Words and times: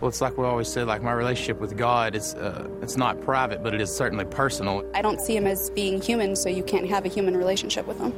Well, 0.00 0.08
it's 0.08 0.20
like 0.20 0.38
we 0.38 0.44
always 0.44 0.68
said, 0.68 0.86
like 0.86 1.02
my 1.02 1.10
relationship 1.10 1.58
with 1.58 1.76
God, 1.76 2.14
it's, 2.14 2.34
uh, 2.34 2.68
it's 2.82 2.96
not 2.96 3.20
private, 3.20 3.64
but 3.64 3.74
it 3.74 3.80
is 3.80 3.90
certainly 3.90 4.24
personal. 4.26 4.84
I 4.94 5.02
don't 5.02 5.20
see 5.20 5.36
him 5.36 5.46
as 5.46 5.70
being 5.70 6.00
human, 6.00 6.36
so 6.36 6.48
you 6.48 6.62
can't 6.62 6.86
have 6.86 7.04
a 7.04 7.08
human 7.08 7.36
relationship 7.36 7.84
with 7.84 7.98
him. 7.98 8.12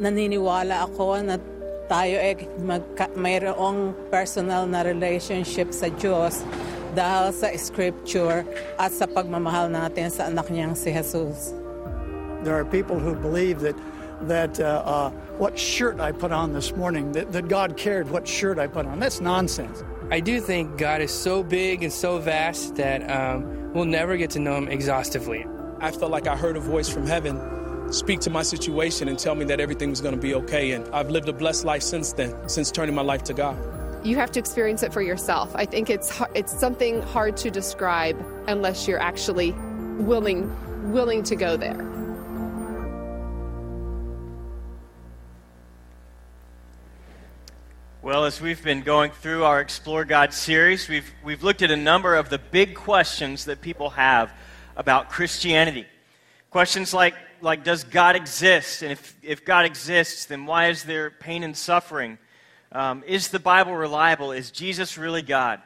Naniniwala 0.00 0.88
ako 0.88 1.20
na 1.20 1.36
tayo 1.88 2.16
ay 2.16 2.48
magka- 2.64 3.12
mayroong 3.12 3.92
personal 4.08 4.64
na 4.64 4.80
relationship 4.80 5.76
sa 5.76 5.92
Diyos 5.92 6.40
dahil 6.96 7.32
sa 7.36 7.52
scripture 7.60 8.48
at 8.80 8.92
sa 8.96 9.04
pagmamahal 9.04 9.68
natin 9.68 10.08
sa 10.08 10.32
anak 10.32 10.48
niyang 10.48 10.72
si 10.72 10.96
Jesus. 10.96 11.52
There 12.40 12.56
are 12.56 12.64
people 12.64 12.96
who 12.96 13.12
believe 13.12 13.60
that 13.60 13.76
that 14.26 14.58
uh, 14.58 14.82
uh, 14.84 15.10
what 15.38 15.58
shirt 15.58 16.00
I 16.00 16.10
put 16.10 16.32
on 16.32 16.52
this 16.52 16.74
morning, 16.74 17.12
that, 17.12 17.30
that 17.30 17.46
God 17.46 17.76
cared 17.76 18.10
what 18.10 18.26
shirt 18.26 18.58
I 18.58 18.66
put 18.66 18.86
on. 18.86 18.98
That's 18.98 19.20
nonsense. 19.20 19.84
I 20.10 20.20
do 20.20 20.40
think 20.40 20.78
God 20.78 21.02
is 21.02 21.12
so 21.12 21.42
big 21.42 21.82
and 21.82 21.92
so 21.92 22.18
vast 22.18 22.76
that 22.76 23.08
um, 23.10 23.72
we'll 23.74 23.84
never 23.84 24.16
get 24.16 24.30
to 24.30 24.38
know 24.38 24.56
Him 24.56 24.68
exhaustively. 24.68 25.44
I 25.80 25.90
felt 25.90 26.10
like 26.10 26.26
I 26.26 26.34
heard 26.34 26.56
a 26.56 26.60
voice 26.60 26.88
from 26.88 27.06
heaven 27.06 27.92
speak 27.92 28.20
to 28.20 28.30
my 28.30 28.42
situation 28.42 29.08
and 29.08 29.18
tell 29.18 29.34
me 29.34 29.44
that 29.44 29.60
everything 29.60 29.90
was 29.90 30.00
going 30.00 30.14
to 30.14 30.20
be 30.20 30.34
okay. 30.34 30.72
And 30.72 30.88
I've 30.94 31.10
lived 31.10 31.28
a 31.28 31.32
blessed 31.34 31.66
life 31.66 31.82
since 31.82 32.14
then, 32.14 32.34
since 32.48 32.70
turning 32.70 32.94
my 32.94 33.02
life 33.02 33.22
to 33.24 33.34
God. 33.34 33.56
You 34.02 34.16
have 34.16 34.30
to 34.32 34.40
experience 34.40 34.82
it 34.82 34.94
for 34.94 35.02
yourself. 35.02 35.54
I 35.54 35.66
think 35.66 35.90
it's 35.90 36.10
it's 36.34 36.58
something 36.58 37.02
hard 37.02 37.36
to 37.38 37.50
describe 37.50 38.16
unless 38.46 38.88
you're 38.88 39.00
actually 39.00 39.52
willing 39.98 40.50
willing 40.90 41.22
to 41.24 41.36
go 41.36 41.58
there. 41.58 41.97
Well, 48.08 48.24
as 48.24 48.40
we've 48.40 48.64
been 48.64 48.80
going 48.80 49.10
through 49.10 49.44
our 49.44 49.60
Explore 49.60 50.06
God 50.06 50.32
series, 50.32 50.88
we've, 50.88 51.12
we've 51.22 51.42
looked 51.42 51.60
at 51.60 51.70
a 51.70 51.76
number 51.76 52.14
of 52.14 52.30
the 52.30 52.38
big 52.38 52.74
questions 52.74 53.44
that 53.44 53.60
people 53.60 53.90
have 53.90 54.32
about 54.78 55.10
Christianity. 55.10 55.84
Questions 56.48 56.94
like, 56.94 57.14
like 57.42 57.64
Does 57.64 57.84
God 57.84 58.16
exist? 58.16 58.80
And 58.80 58.92
if, 58.92 59.14
if 59.22 59.44
God 59.44 59.66
exists, 59.66 60.24
then 60.24 60.46
why 60.46 60.68
is 60.68 60.84
there 60.84 61.10
pain 61.10 61.42
and 61.44 61.54
suffering? 61.54 62.16
Um, 62.72 63.04
is 63.06 63.28
the 63.28 63.38
Bible 63.38 63.76
reliable? 63.76 64.32
Is 64.32 64.50
Jesus 64.50 64.96
really 64.96 65.20
God? 65.20 65.60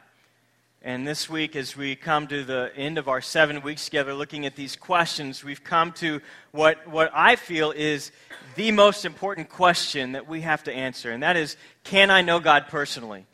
And 0.85 1.07
this 1.07 1.29
week, 1.29 1.55
as 1.55 1.77
we 1.77 1.95
come 1.95 2.27
to 2.27 2.43
the 2.43 2.69
end 2.75 2.97
of 2.97 3.07
our 3.07 3.21
seven 3.21 3.61
weeks 3.61 3.85
together 3.85 4.13
looking 4.13 4.45
at 4.45 4.57
these 4.57 4.75
questions, 4.75 5.41
we've 5.41 5.63
come 5.63 5.93
to 5.93 6.19
what, 6.51 6.85
what 6.89 7.09
I 7.13 7.37
feel 7.37 7.71
is 7.71 8.11
the 8.55 8.69
most 8.71 9.05
important 9.05 9.47
question 9.47 10.11
that 10.11 10.27
we 10.27 10.41
have 10.41 10.61
to 10.63 10.73
answer, 10.73 11.09
and 11.11 11.23
that 11.23 11.37
is 11.37 11.55
can 11.85 12.11
I 12.11 12.21
know 12.21 12.41
God 12.41 12.65
personally? 12.67 13.25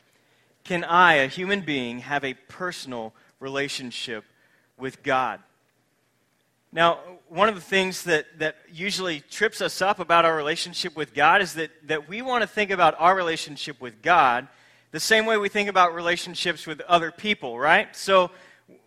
Can 0.62 0.84
I, 0.84 1.14
a 1.14 1.26
human 1.26 1.62
being, 1.62 1.98
have 1.98 2.24
a 2.24 2.34
personal 2.34 3.12
relationship 3.40 4.24
with 4.78 5.02
God? 5.02 5.40
Now, 6.70 7.00
one 7.28 7.48
of 7.48 7.56
the 7.56 7.60
things 7.60 8.04
that, 8.04 8.26
that 8.38 8.58
usually 8.72 9.22
trips 9.28 9.60
us 9.60 9.82
up 9.82 9.98
about 9.98 10.24
our 10.24 10.36
relationship 10.36 10.94
with 10.94 11.14
God 11.14 11.42
is 11.42 11.54
that, 11.54 11.72
that 11.88 12.08
we 12.08 12.22
want 12.22 12.42
to 12.42 12.46
think 12.46 12.70
about 12.70 12.94
our 13.00 13.16
relationship 13.16 13.80
with 13.80 14.02
God 14.02 14.46
the 14.92 15.00
same 15.00 15.26
way 15.26 15.36
we 15.36 15.48
think 15.48 15.68
about 15.68 15.94
relationships 15.94 16.66
with 16.66 16.80
other 16.82 17.10
people, 17.10 17.58
right? 17.58 17.94
So 17.94 18.30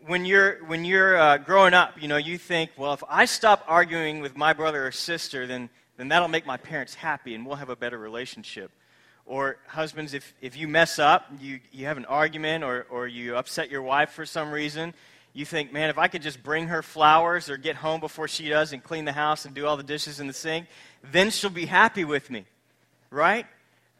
when 0.06 0.26
you're, 0.26 0.64
when 0.66 0.84
you're 0.84 1.18
uh, 1.18 1.38
growing 1.38 1.74
up, 1.74 2.02
you 2.02 2.08
know, 2.08 2.18
you 2.18 2.38
think, 2.38 2.72
well, 2.78 2.94
if 2.94 3.04
I 3.08 3.26
stop 3.26 3.64
arguing 3.68 4.20
with 4.20 4.36
my 4.36 4.54
brother 4.54 4.86
or 4.86 4.92
sister, 4.92 5.48
then, 5.48 5.70
then 5.98 6.10
that'll 6.10 6.28
make 6.28 6.46
my 6.46 6.58
parents 6.58 6.94
happy 6.94 7.36
and 7.36 7.46
we'll 7.46 7.56
have 7.56 7.70
a 7.70 7.76
better 7.76 7.98
relationship. 7.98 8.72
Or 9.26 9.58
husbands, 9.68 10.14
if, 10.14 10.34
if 10.42 10.58
you 10.58 10.68
mess 10.68 11.00
up, 11.00 11.32
you, 11.40 11.62
you 11.72 11.86
have 11.86 11.96
an 11.96 12.06
argument 12.06 12.66
or, 12.66 12.86
or 12.90 13.08
you 13.08 13.38
upset 13.38 13.72
your 13.72 13.82
wife 13.82 14.12
for 14.12 14.26
some 14.26 14.52
reason, 14.52 14.94
you 15.32 15.46
think, 15.46 15.72
man, 15.72 15.90
if 15.90 15.98
I 15.98 16.10
could 16.10 16.22
just 16.22 16.44
bring 16.44 16.68
her 16.68 16.84
flowers 16.84 17.50
or 17.50 17.56
get 17.56 17.78
home 17.78 18.02
before 18.02 18.28
she 18.28 18.50
does 18.50 18.74
and 18.74 18.84
clean 18.84 19.06
the 19.06 19.14
house 19.14 19.46
and 19.46 19.56
do 19.56 19.66
all 19.66 19.78
the 19.78 19.84
dishes 19.84 20.20
in 20.20 20.28
the 20.28 20.34
sink, 20.34 20.68
then 21.02 21.32
she'll 21.32 21.50
be 21.50 21.66
happy 21.66 22.04
with 22.04 22.30
me, 22.30 22.46
right? 23.10 23.48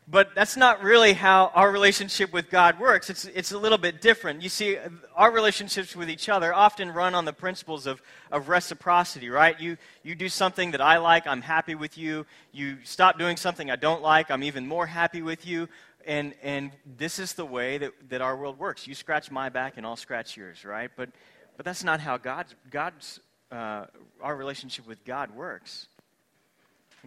But 0.08 0.36
that's 0.36 0.58
not 0.58 0.84
really 0.84 1.14
how 1.14 1.52
our 1.56 1.72
relationship 1.72 2.34
with 2.34 2.50
God 2.50 2.78
works. 2.78 3.10
It's, 3.10 3.24
it's 3.26 3.54
a 3.54 3.58
little 3.58 3.78
bit 3.78 4.02
different. 4.02 4.42
You 4.42 4.50
see, 4.50 4.78
our 5.16 5.32
relationships 5.32 5.96
with 5.96 6.10
each 6.10 6.28
other 6.28 6.54
often 6.54 6.92
run 6.92 7.16
on 7.16 7.24
the 7.24 7.32
principles 7.32 7.86
of, 7.86 8.02
of 8.30 8.50
reciprocity, 8.50 9.30
right? 9.30 9.58
You, 9.60 9.78
you 10.04 10.16
do 10.16 10.28
something 10.28 10.72
that 10.72 10.82
I 10.82 10.98
like, 10.98 11.26
I'm 11.26 11.42
happy 11.42 11.76
with 11.76 11.98
you. 11.98 12.26
You 12.52 12.80
stop 12.84 13.18
doing 13.18 13.38
something 13.38 13.72
I 13.72 13.78
don't 13.78 14.02
like, 14.02 14.30
I'm 14.30 14.44
even 14.44 14.68
more 14.68 14.88
happy 14.88 15.22
with 15.22 15.48
you. 15.48 15.70
And, 16.06 16.34
and 16.44 16.72
this 16.98 17.18
is 17.18 17.34
the 17.34 17.46
way 17.46 17.78
that, 17.78 17.94
that 18.10 18.22
our 18.22 18.36
world 18.36 18.60
works. 18.60 18.86
You 18.86 18.96
scratch 18.96 19.32
my 19.32 19.48
back 19.48 19.78
and 19.78 19.86
I'll 19.86 19.96
scratch 19.96 20.36
yours, 20.36 20.66
right? 20.66 20.92
But, 20.98 21.12
but 21.56 21.66
that's 21.66 21.84
not 21.84 22.02
how 22.02 22.18
God's, 22.18 22.56
God's, 22.70 23.22
uh, 23.54 23.86
our 24.22 24.36
relationship 24.36 24.86
with 24.86 25.06
God 25.06 25.34
works. 25.34 25.88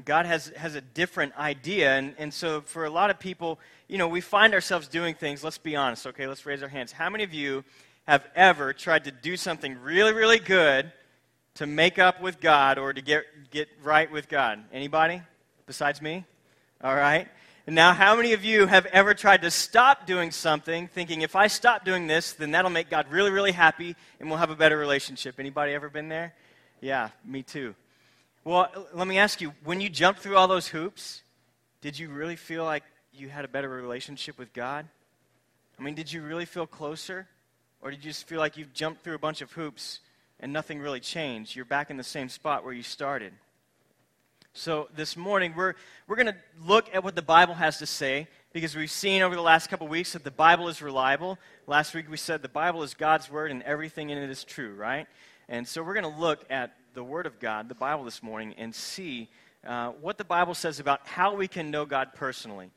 God 0.05 0.27
has, 0.27 0.49
has 0.57 0.75
a 0.75 0.81
different 0.81 1.37
idea. 1.39 1.97
And, 1.97 2.15
and 2.19 2.33
so, 2.33 2.61
for 2.61 2.85
a 2.85 2.91
lot 2.91 3.11
of 3.11 3.19
people, 3.19 3.59
you 3.89 3.99
know, 3.99 4.09
we 4.09 4.21
find 4.21 4.53
ourselves 4.53 4.89
doing 4.89 5.15
things. 5.15 5.43
Let's 5.43 5.59
be 5.59 5.77
honest, 5.77 6.07
okay? 6.09 6.27
Let's 6.27 6.45
raise 6.45 6.63
our 6.63 6.69
hands. 6.69 6.93
How 6.93 7.09
many 7.09 7.25
of 7.25 7.33
you 7.33 7.65
have 8.07 8.27
ever 8.35 8.73
tried 8.73 9.05
to 9.05 9.11
do 9.11 9.37
something 9.37 9.81
really, 9.83 10.13
really 10.13 10.39
good 10.39 10.93
to 11.55 11.67
make 11.67 11.99
up 11.99 12.21
with 12.21 12.41
God 12.41 12.79
or 12.79 12.93
to 12.93 13.01
get, 13.01 13.25
get 13.51 13.69
right 13.83 14.11
with 14.11 14.29
God? 14.29 14.63
Anybody 14.73 15.23
besides 15.67 16.03
me? 16.03 16.25
All 16.83 16.95
right. 16.95 17.29
Now, 17.69 17.95
how 17.95 18.15
many 18.15 18.33
of 18.33 18.45
you 18.45 18.67
have 18.67 18.87
ever 18.87 19.13
tried 19.13 19.43
to 19.43 19.51
stop 19.51 20.07
doing 20.07 20.31
something 20.31 20.87
thinking, 20.87 21.23
if 21.23 21.35
I 21.35 21.49
stop 21.49 21.85
doing 21.85 22.07
this, 22.07 22.33
then 22.33 22.53
that'll 22.53 22.71
make 22.71 22.91
God 22.91 23.07
really, 23.11 23.31
really 23.31 23.51
happy 23.51 23.97
and 24.21 24.29
we'll 24.29 24.39
have 24.39 24.51
a 24.51 24.57
better 24.57 24.77
relationship? 24.77 25.41
Anybody 25.41 25.73
ever 25.73 25.89
been 25.89 26.09
there? 26.09 26.35
Yeah, 26.81 27.09
me 27.25 27.43
too. 27.43 27.75
Well, 28.47 28.71
let 28.93 29.09
me 29.09 29.19
ask 29.19 29.41
you 29.41 29.53
when 29.65 29.81
you 29.81 29.89
jumped 29.89 30.21
through 30.21 30.37
all 30.37 30.47
those 30.47 30.69
hoops, 30.69 31.25
did 31.81 31.99
you 31.99 32.09
really 32.09 32.37
feel 32.37 32.63
like 32.63 32.85
you 33.13 33.29
had 33.29 33.45
a 33.45 33.49
better 33.49 33.69
relationship 33.69 34.39
with 34.39 34.53
God? 34.53 34.87
I 35.77 35.83
mean, 35.83 35.97
did 35.97 36.13
you 36.13 36.23
really 36.23 36.45
feel 36.45 36.65
closer? 36.65 37.27
Or 37.83 37.91
did 37.91 38.05
you 38.05 38.11
just 38.11 38.29
feel 38.29 38.39
like 38.39 38.57
you've 38.57 38.73
jumped 38.73 39.03
through 39.03 39.17
a 39.17 39.19
bunch 39.19 39.43
of 39.43 39.51
hoops 39.51 39.99
and 40.39 40.53
nothing 40.53 40.79
really 40.79 41.01
changed? 41.01 41.57
You're 41.57 41.65
back 41.65 41.91
in 41.91 41.97
the 41.97 42.05
same 42.05 42.29
spot 42.29 42.65
where 42.65 42.73
you 42.73 42.85
started. 42.85 43.33
So, 44.53 44.91
this 44.95 45.17
morning, 45.17 45.53
we're, 45.57 45.75
we're 46.07 46.15
going 46.15 46.27
to 46.27 46.37
look 46.65 46.89
at 46.95 47.03
what 47.03 47.17
the 47.17 47.23
Bible 47.23 47.55
has 47.55 47.79
to 47.79 47.87
say 47.87 48.29
because 48.53 48.77
we've 48.77 48.93
seen 48.93 49.23
over 49.23 49.35
the 49.35 49.43
last 49.43 49.71
couple 49.71 49.89
weeks 49.89 50.13
that 50.13 50.23
the 50.23 50.31
Bible 50.31 50.69
is 50.69 50.81
reliable. 50.81 51.37
Last 51.67 51.95
week, 51.95 52.09
we 52.09 52.17
said 52.17 52.43
the 52.43 52.49
Bible 52.49 52.85
is 52.85 52.95
God's 52.95 53.29
Word 53.29 53.51
and 53.51 53.65
everything 53.65 54.11
in 54.11 54.19
it 54.19 54.31
is 54.31 54.45
true, 54.45 54.73
right? 54.77 55.09
And 55.49 55.67
so, 55.67 55.83
we're 55.83 56.01
going 56.01 56.15
to 56.15 56.21
look 56.21 56.45
at 56.49 56.77
the 56.97 57.05
Word 57.05 57.27
of 57.27 57.39
God, 57.39 57.69
the 57.69 57.75
Bible, 57.75 58.05
this 58.05 58.23
morning 58.23 58.55
and 58.57 58.75
see 58.75 59.29
uh, 59.67 59.91
what 60.01 60.17
the 60.17 60.25
Bible 60.25 60.55
says 60.55 60.81
about 60.81 61.07
how 61.07 61.35
we 61.35 61.47
can 61.47 61.71
know 61.71 61.85
God 61.85 62.15
personally. 62.15 62.71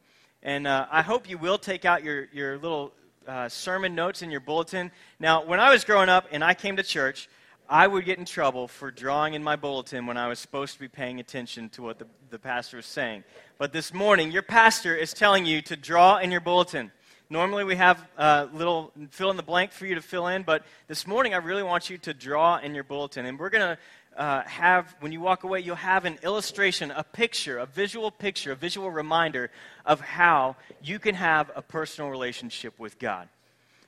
And 0.44 0.68
uh, 0.68 0.88
I 0.91 1.03
hope 1.03 1.30
you 1.30 1.38
will 1.38 1.57
take 1.57 1.85
out 1.85 2.03
your, 2.03 2.28
your 2.34 2.57
little 2.57 2.91
uh, 3.25 3.47
sermon 3.47 3.96
notes 3.96 4.22
in 4.22 4.30
your 4.30 4.41
bulletin. 4.41 4.91
Now, 5.22 5.46
when 5.46 5.62
I 5.62 5.72
was 5.72 5.85
growing 5.85 6.09
up 6.09 6.25
and 6.34 6.44
I 6.44 6.53
came 6.53 6.75
to 6.75 6.84
church, 6.84 7.30
I 7.69 7.88
would 7.88 8.03
get 8.03 8.19
in 8.19 8.25
trouble 8.25 8.68
for 8.68 8.91
drawing 8.91 9.35
in 9.35 9.44
my 9.44 9.56
bulletin 9.56 10.06
when 10.06 10.18
I 10.18 10.28
was 10.28 10.38
supposed 10.40 10.74
to 10.74 10.81
be 10.81 10.90
paying 10.90 11.22
attention 11.22 11.69
to 11.69 11.81
what 11.81 11.97
the, 11.97 12.07
the 12.30 12.40
pastor 12.40 12.75
was 12.75 12.88
saying. 12.88 13.24
But 13.57 13.72
this 13.72 13.94
morning, 13.94 14.31
your 14.31 14.41
pastor 14.41 14.97
is 14.97 15.13
telling 15.13 15.46
you 15.46 15.62
to 15.62 15.78
draw 15.78 16.18
in 16.18 16.30
your 16.30 16.41
bulletin. 16.41 16.91
Normally, 17.31 17.63
we 17.63 17.75
have 17.75 18.03
a 18.18 18.50
little 18.51 18.91
fill 19.12 19.30
in 19.30 19.38
the 19.38 19.44
blank 19.44 19.72
for 19.72 19.86
you 19.86 19.94
to 19.94 20.01
fill 20.01 20.25
in, 20.25 20.41
but 20.41 20.66
this 20.88 21.06
morning, 21.06 21.36
I 21.36 21.38
really 21.38 21.62
want 21.62 21.88
you 21.88 22.00
to 22.00 22.12
draw 22.12 22.57
in 22.57 22.74
your 22.74 22.84
bulletin. 22.84 23.28
And 23.28 23.38
we're 23.38 23.51
going 23.51 23.75
to 23.75 23.78
uh, 24.17 24.41
have, 24.43 24.95
when 24.99 25.11
you 25.11 25.21
walk 25.21 25.43
away, 25.43 25.61
you'll 25.61 25.75
have 25.75 26.05
an 26.05 26.19
illustration, 26.23 26.91
a 26.91 27.03
picture, 27.03 27.59
a 27.59 27.65
visual 27.65 28.11
picture, 28.11 28.51
a 28.51 28.55
visual 28.55 28.91
reminder 28.91 29.49
of 29.85 30.01
how 30.01 30.56
you 30.83 31.00
can 31.00 31.15
have 31.15 31.51
a 31.56 31.61
personal 31.61 32.09
relationship 32.09 32.77
with 32.79 33.00
God. 33.00 33.29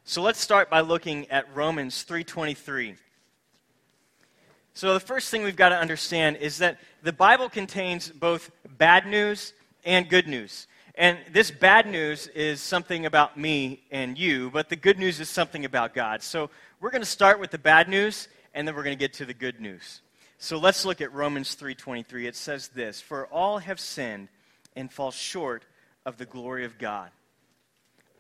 So 0.03 0.21
let's 0.21 0.39
start 0.39 0.69
by 0.69 0.81
looking 0.81 1.29
at 1.29 1.53
Romans 1.55 2.03
3:23. 2.03 2.95
So 4.73 4.93
the 4.93 4.99
first 4.99 5.29
thing 5.29 5.43
we've 5.43 5.55
got 5.55 5.69
to 5.69 5.77
understand 5.77 6.37
is 6.37 6.59
that 6.59 6.79
the 7.03 7.13
Bible 7.13 7.49
contains 7.49 8.09
both 8.09 8.51
bad 8.77 9.05
news 9.05 9.53
and 9.83 10.09
good 10.09 10.27
news. 10.27 10.67
And 10.95 11.17
this 11.31 11.51
bad 11.51 11.87
news 11.87 12.27
is 12.27 12.61
something 12.61 13.05
about 13.05 13.37
me 13.37 13.83
and 13.91 14.17
you, 14.17 14.49
but 14.51 14.69
the 14.69 14.75
good 14.75 14.97
news 14.99 15.19
is 15.19 15.29
something 15.29 15.65
about 15.65 15.93
God. 15.93 16.21
So 16.21 16.49
we're 16.79 16.91
going 16.91 17.01
to 17.01 17.07
start 17.07 17.39
with 17.39 17.51
the 17.51 17.57
bad 17.57 17.89
news 17.89 18.27
and 18.53 18.67
then 18.67 18.75
we're 18.75 18.83
going 18.83 18.97
to 18.97 18.99
get 18.99 19.13
to 19.13 19.25
the 19.25 19.33
good 19.33 19.59
news. 19.59 20.01
So 20.43 20.57
let's 20.57 20.85
look 20.85 21.01
at 21.01 21.13
Romans 21.13 21.53
3:23. 21.53 22.25
It 22.25 22.35
says 22.35 22.69
this, 22.69 22.99
"For 22.99 23.27
all 23.27 23.59
have 23.59 23.79
sinned 23.79 24.27
and 24.75 24.91
fall 24.91 25.11
short 25.11 25.65
of 26.03 26.17
the 26.17 26.25
glory 26.25 26.65
of 26.65 26.79
God." 26.79 27.11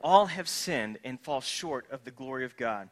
All 0.01 0.27
have 0.27 0.47
sinned 0.47 0.99
and 1.03 1.19
fall 1.19 1.41
short 1.41 1.89
of 1.89 2.03
the 2.03 2.11
glory 2.11 2.45
of 2.45 2.55
God. 2.57 2.91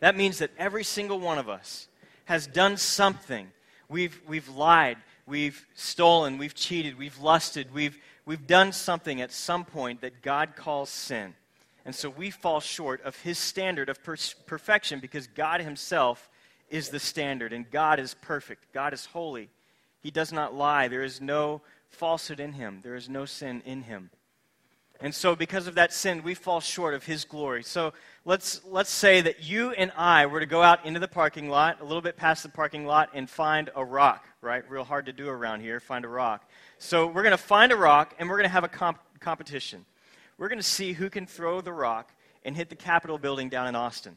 That 0.00 0.16
means 0.16 0.38
that 0.38 0.52
every 0.56 0.84
single 0.84 1.20
one 1.20 1.36
of 1.36 1.50
us 1.50 1.86
has 2.24 2.46
done 2.46 2.78
something. 2.78 3.52
We've, 3.90 4.18
we've 4.26 4.48
lied, 4.48 4.96
we've 5.26 5.66
stolen, 5.74 6.38
we've 6.38 6.54
cheated, 6.54 6.96
we've 6.96 7.18
lusted, 7.18 7.74
we've, 7.74 7.98
we've 8.24 8.46
done 8.46 8.72
something 8.72 9.20
at 9.20 9.32
some 9.32 9.66
point 9.66 10.00
that 10.00 10.22
God 10.22 10.56
calls 10.56 10.88
sin. 10.88 11.34
And 11.84 11.94
so 11.94 12.08
we 12.08 12.30
fall 12.30 12.60
short 12.60 13.02
of 13.02 13.20
his 13.20 13.38
standard 13.38 13.90
of 13.90 14.02
per- 14.02 14.16
perfection 14.46 14.98
because 14.98 15.26
God 15.26 15.60
himself 15.60 16.30
is 16.68 16.88
the 16.88 17.00
standard 17.00 17.52
and 17.52 17.70
God 17.70 17.98
is 17.98 18.14
perfect. 18.14 18.72
God 18.72 18.92
is 18.92 19.06
holy. 19.06 19.50
He 20.00 20.10
does 20.10 20.32
not 20.32 20.54
lie. 20.54 20.88
There 20.88 21.02
is 21.02 21.20
no 21.20 21.62
falsehood 21.88 22.40
in 22.40 22.52
him, 22.52 22.80
there 22.82 22.96
is 22.96 23.08
no 23.08 23.24
sin 23.24 23.62
in 23.64 23.82
him. 23.82 24.10
And 25.00 25.14
so, 25.14 25.34
because 25.34 25.66
of 25.66 25.74
that 25.74 25.92
sin, 25.92 26.22
we 26.22 26.34
fall 26.34 26.60
short 26.60 26.94
of 26.94 27.04
His 27.04 27.24
glory. 27.24 27.64
So, 27.64 27.92
let's, 28.24 28.60
let's 28.64 28.90
say 28.90 29.20
that 29.22 29.42
you 29.42 29.72
and 29.72 29.90
I 29.96 30.26
were 30.26 30.38
to 30.38 30.46
go 30.46 30.62
out 30.62 30.86
into 30.86 31.00
the 31.00 31.08
parking 31.08 31.48
lot, 31.48 31.80
a 31.80 31.84
little 31.84 32.00
bit 32.00 32.16
past 32.16 32.44
the 32.44 32.48
parking 32.48 32.86
lot, 32.86 33.10
and 33.12 33.28
find 33.28 33.70
a 33.74 33.84
rock, 33.84 34.24
right? 34.40 34.68
Real 34.70 34.84
hard 34.84 35.06
to 35.06 35.12
do 35.12 35.28
around 35.28 35.60
here, 35.60 35.80
find 35.80 36.04
a 36.04 36.08
rock. 36.08 36.48
So, 36.78 37.08
we're 37.08 37.24
going 37.24 37.32
to 37.32 37.36
find 37.36 37.72
a 37.72 37.76
rock, 37.76 38.14
and 38.18 38.28
we're 38.28 38.36
going 38.36 38.48
to 38.48 38.52
have 38.52 38.64
a 38.64 38.68
comp- 38.68 39.00
competition. 39.18 39.84
We're 40.38 40.48
going 40.48 40.60
to 40.60 40.62
see 40.62 40.92
who 40.92 41.10
can 41.10 41.26
throw 41.26 41.60
the 41.60 41.72
rock 41.72 42.12
and 42.44 42.56
hit 42.56 42.70
the 42.70 42.76
Capitol 42.76 43.18
building 43.18 43.48
down 43.48 43.66
in 43.66 43.74
Austin. 43.74 44.16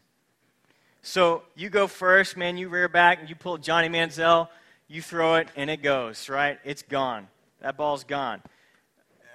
So, 1.02 1.44
you 1.56 1.70
go 1.70 1.88
first, 1.88 2.38
man, 2.38 2.58
you 2.58 2.70
rear 2.70 2.90
back, 2.90 3.20
and 3.20 3.30
you 3.30 3.36
pull 3.36 3.58
Johnny 3.58 3.90
Manziel, 3.90 4.50
you 4.88 5.02
throw 5.02 5.36
it, 5.36 5.48
and 5.56 5.70
it 5.70 5.82
goes, 5.82 6.30
right? 6.30 6.60
It's 6.64 6.82
gone. 6.82 7.28
That 7.62 7.78
ball's 7.78 8.04
gone 8.04 8.42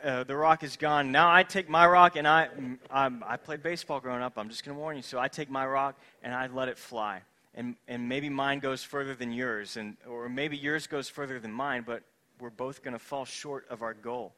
uh, 0.04 0.24
the 0.24 0.36
rock 0.36 0.62
is 0.62 0.76
gone. 0.76 1.12
Now 1.12 1.32
I 1.32 1.42
take 1.42 1.68
my 1.68 1.86
rock 1.86 2.16
and 2.16 2.26
I, 2.26 2.48
I'm, 2.90 3.22
I 3.26 3.36
played 3.36 3.62
baseball 3.62 4.00
growing 4.00 4.22
up. 4.22 4.34
I'm 4.36 4.48
just 4.48 4.64
going 4.64 4.76
to 4.76 4.80
warn 4.80 4.96
you. 4.96 5.02
So 5.02 5.18
I 5.18 5.28
take 5.28 5.50
my 5.50 5.66
rock 5.66 5.96
and 6.22 6.34
I 6.34 6.46
let 6.48 6.68
it 6.68 6.78
fly. 6.78 7.22
And, 7.54 7.76
and 7.86 8.08
maybe 8.08 8.28
mine 8.28 8.60
goes 8.60 8.82
further 8.82 9.14
than 9.14 9.30
yours, 9.30 9.76
and, 9.76 9.98
or 10.08 10.30
maybe 10.30 10.56
yours 10.56 10.86
goes 10.86 11.10
further 11.10 11.38
than 11.38 11.52
mine, 11.52 11.84
but 11.86 12.02
we're 12.40 12.48
both 12.48 12.82
going 12.82 12.94
to 12.94 12.98
fall 12.98 13.26
short 13.26 13.66
of 13.68 13.82
our 13.82 13.92
goal. 13.92 14.32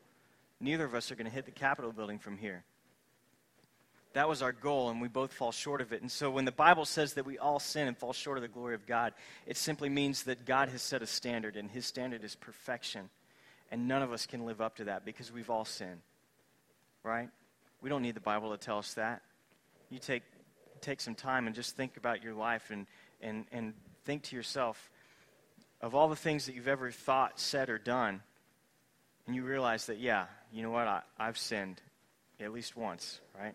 Neither 0.58 0.84
of 0.84 0.96
us 0.96 1.12
are 1.12 1.14
going 1.14 1.28
to 1.28 1.32
hit 1.32 1.44
the 1.44 1.52
Capitol 1.52 1.92
building 1.92 2.18
from 2.18 2.36
here. 2.36 2.64
That 4.14 4.28
was 4.28 4.42
our 4.42 4.52
goal, 4.52 4.90
and 4.90 5.00
we 5.00 5.08
both 5.08 5.32
fall 5.32 5.52
short 5.52 5.80
of 5.80 5.92
it. 5.92 6.00
And 6.00 6.10
so 6.10 6.30
when 6.30 6.44
the 6.44 6.52
Bible 6.52 6.84
says 6.84 7.14
that 7.14 7.26
we 7.26 7.36
all 7.36 7.58
sin 7.58 7.88
and 7.88 7.98
fall 7.98 8.12
short 8.12 8.38
of 8.38 8.42
the 8.42 8.48
glory 8.48 8.74
of 8.74 8.86
God, 8.86 9.12
it 9.44 9.56
simply 9.56 9.88
means 9.88 10.22
that 10.24 10.46
God 10.46 10.68
has 10.68 10.82
set 10.82 11.02
a 11.02 11.06
standard, 11.06 11.56
and 11.56 11.68
his 11.70 11.84
standard 11.84 12.22
is 12.24 12.36
perfection. 12.36 13.10
And 13.72 13.88
none 13.88 14.02
of 14.02 14.12
us 14.12 14.26
can 14.26 14.46
live 14.46 14.60
up 14.60 14.76
to 14.76 14.84
that 14.84 15.04
because 15.04 15.32
we've 15.32 15.50
all 15.50 15.64
sinned. 15.64 16.00
Right? 17.02 17.28
We 17.82 17.90
don't 17.90 18.02
need 18.02 18.14
the 18.14 18.20
Bible 18.20 18.52
to 18.52 18.56
tell 18.56 18.78
us 18.78 18.94
that. 18.94 19.22
You 19.90 19.98
take, 19.98 20.22
take 20.80 21.00
some 21.00 21.16
time 21.16 21.46
and 21.46 21.54
just 21.54 21.76
think 21.76 21.96
about 21.96 22.22
your 22.22 22.34
life 22.34 22.70
and, 22.70 22.86
and, 23.20 23.46
and 23.50 23.74
think 24.04 24.22
to 24.24 24.36
yourself 24.36 24.90
of 25.80 25.94
all 25.94 26.08
the 26.08 26.16
things 26.16 26.46
that 26.46 26.54
you've 26.54 26.68
ever 26.68 26.90
thought, 26.90 27.40
said, 27.40 27.68
or 27.68 27.78
done, 27.78 28.22
and 29.26 29.34
you 29.34 29.42
realize 29.42 29.86
that, 29.86 29.98
yeah, 29.98 30.26
you 30.52 30.62
know 30.62 30.70
what? 30.70 30.86
I, 30.86 31.02
I've 31.18 31.36
sinned 31.36 31.80
at 32.40 32.52
least 32.52 32.76
once, 32.76 33.20
right? 33.38 33.54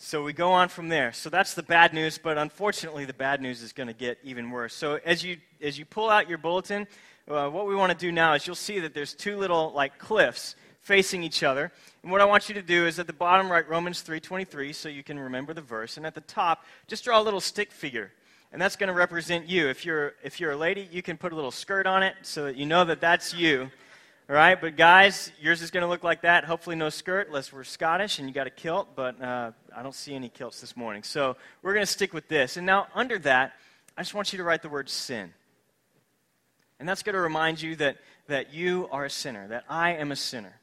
So 0.00 0.22
we 0.22 0.32
go 0.32 0.52
on 0.52 0.68
from 0.68 0.88
there. 0.88 1.12
So 1.12 1.28
that's 1.28 1.54
the 1.54 1.62
bad 1.62 1.92
news, 1.92 2.18
but 2.18 2.38
unfortunately, 2.38 3.04
the 3.04 3.12
bad 3.12 3.42
news 3.42 3.62
is 3.62 3.72
going 3.72 3.88
to 3.88 3.92
get 3.92 4.16
even 4.22 4.48
worse. 4.48 4.72
So 4.72 5.00
as 5.04 5.24
you 5.24 5.38
as 5.60 5.76
you 5.76 5.84
pull 5.84 6.08
out 6.08 6.28
your 6.28 6.38
bulletin, 6.38 6.86
uh, 7.26 7.48
what 7.48 7.66
we 7.66 7.74
want 7.74 7.90
to 7.90 7.98
do 7.98 8.12
now 8.12 8.34
is 8.34 8.46
you'll 8.46 8.54
see 8.54 8.78
that 8.78 8.94
there's 8.94 9.12
two 9.12 9.36
little 9.36 9.72
like 9.72 9.98
cliffs 9.98 10.54
facing 10.82 11.24
each 11.24 11.42
other. 11.42 11.72
And 12.04 12.12
what 12.12 12.20
I 12.20 12.26
want 12.26 12.48
you 12.48 12.54
to 12.54 12.62
do 12.62 12.86
is 12.86 13.00
at 13.00 13.08
the 13.08 13.12
bottom 13.12 13.50
write 13.50 13.68
Romans 13.68 14.00
3:23 14.02 14.72
so 14.72 14.88
you 14.88 15.02
can 15.02 15.18
remember 15.18 15.52
the 15.52 15.62
verse 15.62 15.96
and 15.96 16.06
at 16.06 16.14
the 16.14 16.20
top 16.22 16.64
just 16.86 17.02
draw 17.02 17.20
a 17.20 17.24
little 17.24 17.40
stick 17.40 17.72
figure. 17.72 18.12
And 18.52 18.62
that's 18.62 18.76
going 18.76 18.88
to 18.88 18.94
represent 18.94 19.48
you. 19.48 19.66
If 19.66 19.84
you're 19.84 20.14
if 20.22 20.38
you're 20.38 20.52
a 20.52 20.56
lady, 20.56 20.88
you 20.92 21.02
can 21.02 21.18
put 21.18 21.32
a 21.32 21.34
little 21.34 21.50
skirt 21.50 21.88
on 21.88 22.04
it 22.04 22.14
so 22.22 22.44
that 22.44 22.54
you 22.54 22.66
know 22.66 22.84
that 22.84 23.00
that's 23.00 23.34
you. 23.34 23.68
All 24.30 24.36
right, 24.36 24.60
but 24.60 24.76
guys, 24.76 25.32
yours 25.40 25.62
is 25.62 25.70
going 25.70 25.80
to 25.80 25.88
look 25.88 26.04
like 26.04 26.20
that. 26.20 26.44
Hopefully, 26.44 26.76
no 26.76 26.90
skirt, 26.90 27.28
unless 27.28 27.50
we're 27.50 27.64
Scottish 27.64 28.18
and 28.18 28.28
you 28.28 28.34
got 28.34 28.46
a 28.46 28.50
kilt, 28.50 28.88
but 28.94 29.18
uh, 29.22 29.52
I 29.74 29.82
don't 29.82 29.94
see 29.94 30.14
any 30.14 30.28
kilts 30.28 30.60
this 30.60 30.76
morning. 30.76 31.02
So 31.02 31.34
we're 31.62 31.72
going 31.72 31.86
to 31.86 31.90
stick 31.90 32.12
with 32.12 32.28
this. 32.28 32.58
And 32.58 32.66
now, 32.66 32.88
under 32.94 33.18
that, 33.20 33.54
I 33.96 34.02
just 34.02 34.12
want 34.12 34.30
you 34.34 34.36
to 34.36 34.44
write 34.44 34.60
the 34.60 34.68
word 34.68 34.90
sin. 34.90 35.32
And 36.78 36.86
that's 36.86 37.02
going 37.02 37.14
to 37.14 37.22
remind 37.22 37.62
you 37.62 37.74
that, 37.76 37.96
that 38.26 38.52
you 38.52 38.86
are 38.92 39.06
a 39.06 39.10
sinner, 39.10 39.48
that 39.48 39.64
I 39.66 39.94
am 39.94 40.12
a 40.12 40.16
sinner. 40.16 40.60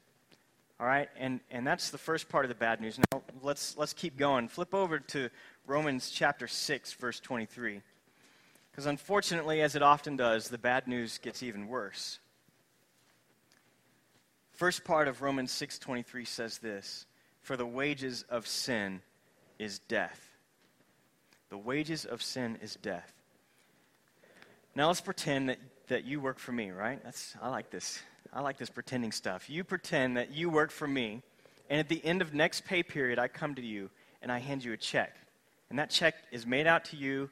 All 0.78 0.86
right? 0.86 1.08
And, 1.18 1.40
and 1.50 1.66
that's 1.66 1.90
the 1.90 1.98
first 1.98 2.28
part 2.28 2.44
of 2.44 2.50
the 2.50 2.54
bad 2.54 2.80
news. 2.80 3.00
Now, 3.12 3.22
let's, 3.42 3.76
let's 3.76 3.94
keep 3.94 4.16
going. 4.16 4.46
Flip 4.46 4.72
over 4.76 5.00
to 5.00 5.28
Romans 5.66 6.10
chapter 6.10 6.46
6, 6.46 6.92
verse 6.92 7.18
23. 7.18 7.80
Because 8.70 8.86
unfortunately, 8.86 9.60
as 9.60 9.74
it 9.74 9.82
often 9.82 10.16
does, 10.16 10.50
the 10.50 10.56
bad 10.56 10.86
news 10.86 11.18
gets 11.18 11.42
even 11.42 11.66
worse. 11.66 12.20
First 14.56 14.84
part 14.84 15.06
of 15.06 15.22
Romans 15.22 15.52
6:23 15.52 16.24
says 16.24 16.58
this, 16.58 17.06
"For 17.42 17.56
the 17.56 17.66
wages 17.66 18.22
of 18.24 18.46
sin 18.46 19.02
is 19.58 19.78
death." 19.78 20.36
The 21.48 21.58
wages 21.58 22.04
of 22.04 22.22
sin 22.22 22.56
is 22.56 22.74
death. 22.76 23.12
Now 24.74 24.88
let's 24.88 25.00
pretend 25.00 25.48
that 25.50 25.60
that 25.88 26.04
you 26.04 26.20
work 26.20 26.38
for 26.38 26.52
me, 26.52 26.70
right? 26.70 27.02
That's, 27.04 27.36
I 27.40 27.48
like 27.48 27.70
this. 27.70 28.02
I 28.32 28.40
like 28.40 28.58
this 28.58 28.70
pretending 28.70 29.12
stuff. 29.12 29.48
You 29.48 29.64
pretend 29.64 30.16
that 30.16 30.32
you 30.32 30.50
work 30.50 30.70
for 30.70 30.88
me, 30.88 31.22
and 31.70 31.78
at 31.78 31.88
the 31.88 32.04
end 32.04 32.22
of 32.22 32.34
next 32.34 32.64
pay 32.64 32.82
period, 32.82 33.18
I 33.18 33.28
come 33.28 33.54
to 33.54 33.62
you 33.62 33.90
and 34.22 34.32
I 34.32 34.38
hand 34.38 34.64
you 34.64 34.72
a 34.72 34.76
check. 34.76 35.16
And 35.70 35.78
that 35.78 35.90
check 35.90 36.14
is 36.30 36.46
made 36.46 36.66
out 36.66 36.84
to 36.86 36.96
you, 36.96 37.30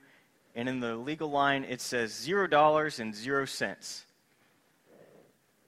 and 0.55 0.69
in 0.69 0.81
the 0.81 0.97
legal 0.97 1.31
line, 1.31 1.65
it 1.65 1.81
says 1.81 2.13
$0 2.13 2.99
and 3.01 3.15
0 3.15 3.45
cents. 3.47 4.07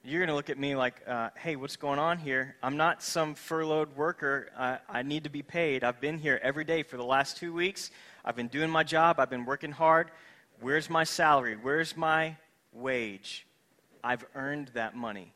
You're 0.08 0.20
going 0.20 0.28
to 0.28 0.36
look 0.36 0.50
at 0.50 0.58
me 0.58 0.76
like, 0.76 1.02
uh, 1.08 1.30
hey, 1.36 1.56
what's 1.56 1.74
going 1.74 1.98
on 1.98 2.18
here? 2.18 2.54
I'm 2.62 2.76
not 2.76 3.02
some 3.02 3.34
furloughed 3.34 3.96
worker. 3.96 4.50
I, 4.56 4.78
I 4.88 5.02
need 5.02 5.24
to 5.24 5.30
be 5.30 5.42
paid. 5.42 5.82
I've 5.82 6.00
been 6.00 6.20
here 6.20 6.38
every 6.44 6.62
day 6.62 6.84
for 6.84 6.96
the 6.96 7.04
last 7.04 7.38
two 7.38 7.52
weeks. 7.52 7.90
I've 8.24 8.36
been 8.36 8.46
doing 8.46 8.70
my 8.70 8.84
job. 8.84 9.18
I've 9.18 9.30
been 9.30 9.44
working 9.44 9.72
hard. 9.72 10.12
Where's 10.60 10.88
my 10.88 11.02
salary? 11.02 11.56
Where's 11.60 11.96
my 11.96 12.36
wage. 12.72 13.48
I've 14.04 14.24
earned 14.36 14.68
that 14.74 14.94
money. 14.94 15.32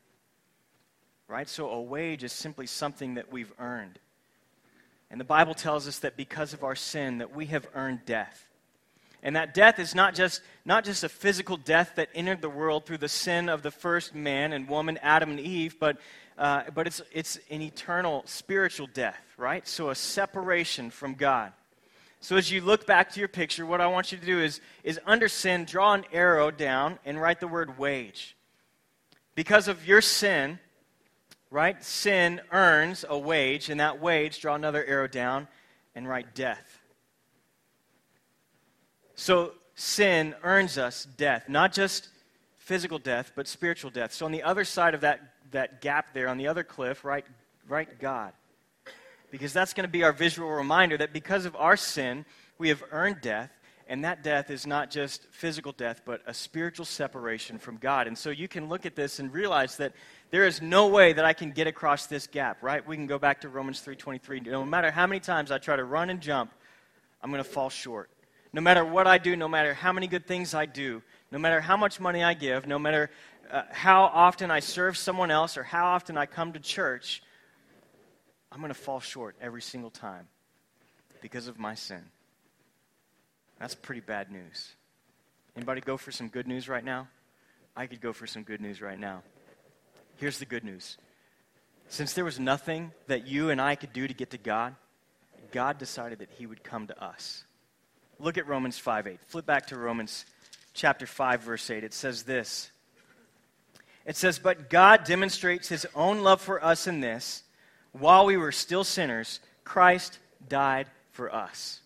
Right? 1.26 1.48
So 1.48 1.68
a 1.70 1.82
wage 1.82 2.22
is 2.22 2.32
simply 2.32 2.68
something 2.68 3.14
that 3.14 3.32
we've 3.32 3.52
earned. 3.58 3.98
And 5.10 5.18
the 5.18 5.24
Bible 5.24 5.54
tells 5.54 5.88
us 5.88 5.98
that 5.98 6.16
because 6.16 6.52
of 6.52 6.62
our 6.62 6.76
sin 6.76 7.18
that 7.18 7.34
we 7.34 7.46
have 7.46 7.66
earned 7.74 8.04
death. 8.06 8.48
And 9.22 9.36
that 9.36 9.52
death 9.52 9.78
is 9.78 9.94
not 9.94 10.14
just, 10.14 10.40
not 10.64 10.84
just 10.84 11.04
a 11.04 11.08
physical 11.08 11.56
death 11.56 11.92
that 11.96 12.08
entered 12.14 12.40
the 12.40 12.48
world 12.48 12.86
through 12.86 12.98
the 12.98 13.08
sin 13.08 13.48
of 13.48 13.62
the 13.62 13.70
first 13.70 14.14
man 14.14 14.52
and 14.52 14.68
woman, 14.68 14.98
Adam 15.02 15.30
and 15.30 15.40
Eve, 15.40 15.76
but, 15.78 15.98
uh, 16.38 16.62
but 16.74 16.86
it's, 16.86 17.02
it's 17.12 17.38
an 17.50 17.60
eternal 17.60 18.22
spiritual 18.24 18.86
death, 18.86 19.22
right? 19.36 19.66
So 19.68 19.90
a 19.90 19.94
separation 19.94 20.90
from 20.90 21.14
God. 21.14 21.52
So 22.20 22.36
as 22.36 22.50
you 22.50 22.60
look 22.60 22.86
back 22.86 23.10
to 23.12 23.18
your 23.20 23.28
picture, 23.28 23.64
what 23.64 23.80
I 23.80 23.86
want 23.86 24.12
you 24.12 24.18
to 24.18 24.24
do 24.24 24.40
is, 24.40 24.60
is 24.84 24.98
under 25.06 25.28
sin, 25.28 25.64
draw 25.64 25.94
an 25.94 26.04
arrow 26.12 26.50
down 26.50 26.98
and 27.04 27.20
write 27.20 27.40
the 27.40 27.48
word 27.48 27.78
wage. 27.78 28.36
Because 29.34 29.68
of 29.68 29.86
your 29.86 30.00
sin, 30.00 30.58
right, 31.50 31.82
sin 31.82 32.40
earns 32.52 33.04
a 33.08 33.18
wage, 33.18 33.70
and 33.70 33.80
that 33.80 34.00
wage, 34.00 34.40
draw 34.40 34.54
another 34.54 34.84
arrow 34.84 35.08
down 35.08 35.48
and 35.94 36.08
write 36.08 36.34
death. 36.34 36.79
So 39.20 39.52
sin 39.74 40.34
earns 40.42 40.78
us 40.78 41.06
death, 41.18 41.46
not 41.46 41.74
just 41.74 42.08
physical 42.56 42.98
death, 42.98 43.32
but 43.36 43.46
spiritual 43.46 43.90
death. 43.90 44.14
So 44.14 44.24
on 44.24 44.32
the 44.32 44.42
other 44.42 44.64
side 44.64 44.94
of 44.94 45.02
that, 45.02 45.20
that 45.50 45.82
gap 45.82 46.14
there, 46.14 46.26
on 46.26 46.38
the 46.38 46.48
other 46.48 46.64
cliff, 46.64 47.04
write, 47.04 47.26
write 47.68 47.98
God 47.98 48.32
because 49.30 49.52
that's 49.52 49.74
going 49.74 49.86
to 49.86 49.92
be 49.92 50.04
our 50.04 50.12
visual 50.12 50.48
reminder 50.48 50.96
that 50.96 51.12
because 51.12 51.44
of 51.44 51.54
our 51.56 51.76
sin, 51.76 52.24
we 52.56 52.70
have 52.70 52.82
earned 52.92 53.20
death, 53.20 53.50
and 53.88 54.04
that 54.04 54.22
death 54.22 54.50
is 54.50 54.66
not 54.66 54.90
just 54.90 55.26
physical 55.30 55.72
death, 55.72 56.00
but 56.06 56.22
a 56.26 56.32
spiritual 56.32 56.86
separation 56.86 57.58
from 57.58 57.76
God. 57.76 58.06
And 58.06 58.16
so 58.16 58.30
you 58.30 58.48
can 58.48 58.70
look 58.70 58.86
at 58.86 58.96
this 58.96 59.18
and 59.18 59.30
realize 59.30 59.76
that 59.76 59.92
there 60.30 60.46
is 60.46 60.62
no 60.62 60.88
way 60.88 61.12
that 61.12 61.26
I 61.26 61.34
can 61.34 61.50
get 61.50 61.66
across 61.66 62.06
this 62.06 62.26
gap, 62.26 62.62
right? 62.62 62.86
We 62.86 62.96
can 62.96 63.06
go 63.06 63.18
back 63.18 63.42
to 63.42 63.50
Romans 63.50 63.82
3:23. 63.82 64.46
No 64.46 64.64
matter 64.64 64.90
how 64.90 65.06
many 65.06 65.20
times 65.20 65.50
I 65.50 65.58
try 65.58 65.76
to 65.76 65.84
run 65.84 66.08
and 66.08 66.22
jump, 66.22 66.52
I'm 67.22 67.30
going 67.30 67.44
to 67.44 67.48
fall 67.48 67.68
short. 67.68 68.08
No 68.52 68.60
matter 68.60 68.84
what 68.84 69.06
I 69.06 69.18
do, 69.18 69.36
no 69.36 69.48
matter 69.48 69.74
how 69.74 69.92
many 69.92 70.06
good 70.06 70.26
things 70.26 70.54
I 70.54 70.66
do, 70.66 71.02
no 71.30 71.38
matter 71.38 71.60
how 71.60 71.76
much 71.76 72.00
money 72.00 72.24
I 72.24 72.34
give, 72.34 72.66
no 72.66 72.78
matter 72.78 73.10
uh, 73.50 73.62
how 73.70 74.04
often 74.04 74.50
I 74.50 74.60
serve 74.60 74.96
someone 74.96 75.30
else 75.30 75.56
or 75.56 75.62
how 75.62 75.86
often 75.86 76.16
I 76.18 76.26
come 76.26 76.52
to 76.52 76.60
church, 76.60 77.22
I'm 78.50 78.58
going 78.58 78.72
to 78.72 78.78
fall 78.78 79.00
short 79.00 79.36
every 79.40 79.62
single 79.62 79.90
time 79.90 80.26
because 81.20 81.46
of 81.46 81.58
my 81.58 81.74
sin. 81.74 82.02
That's 83.58 83.74
pretty 83.74 84.00
bad 84.00 84.30
news. 84.30 84.72
Anybody 85.56 85.80
go 85.80 85.96
for 85.96 86.10
some 86.10 86.28
good 86.28 86.48
news 86.48 86.68
right 86.68 86.84
now? 86.84 87.08
I 87.76 87.86
could 87.86 88.00
go 88.00 88.12
for 88.12 88.26
some 88.26 88.42
good 88.42 88.60
news 88.60 88.80
right 88.80 88.98
now. 88.98 89.22
Here's 90.16 90.38
the 90.38 90.46
good 90.46 90.64
news. 90.64 90.96
Since 91.88 92.14
there 92.14 92.24
was 92.24 92.38
nothing 92.38 92.92
that 93.06 93.26
you 93.26 93.50
and 93.50 93.60
I 93.60 93.74
could 93.74 93.92
do 93.92 94.06
to 94.06 94.14
get 94.14 94.30
to 94.30 94.38
God, 94.38 94.74
God 95.52 95.78
decided 95.78 96.20
that 96.20 96.30
he 96.38 96.46
would 96.46 96.62
come 96.62 96.86
to 96.86 97.02
us. 97.02 97.44
Look 98.20 98.36
at 98.36 98.46
Romans 98.46 98.78
5 98.78 99.06
8. 99.06 99.20
Flip 99.26 99.46
back 99.46 99.66
to 99.68 99.76
Romans 99.76 100.26
chapter 100.74 101.06
5, 101.06 101.42
verse 101.42 101.70
8. 101.70 101.84
It 101.84 101.94
says 101.94 102.22
this. 102.24 102.70
It 104.04 104.16
says, 104.16 104.38
But 104.38 104.68
God 104.68 105.04
demonstrates 105.04 105.68
his 105.68 105.86
own 105.94 106.22
love 106.22 106.40
for 106.40 106.62
us 106.62 106.86
in 106.86 107.00
this 107.00 107.44
while 107.92 108.26
we 108.26 108.36
were 108.36 108.52
still 108.52 108.84
sinners, 108.84 109.40
Christ 109.64 110.18
died 110.48 110.86
for 111.12 111.34
us. 111.34 111.80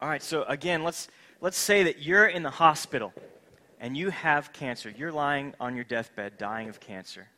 All 0.00 0.08
right, 0.08 0.22
so 0.22 0.42
again, 0.44 0.82
let's, 0.82 1.08
let's 1.40 1.58
say 1.58 1.84
that 1.84 2.02
you're 2.02 2.26
in 2.26 2.42
the 2.42 2.50
hospital 2.50 3.12
and 3.78 3.96
you 3.96 4.10
have 4.10 4.52
cancer. 4.52 4.90
You're 4.90 5.12
lying 5.12 5.54
on 5.60 5.76
your 5.76 5.84
deathbed 5.84 6.38
dying 6.38 6.68
of 6.68 6.80
cancer. 6.80 7.28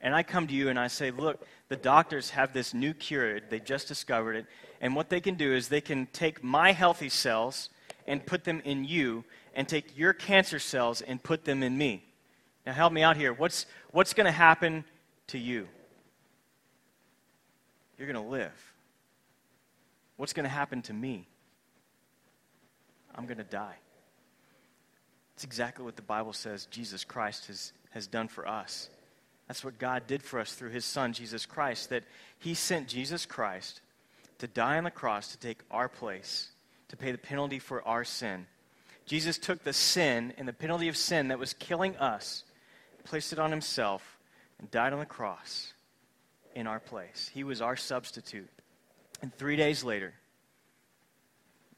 And 0.00 0.14
I 0.14 0.22
come 0.22 0.46
to 0.46 0.54
you 0.54 0.68
and 0.70 0.78
I 0.78 0.86
say, 0.86 1.10
Look, 1.10 1.46
the 1.68 1.76
doctors 1.76 2.30
have 2.30 2.52
this 2.52 2.72
new 2.72 2.94
cure. 2.94 3.40
They 3.40 3.60
just 3.60 3.86
discovered 3.86 4.36
it. 4.36 4.46
And 4.80 4.96
what 4.96 5.10
they 5.10 5.20
can 5.20 5.34
do 5.34 5.52
is 5.52 5.68
they 5.68 5.80
can 5.80 6.06
take 6.06 6.42
my 6.42 6.72
healthy 6.72 7.08
cells 7.08 7.68
and 8.06 8.24
put 8.24 8.44
them 8.44 8.60
in 8.64 8.84
you, 8.84 9.24
and 9.54 9.68
take 9.68 9.96
your 9.96 10.12
cancer 10.12 10.58
cells 10.58 11.00
and 11.00 11.22
put 11.22 11.44
them 11.44 11.62
in 11.62 11.76
me. 11.76 12.02
Now, 12.66 12.72
help 12.72 12.92
me 12.92 13.02
out 13.02 13.16
here. 13.16 13.32
What's, 13.32 13.66
what's 13.90 14.14
going 14.14 14.26
to 14.26 14.32
happen 14.32 14.84
to 15.28 15.38
you? 15.38 15.68
You're 17.98 18.10
going 18.10 18.24
to 18.24 18.30
live. 18.30 18.74
What's 20.16 20.32
going 20.32 20.44
to 20.44 20.50
happen 20.50 20.82
to 20.82 20.92
me? 20.92 21.28
I'm 23.14 23.26
going 23.26 23.38
to 23.38 23.44
die. 23.44 23.76
It's 25.34 25.44
exactly 25.44 25.84
what 25.84 25.96
the 25.96 26.02
Bible 26.02 26.32
says 26.32 26.66
Jesus 26.66 27.04
Christ 27.04 27.46
has, 27.46 27.72
has 27.90 28.06
done 28.06 28.28
for 28.28 28.46
us. 28.46 28.88
That's 29.46 29.64
what 29.64 29.78
God 29.78 30.06
did 30.06 30.22
for 30.22 30.38
us 30.38 30.52
through 30.52 30.70
his 30.70 30.84
Son, 30.84 31.12
Jesus 31.12 31.46
Christ, 31.46 31.90
that 31.90 32.04
he 32.38 32.54
sent 32.54 32.88
Jesus 32.88 33.26
Christ 33.26 33.80
to 34.40 34.46
die 34.46 34.78
on 34.78 34.84
the 34.84 34.90
cross 34.90 35.32
to 35.32 35.38
take 35.38 35.60
our 35.70 35.88
place, 35.88 36.50
to 36.88 36.96
pay 36.96 37.12
the 37.12 37.18
penalty 37.18 37.58
for 37.58 37.86
our 37.86 38.04
sin. 38.04 38.46
Jesus 39.06 39.38
took 39.38 39.64
the 39.64 39.72
sin 39.72 40.32
and 40.36 40.46
the 40.46 40.52
penalty 40.52 40.88
of 40.88 40.96
sin 40.96 41.28
that 41.28 41.38
was 41.38 41.54
killing 41.54 41.96
us, 41.96 42.44
placed 43.04 43.32
it 43.32 43.38
on 43.38 43.50
himself, 43.50 44.18
and 44.58 44.70
died 44.70 44.92
on 44.92 44.98
the 44.98 45.06
cross 45.06 45.72
in 46.54 46.66
our 46.66 46.80
place. 46.80 47.30
He 47.32 47.44
was 47.44 47.60
our 47.60 47.76
substitute. 47.76 48.48
And 49.22 49.34
three 49.34 49.56
days 49.56 49.84
later, 49.84 50.14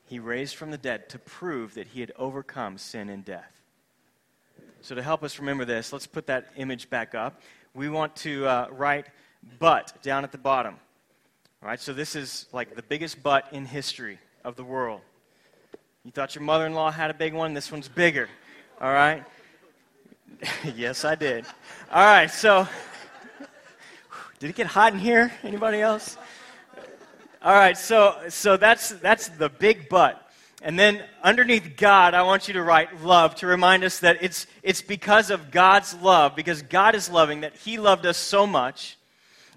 he 0.06 0.18
raised 0.18 0.56
from 0.56 0.70
the 0.70 0.78
dead 0.78 1.08
to 1.10 1.18
prove 1.18 1.74
that 1.74 1.88
he 1.88 2.00
had 2.00 2.12
overcome 2.16 2.78
sin 2.78 3.08
and 3.08 3.24
death. 3.24 3.50
So, 4.82 4.94
to 4.94 5.02
help 5.02 5.22
us 5.22 5.38
remember 5.38 5.64
this, 5.64 5.92
let's 5.92 6.06
put 6.06 6.26
that 6.26 6.48
image 6.56 6.90
back 6.90 7.14
up. 7.14 7.40
We 7.72 7.88
want 7.88 8.16
to 8.16 8.46
uh, 8.46 8.66
write 8.70 9.06
but 9.58 10.02
down 10.02 10.24
at 10.24 10.32
the 10.32 10.38
bottom. 10.38 10.76
All 11.62 11.68
right, 11.68 11.78
so 11.78 11.92
this 11.92 12.16
is 12.16 12.46
like 12.52 12.74
the 12.74 12.82
biggest 12.82 13.22
butt 13.22 13.46
in 13.52 13.64
history 13.64 14.18
of 14.42 14.56
the 14.56 14.64
world. 14.64 15.00
You 16.04 16.10
thought 16.10 16.34
your 16.34 16.42
mother 16.42 16.66
in 16.66 16.74
law 16.74 16.90
had 16.90 17.08
a 17.08 17.14
big 17.14 17.34
one? 17.34 17.54
This 17.54 17.70
one's 17.70 17.88
bigger. 17.88 18.28
All 18.80 18.92
right? 18.92 19.22
yes, 20.74 21.04
I 21.04 21.14
did. 21.14 21.46
All 21.92 22.04
right, 22.04 22.28
so 22.28 22.66
did 24.40 24.50
it 24.50 24.56
get 24.56 24.66
hot 24.66 24.92
in 24.92 24.98
here? 24.98 25.30
Anybody 25.44 25.80
else? 25.80 26.18
All 27.40 27.54
right, 27.54 27.78
so 27.78 28.16
so 28.28 28.56
that's 28.56 28.88
that's 28.88 29.28
the 29.28 29.48
big 29.48 29.88
butt. 29.88 30.20
And 30.62 30.76
then 30.76 31.00
underneath 31.22 31.76
God, 31.76 32.14
I 32.14 32.22
want 32.22 32.48
you 32.48 32.54
to 32.54 32.62
write 32.62 33.04
love 33.04 33.36
to 33.36 33.46
remind 33.46 33.84
us 33.84 34.00
that 34.00 34.18
it's, 34.20 34.48
it's 34.64 34.82
because 34.82 35.30
of 35.30 35.52
God's 35.52 35.94
love, 35.94 36.34
because 36.34 36.62
God 36.62 36.96
is 36.96 37.08
loving, 37.08 37.42
that 37.42 37.54
He 37.54 37.78
loved 37.78 38.04
us 38.06 38.16
so 38.16 38.48
much. 38.48 38.96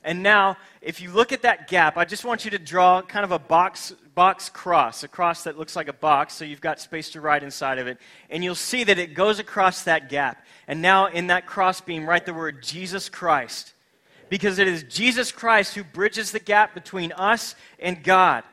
And 0.05 0.21
now, 0.21 0.57
if 0.81 1.01
you 1.01 1.11
look 1.11 1.31
at 1.31 1.41
that 1.41 1.67
gap, 1.67 1.97
I 1.97 2.05
just 2.05 2.23
want 2.23 2.45
you 2.45 2.51
to 2.51 2.59
draw 2.59 3.01
kind 3.01 3.25
of 3.25 3.31
a 3.31 3.39
box, 3.39 3.91
box 4.13 4.49
cross, 4.49 5.03
a 5.03 5.07
cross 5.07 5.43
that 5.45 5.57
looks 5.57 5.75
like 5.75 5.87
a 5.87 5.93
box, 5.93 6.35
so 6.35 6.45
you've 6.45 6.61
got 6.61 6.79
space 6.79 7.09
to 7.09 7.21
write 7.21 7.41
inside 7.41 7.79
of 7.79 7.87
it. 7.87 7.97
And 8.29 8.43
you'll 8.43 8.53
see 8.53 8.83
that 8.83 8.99
it 8.99 9.15
goes 9.15 9.39
across 9.39 9.81
that 9.83 10.07
gap. 10.07 10.45
And 10.67 10.79
now, 10.79 11.07
in 11.07 11.27
that 11.27 11.47
cross 11.47 11.81
beam, 11.81 12.07
write 12.07 12.27
the 12.27 12.35
word 12.35 12.61
Jesus 12.61 13.09
Christ. 13.09 13.73
Because 14.29 14.59
it 14.59 14.67
is 14.67 14.83
Jesus 14.83 15.31
Christ 15.31 15.73
who 15.73 15.83
bridges 15.83 16.31
the 16.31 16.39
gap 16.39 16.75
between 16.75 17.11
us 17.13 17.55
and 17.79 18.03
God. 18.03 18.43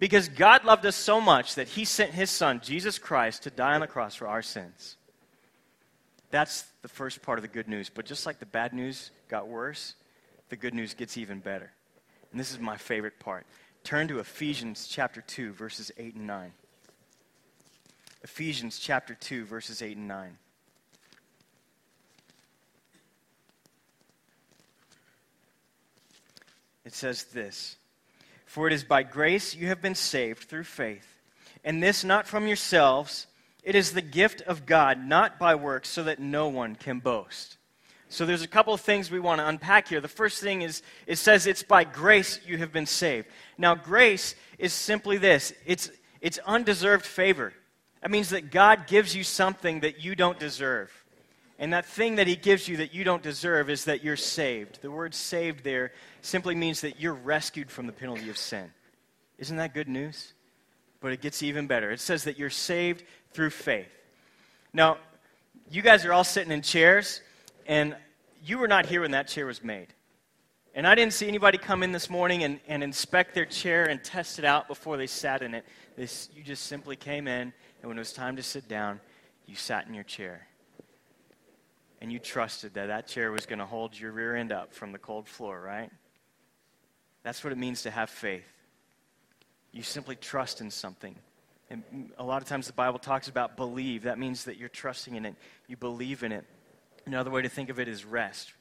Because 0.00 0.28
God 0.28 0.64
loved 0.64 0.84
us 0.86 0.96
so 0.96 1.20
much 1.20 1.54
that 1.54 1.68
he 1.68 1.84
sent 1.84 2.10
his 2.10 2.30
son, 2.30 2.60
Jesus 2.64 2.98
Christ, 2.98 3.44
to 3.44 3.50
die 3.50 3.74
on 3.74 3.80
the 3.80 3.86
cross 3.86 4.16
for 4.16 4.26
our 4.26 4.42
sins. 4.42 4.96
That's 6.32 6.64
the 6.82 6.88
first 6.88 7.22
part 7.22 7.38
of 7.38 7.42
the 7.42 7.48
good 7.48 7.68
news. 7.68 7.90
But 7.94 8.06
just 8.06 8.26
like 8.26 8.40
the 8.40 8.46
bad 8.46 8.72
news 8.72 9.12
got 9.28 9.46
worse, 9.46 9.94
the 10.48 10.56
good 10.56 10.74
news 10.74 10.94
gets 10.94 11.16
even 11.16 11.40
better. 11.40 11.72
And 12.30 12.40
this 12.40 12.52
is 12.52 12.58
my 12.58 12.76
favorite 12.76 13.18
part. 13.18 13.46
Turn 13.84 14.08
to 14.08 14.18
Ephesians 14.18 14.88
chapter 14.88 15.20
2, 15.20 15.52
verses 15.52 15.92
8 15.96 16.14
and 16.14 16.26
9. 16.26 16.52
Ephesians 18.22 18.78
chapter 18.78 19.14
2, 19.14 19.44
verses 19.44 19.82
8 19.82 19.96
and 19.96 20.08
9. 20.08 20.38
It 26.84 26.94
says 26.94 27.24
this. 27.24 27.76
For 28.44 28.66
it 28.66 28.72
is 28.72 28.84
by 28.84 29.02
grace 29.02 29.54
you 29.54 29.66
have 29.66 29.82
been 29.82 29.94
saved 29.94 30.48
through 30.48 30.64
faith. 30.64 31.20
And 31.64 31.82
this 31.82 32.04
not 32.04 32.28
from 32.28 32.46
yourselves, 32.46 33.26
it 33.62 33.74
is 33.74 33.92
the 33.92 34.02
gift 34.02 34.40
of 34.42 34.66
God, 34.66 35.04
not 35.04 35.38
by 35.38 35.56
works, 35.56 35.88
so 35.88 36.04
that 36.04 36.20
no 36.20 36.48
one 36.48 36.76
can 36.76 37.00
boast. 37.00 37.55
So 38.08 38.24
there's 38.24 38.42
a 38.42 38.48
couple 38.48 38.72
of 38.72 38.80
things 38.80 39.10
we 39.10 39.18
want 39.18 39.40
to 39.40 39.48
unpack 39.48 39.88
here. 39.88 40.00
The 40.00 40.08
first 40.08 40.40
thing 40.40 40.62
is 40.62 40.82
it 41.06 41.16
says 41.16 41.46
it's 41.46 41.62
by 41.62 41.84
grace 41.84 42.40
you 42.46 42.58
have 42.58 42.72
been 42.72 42.86
saved. 42.86 43.26
Now, 43.58 43.74
grace 43.74 44.34
is 44.58 44.72
simply 44.72 45.18
this 45.18 45.52
it's, 45.64 45.90
it's 46.20 46.38
undeserved 46.46 47.04
favor. 47.04 47.52
That 48.02 48.10
means 48.10 48.30
that 48.30 48.50
God 48.50 48.86
gives 48.86 49.16
you 49.16 49.24
something 49.24 49.80
that 49.80 50.00
you 50.04 50.14
don't 50.14 50.38
deserve. 50.38 50.92
And 51.58 51.72
that 51.72 51.86
thing 51.86 52.16
that 52.16 52.26
he 52.26 52.36
gives 52.36 52.68
you 52.68 52.76
that 52.76 52.92
you 52.92 53.02
don't 53.02 53.22
deserve 53.22 53.70
is 53.70 53.86
that 53.86 54.04
you're 54.04 54.16
saved. 54.16 54.82
The 54.82 54.90
word 54.90 55.14
saved 55.14 55.64
there 55.64 55.92
simply 56.20 56.54
means 56.54 56.82
that 56.82 57.00
you're 57.00 57.14
rescued 57.14 57.70
from 57.70 57.86
the 57.86 57.92
penalty 57.92 58.28
of 58.28 58.36
sin. 58.36 58.70
Isn't 59.38 59.56
that 59.56 59.72
good 59.72 59.88
news? 59.88 60.34
But 61.00 61.12
it 61.12 61.20
gets 61.20 61.42
even 61.42 61.66
better. 61.66 61.90
It 61.90 62.00
says 62.00 62.24
that 62.24 62.38
you're 62.38 62.50
saved 62.50 63.04
through 63.32 63.50
faith. 63.50 63.88
Now, 64.72 64.98
you 65.70 65.82
guys 65.82 66.04
are 66.04 66.12
all 66.12 66.24
sitting 66.24 66.52
in 66.52 66.62
chairs, 66.62 67.22
and 67.66 67.96
you 68.44 68.58
were 68.58 68.68
not 68.68 68.86
here 68.86 69.02
when 69.02 69.10
that 69.12 69.28
chair 69.28 69.46
was 69.46 69.62
made. 69.62 69.88
And 70.74 70.86
I 70.86 70.94
didn't 70.94 71.14
see 71.14 71.26
anybody 71.26 71.56
come 71.58 71.82
in 71.82 71.92
this 71.92 72.10
morning 72.10 72.44
and, 72.44 72.60
and 72.68 72.82
inspect 72.82 73.34
their 73.34 73.46
chair 73.46 73.86
and 73.86 74.02
test 74.02 74.38
it 74.38 74.44
out 74.44 74.68
before 74.68 74.96
they 74.96 75.06
sat 75.06 75.42
in 75.42 75.54
it. 75.54 75.64
This, 75.96 76.28
you 76.34 76.42
just 76.42 76.64
simply 76.64 76.96
came 76.96 77.26
in, 77.26 77.52
and 77.80 77.88
when 77.88 77.96
it 77.96 78.00
was 78.00 78.12
time 78.12 78.36
to 78.36 78.42
sit 78.42 78.68
down, 78.68 79.00
you 79.46 79.54
sat 79.54 79.86
in 79.86 79.94
your 79.94 80.04
chair 80.04 80.46
and 82.00 82.12
you 82.12 82.18
trusted 82.18 82.74
that 82.74 82.88
that 82.88 83.06
chair 83.06 83.32
was 83.32 83.46
going 83.46 83.58
to 83.58 83.64
hold 83.64 83.98
your 83.98 84.12
rear 84.12 84.36
end 84.36 84.52
up 84.52 84.72
from 84.72 84.92
the 84.92 84.98
cold 84.98 85.26
floor, 85.26 85.60
right? 85.60 85.90
That's 87.22 87.42
what 87.42 87.52
it 87.52 87.58
means 87.58 87.82
to 87.82 87.90
have 87.90 88.10
faith. 88.10 88.44
You 89.72 89.82
simply 89.82 90.16
trust 90.16 90.60
in 90.60 90.70
something. 90.70 91.16
And 91.70 91.82
mm, 91.92 92.10
a 92.18 92.24
lot 92.24 92.42
of 92.42 92.48
times 92.48 92.66
the 92.66 92.72
Bible 92.72 92.98
talks 92.98 93.28
about 93.28 93.56
believe. 93.56 94.04
That 94.04 94.18
means 94.18 94.44
that 94.44 94.56
you're 94.56 94.68
trusting 94.68 95.14
in 95.16 95.24
it, 95.24 95.34
you 95.66 95.76
believe 95.76 96.22
in 96.22 96.32
it. 96.32 96.44
Another 97.06 97.30
way 97.30 97.42
to 97.42 97.48
think 97.48 97.70
of 97.70 97.78
it 97.78 97.86
is 97.88 98.04
rest. 98.04 98.52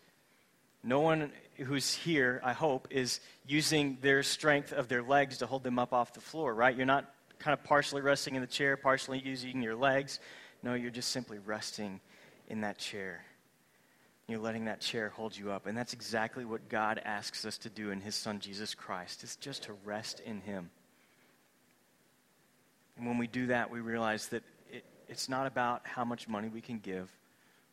No 0.84 1.00
one 1.00 1.32
who's 1.58 1.92
here, 1.92 2.40
I 2.44 2.54
hope, 2.54 2.88
is 2.92 3.20
using 3.48 3.98
their 4.02 4.22
strength 4.22 4.72
of 4.72 4.88
their 4.88 5.02
legs 5.02 5.40
to 5.40 5.48
hold 5.48 5.64
them 5.64 5.80
up 5.80 5.94
off 5.94 6.14
the 6.14 6.22
floor, 6.22 6.54
right? 6.54 6.76
You're 6.76 6.86
not 6.86 7.12
kind 7.40 7.58
of 7.58 7.64
partially 7.64 8.02
resting 8.02 8.36
in 8.36 8.42
the 8.42 8.48
chair, 8.48 8.78
partially 8.78 9.20
using 9.20 9.64
your 9.64 9.76
legs. 9.76 10.20
No, 10.62 10.76
you're 10.76 10.92
just 10.92 11.10
simply 11.10 11.40
resting 11.40 12.00
in 12.48 12.62
that 12.62 12.78
chair. 12.78 13.26
You're 14.28 14.40
letting 14.40 14.66
that 14.66 14.80
chair 14.80 15.10
hold 15.10 15.36
you 15.36 15.52
up. 15.52 15.66
And 15.66 15.76
that's 15.76 15.94
exactly 15.94 16.46
what 16.46 16.70
God 16.70 17.02
asks 17.04 17.46
us 17.46 17.58
to 17.60 17.70
do 17.70 17.90
in 17.90 18.00
His 18.00 18.16
Son, 18.16 18.40
Jesus 18.40 18.76
Christ, 18.76 19.24
is 19.24 19.36
just 19.38 19.64
to 19.64 19.74
rest 19.86 20.20
in 20.20 20.42
Him. 20.42 20.70
And 22.98 23.08
when 23.08 23.18
we 23.18 23.28
do 23.28 23.48
that, 23.48 23.72
we 23.72 23.80
realize 23.80 24.28
that 24.30 24.44
it, 24.72 24.84
it's 25.08 25.30
not 25.30 25.48
about 25.48 25.82
how 25.84 26.06
much 26.06 26.28
money 26.28 26.48
we 26.48 26.62
can 26.62 26.80
give, 26.80 27.12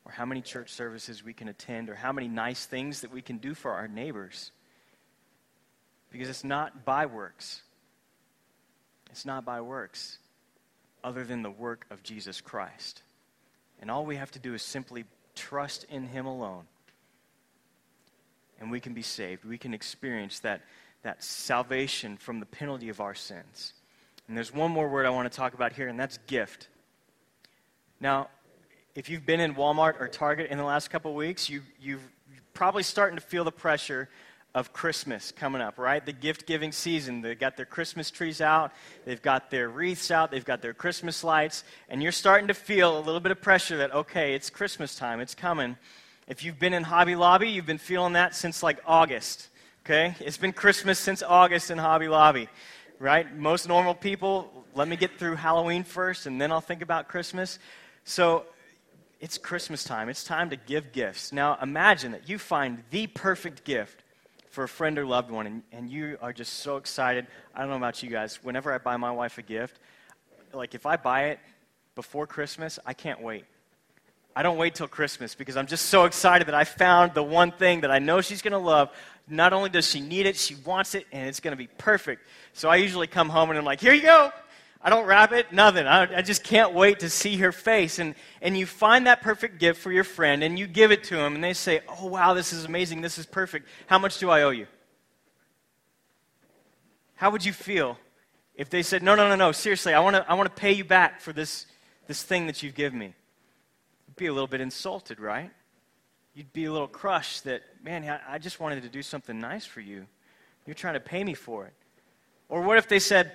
or 0.05 0.13
how 0.13 0.25
many 0.25 0.41
church 0.41 0.71
services 0.71 1.25
we 1.25 1.33
can 1.33 1.49
attend, 1.49 1.89
or 1.89 1.95
how 1.95 2.13
many 2.13 2.29
nice 2.29 2.67
things 2.67 3.03
that 3.03 3.13
we 3.13 3.23
can 3.23 3.39
do 3.39 3.55
for 3.55 3.73
our 3.73 3.89
neighbors. 3.89 4.51
Because 6.11 6.29
it's 6.29 6.45
not 6.45 6.85
by 6.85 7.07
works. 7.07 7.63
It's 9.11 9.25
not 9.27 9.45
by 9.45 9.61
works, 9.61 10.19
other 11.05 11.23
than 11.23 11.43
the 11.43 11.51
work 11.51 11.87
of 11.91 12.03
Jesus 12.03 12.41
Christ. 12.41 13.03
And 13.81 13.91
all 13.91 14.07
we 14.07 14.17
have 14.17 14.31
to 14.33 14.39
do 14.39 14.55
is 14.55 14.63
simply 14.63 15.05
trust 15.35 15.85
in 15.91 16.07
Him 16.07 16.27
alone. 16.27 16.65
And 18.59 18.71
we 18.71 18.81
can 18.81 18.95
be 18.95 19.03
saved. 19.03 19.45
We 19.45 19.59
can 19.59 19.75
experience 19.75 20.39
that, 20.41 20.63
that 21.03 21.23
salvation 21.23 22.17
from 22.17 22.41
the 22.41 22.47
penalty 22.47 22.89
of 22.89 23.01
our 23.01 23.15
sins. 23.15 23.75
And 24.29 24.37
there's 24.37 24.55
one 24.55 24.71
more 24.71 24.89
word 24.89 25.05
I 25.05 25.11
want 25.11 25.31
to 25.31 25.37
talk 25.37 25.53
about 25.53 25.73
here, 25.73 25.89
and 25.89 25.99
that's 25.99 26.19
gift. 26.27 26.69
Now, 28.01 28.29
if 28.95 29.09
you've 29.09 29.27
been 29.27 29.41
in 29.41 29.55
Walmart 29.55 30.01
or 30.01 30.09
Target 30.09 30.51
in 30.51 30.59
the 30.59 30.65
last 30.65 30.91
couple 30.91 31.15
weeks, 31.15 31.49
you, 31.49 31.63
you've 31.81 32.07
probably 32.55 32.83
starting 32.83 33.17
to 33.17 33.25
feel 33.25 33.45
the 33.45 33.53
pressure 33.53 34.09
of 34.55 34.73
Christmas 34.73 35.33
coming 35.33 35.63
up, 35.63 35.79
right? 35.79 36.05
The 36.05 36.13
gift 36.13 36.47
giving 36.47 36.73
season. 36.73 37.23
They've 37.23 37.39
got 37.39 37.57
their 37.57 37.65
Christmas 37.65 38.11
trees 38.11 38.41
out, 38.41 38.73
they've 39.07 39.23
got 39.23 39.51
their 39.51 39.69
wreaths 39.69 40.11
out, 40.11 40.31
they've 40.31 40.45
got 40.45 40.61
their 40.61 40.75
Christmas 40.75 41.25
lights, 41.25 41.65
and 41.89 42.03
you're 42.03 42.13
starting 42.13 42.49
to 42.49 42.55
feel 42.55 42.99
a 42.99 43.01
little 43.01 43.21
bit 43.21 43.33
of 43.33 43.41
pressure 43.41 43.79
that, 43.79 43.95
okay, 43.95 44.35
it's 44.35 44.51
Christmas 44.51 44.95
time, 44.95 45.21
it's 45.21 45.35
coming. 45.35 45.77
If 46.29 46.45
you've 46.45 46.59
been 46.59 46.75
in 46.75 46.83
Hobby 46.83 47.17
Lobby, 47.17 47.49
you've 47.49 47.67
been 47.67 47.79
feeling 47.79 48.13
that 48.13 48.35
since 48.35 48.63
like 48.63 48.79
August, 48.87 49.49
Okay? 49.85 50.15
It's 50.21 50.37
been 50.37 50.53
Christmas 50.53 50.97
since 51.01 51.25
August 51.25 51.73
in 51.73 51.77
Hobby 51.77 52.07
Lobby, 52.07 52.49
right? 53.01 53.37
Most 53.37 53.67
normal 53.67 53.97
people, 53.97 54.65
let 54.77 54.87
me 54.87 54.95
get 54.95 55.19
through 55.19 55.35
Halloween 55.35 55.83
first 55.83 56.27
and 56.27 56.41
then 56.41 56.53
I'll 56.53 56.61
think 56.61 56.83
about 56.83 57.09
Christmas. 57.09 57.59
So 58.05 58.45
it's 59.23 59.39
Christmas 59.39 59.85
time. 59.85 60.09
It's 60.09 60.25
time 60.25 60.51
to 60.51 60.57
give 60.57 60.91
gifts. 60.91 61.33
Now 61.33 61.57
imagine 61.63 62.11
that 62.11 62.29
you 62.29 62.39
find 62.39 62.83
the 62.91 63.07
perfect 63.07 63.63
gift 63.63 64.03
for 64.51 64.65
a 64.65 64.69
friend 64.69 64.99
or 64.99 65.07
loved 65.07 65.31
one 65.31 65.47
and, 65.47 65.63
and 65.71 65.89
you 65.89 66.19
are 66.21 66.33
just 66.33 66.55
so 66.55 66.77
excited. 66.77 67.29
I 67.55 67.61
don't 67.61 67.71
know 67.71 67.77
about 67.77 68.03
you 68.03 68.11
guys. 68.11 68.41
Whenever 68.43 68.73
I 68.73 68.79
buy 68.79 68.97
my 68.97 69.13
wife 69.13 69.39
a 69.39 69.43
gift, 69.43 69.79
like 70.53 70.75
if 70.75 70.87
I 70.87 70.97
buy 70.97 71.27
it 71.27 71.39
before 71.95 72.27
Christmas, 72.27 72.81
I 72.85 72.95
can't 72.95 73.23
wait. 73.23 73.45
I 74.35 74.43
don't 74.43 74.57
wait 74.57 74.75
till 74.75 74.89
Christmas 74.89 75.37
because 75.37 75.57
I'm 75.57 75.69
just 75.69 75.87
so 75.87 76.05
excited 76.05 76.49
that 76.49 76.55
I 76.55 76.65
found 76.65 77.15
the 77.15 77.23
one 77.23 77.53
thing 77.53 77.83
that 77.83 77.93
I 77.93 78.01
know 78.01 78.23
she's 78.23 78.43
going 78.43 78.53
to 78.53 78.59
love. 78.59 78.91
Not 79.29 79.53
only 79.53 79.71
does 79.71 79.89
she 79.89 80.01
need 80.01 80.27
it, 80.27 80.37
she 80.37 80.57
wants 80.57 80.97
it, 80.97 81.07
and 81.13 81.29
it's 81.29 81.39
going 81.39 81.53
to 81.53 81.57
be 81.57 81.69
perfect. 81.79 82.27
So 82.55 82.69
I 82.69 82.77
usually 82.77 83.07
come 83.07 83.29
home 83.29 83.51
and 83.51 83.59
I'm 83.59 83.65
like, 83.65 83.81
here 83.81 83.93
you 83.93 84.03
go. 84.03 84.33
I 84.85 84.91
don't 84.91 85.07
wrap 85.07 85.33
it, 85.33 85.53
nothing. 85.53 85.87
I, 85.87 86.19
I, 86.19 86.23
just 86.23 86.43
can't 86.43 86.75
wait 86.75 87.01
to 87.01 87.09
see 87.09 87.37
her 87.37 87.53
face. 87.53 88.01
And, 88.01 88.17
and 88.41 88.59
you 88.59 88.67
find 88.67 89.07
that 89.07 89.23
perfect 89.23 89.61
gift 89.61 89.81
for 89.81 89.93
your 89.93 90.03
friend, 90.03 90.43
and 90.43 90.59
you 90.59 90.67
give 90.67 90.91
it 90.91 91.05
to 91.05 91.17
them, 91.17 91.37
and 91.37 91.45
they 91.45 91.53
say, 91.53 91.81
Oh, 91.89 92.07
wow, 92.07 92.35
this 92.35 92.53
is 92.53 92.65
amazing. 92.65 93.01
This 93.01 93.17
is 93.17 93.25
perfect. 93.25 93.69
How 93.87 94.01
much 94.01 94.19
do 94.19 94.29
I 94.29 94.43
owe 94.43 94.51
you? 94.51 94.67
How 97.15 97.31
would 97.31 97.45
you 97.45 97.53
feel 97.53 97.97
if 98.57 98.71
they 98.71 98.83
said, 98.83 99.05
No, 99.05 99.15
no, 99.15 99.29
no, 99.29 99.37
no, 99.37 99.53
seriously, 99.53 99.95
I 99.95 100.01
want 100.01 100.17
to 100.17 100.29
I 100.29 100.35
wanna 100.35 100.51
pay 100.51 100.73
you 100.73 100.85
back 100.85 101.21
for 101.21 101.33
this, 101.33 101.67
this 102.09 102.25
thing 102.25 102.49
that 102.49 102.65
you've 102.65 102.75
given 102.75 102.99
me? 102.99 103.15
You'd 104.09 104.17
be 104.17 104.27
a 104.27 104.33
little 104.33 104.49
bit 104.49 104.61
insulted, 104.61 105.21
right? 105.21 105.53
You'd 106.35 106.53
be 106.53 106.65
a 106.65 106.73
little 106.73 106.89
crushed 106.89 107.45
that, 107.45 107.63
man, 107.85 108.21
I 108.29 108.39
just 108.39 108.59
wanted 108.59 108.83
to 108.83 108.89
do 108.89 109.03
something 109.03 109.39
nice 109.39 109.65
for 109.65 109.81
you. 109.81 110.07
You're 110.67 110.75
trying 110.75 110.95
to 110.95 111.01
pay 111.01 111.23
me 111.23 111.35
for 111.35 111.67
it. 111.67 111.75
Or 112.49 112.63
what 112.63 112.79
if 112.79 112.89
they 112.89 112.99
said, 112.99 113.33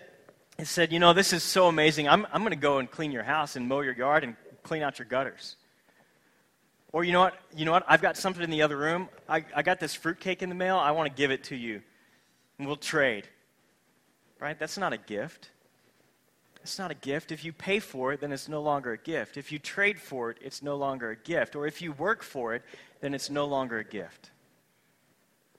it 0.57 0.67
said, 0.67 0.91
You 0.91 0.99
know, 0.99 1.13
this 1.13 1.33
is 1.33 1.43
so 1.43 1.67
amazing. 1.67 2.07
I'm, 2.07 2.25
I'm 2.31 2.41
going 2.41 2.51
to 2.51 2.55
go 2.55 2.79
and 2.79 2.89
clean 2.89 3.11
your 3.11 3.23
house 3.23 3.55
and 3.55 3.67
mow 3.67 3.81
your 3.81 3.93
yard 3.93 4.23
and 4.23 4.35
clean 4.63 4.81
out 4.81 4.99
your 4.99 5.07
gutters. 5.07 5.55
Or 6.91 7.03
you 7.03 7.11
know 7.11 7.19
what? 7.19 7.35
You 7.55 7.65
know 7.65 7.73
what? 7.73 7.85
I've 7.87 8.01
got 8.01 8.17
something 8.17 8.43
in 8.43 8.49
the 8.49 8.61
other 8.61 8.77
room. 8.77 9.09
I, 9.27 9.43
I 9.55 9.61
got 9.61 9.79
this 9.79 9.93
fruitcake 9.93 10.41
in 10.41 10.49
the 10.49 10.55
mail. 10.55 10.77
I 10.77 10.91
want 10.91 11.09
to 11.09 11.15
give 11.15 11.31
it 11.31 11.45
to 11.45 11.55
you. 11.55 11.81
And 12.57 12.67
we'll 12.67 12.77
trade. 12.77 13.27
Right? 14.39 14.57
That's 14.57 14.77
not 14.77 14.93
a 14.93 14.97
gift. 14.97 15.49
It's 16.63 16.79
not 16.79 16.91
a 16.91 16.95
gift. 16.95 17.31
If 17.31 17.45
you 17.45 17.53
pay 17.53 17.79
for 17.79 18.13
it, 18.13 18.19
then 18.19 18.31
it's 18.31 18.49
no 18.49 18.61
longer 18.61 18.93
a 18.93 18.97
gift. 18.97 19.37
If 19.37 19.51
you 19.51 19.59
trade 19.59 19.99
for 19.99 20.31
it, 20.31 20.37
it's 20.41 20.61
no 20.61 20.75
longer 20.75 21.11
a 21.11 21.15
gift. 21.15 21.55
Or 21.55 21.67
if 21.67 21.81
you 21.81 21.91
work 21.93 22.23
for 22.23 22.55
it, 22.55 22.63
then 22.99 23.13
it's 23.13 23.29
no 23.29 23.45
longer 23.45 23.79
a 23.79 23.83
gift. 23.83 24.31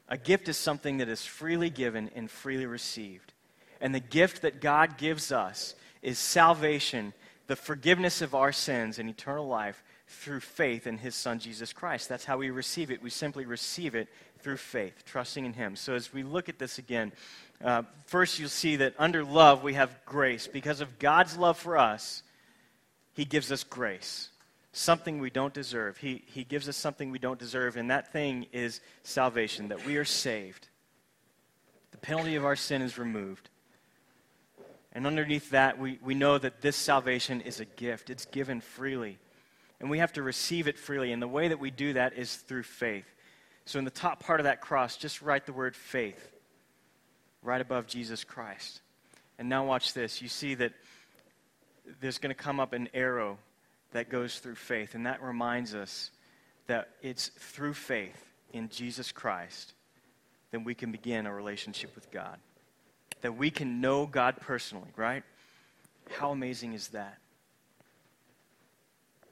A 0.09 0.17
gift 0.17 0.49
is 0.49 0.57
something 0.57 0.99
that 0.99 1.09
is 1.09 1.25
freely 1.25 1.71
given 1.71 2.11
and 2.15 2.31
freely 2.31 2.67
received. 2.67 3.33
And 3.81 3.95
the 3.95 4.01
gift 4.01 4.43
that 4.43 4.61
God 4.61 4.99
gives 4.99 5.33
us 5.33 5.75
is 6.03 6.19
salvation, 6.19 7.13
the 7.47 7.57
forgiveness 7.57 8.23
of 8.23 8.35
our 8.35 8.53
sins, 8.53 8.99
and 8.99 9.09
eternal 9.09 9.47
life 9.47 9.83
through 10.07 10.41
faith 10.41 10.87
in 10.87 10.99
His 10.99 11.15
Son, 11.15 11.39
Jesus 11.39 11.73
Christ. 11.73 12.09
That's 12.09 12.25
how 12.25 12.39
we 12.39 12.51
receive 12.51 12.91
it. 12.91 13.03
We 13.03 13.11
simply 13.11 13.45
receive 13.45 13.95
it 13.95 14.09
through 14.41 14.57
faith, 14.57 15.05
trusting 15.05 15.45
in 15.45 15.53
Him. 15.53 15.77
So 15.77 15.95
as 15.95 16.13
we 16.13 16.23
look 16.23 16.49
at 16.49 16.59
this 16.59 16.79
again, 16.79 17.13
uh, 17.63 17.83
first 18.07 18.39
you'll 18.39 18.49
see 18.49 18.77
that 18.77 18.95
under 18.99 19.25
love 19.25 19.63
we 19.63 19.75
have 19.75 19.95
grace. 20.07 20.47
Because 20.47 20.81
of 20.81 20.99
God's 20.99 21.37
love 21.37 21.59
for 21.59 21.77
us, 21.77 22.23
He 23.13 23.25
gives 23.25 23.53
us 23.53 23.65
grace. 23.65 24.31
Something 24.73 25.19
we 25.19 25.31
don't 25.31 25.55
deserve. 25.55 25.97
He, 25.97 26.23
he 26.27 26.45
gives 26.45 26.69
us 26.69 26.77
something 26.77 27.11
we 27.11 27.19
don't 27.19 27.39
deserve, 27.39 27.77
and 27.77 27.91
that 27.91 28.13
thing 28.13 28.47
is 28.53 28.81
salvation, 29.03 29.69
that 29.69 29.85
we 29.85 29.97
are 29.97 30.05
saved. 30.05 30.69
The 31.91 31.99
penalty 31.99 32.37
of 32.37 32.45
our 32.45 32.57
sin 32.57 32.81
is 32.83 32.97
removed. 32.97 33.51
And 34.93 35.07
underneath 35.07 35.51
that, 35.51 35.79
we, 35.79 35.99
we 36.03 36.15
know 36.15 36.39
that 36.39 36.61
this 36.61 36.77
salvation 36.77 37.41
is 37.41 37.61
a 37.61 37.65
gift, 37.65 38.11
it's 38.11 38.25
given 38.25 38.61
freely. 38.61 39.19
And 39.81 39.91
we 39.91 39.99
have 39.99 40.13
to 40.15 40.23
receive 40.23 40.67
it 40.67 40.79
freely. 40.79 41.13
And 41.13 41.23
the 41.23 41.29
way 41.29 41.49
that 41.49 41.61
we 41.61 41.71
do 41.71 41.93
that 41.93 42.15
is 42.15 42.35
through 42.35 42.65
faith. 42.65 43.05
So, 43.65 43.79
in 43.79 43.85
the 43.85 43.91
top 43.91 44.21
part 44.21 44.41
of 44.41 44.45
that 44.45 44.61
cross, 44.61 44.97
just 44.97 45.23
write 45.23 45.47
the 45.47 45.53
word 45.53 45.77
faith 45.77 46.33
right 47.43 47.61
above 47.61 47.87
Jesus 47.87 48.25
Christ. 48.25 48.81
And 49.39 49.49
now, 49.49 49.65
watch 49.65 49.93
this. 49.93 50.21
You 50.21 50.29
see 50.29 50.55
that 50.57 50.73
there's 52.01 52.19
going 52.19 52.35
to 52.35 52.43
come 52.43 52.59
up 52.59 52.73
an 52.73 52.89
arrow 52.93 53.39
that 53.93 54.09
goes 54.09 54.39
through 54.39 54.57
faith. 54.57 54.95
And 54.95 55.07
that 55.07 55.23
reminds 55.23 55.75
us 55.75 56.11
that 56.67 56.91
it's 57.03 57.29
through 57.29 57.75
faith 57.75 58.25
in 58.53 58.69
Jesus 58.69 59.13
Christ 59.13 59.75
that 60.51 60.65
we 60.65 60.75
can 60.75 60.91
begin 60.91 61.27
a 61.27 61.35
relationship 61.35 61.95
with 61.95 62.11
God 62.11 62.39
that 63.21 63.37
we 63.37 63.51
can 63.51 63.81
know 63.81 64.07
God 64.07 64.37
personally, 64.41 64.91
right? 64.97 65.23
How 66.11 66.31
amazing 66.31 66.73
is 66.73 66.89
that? 66.89 67.19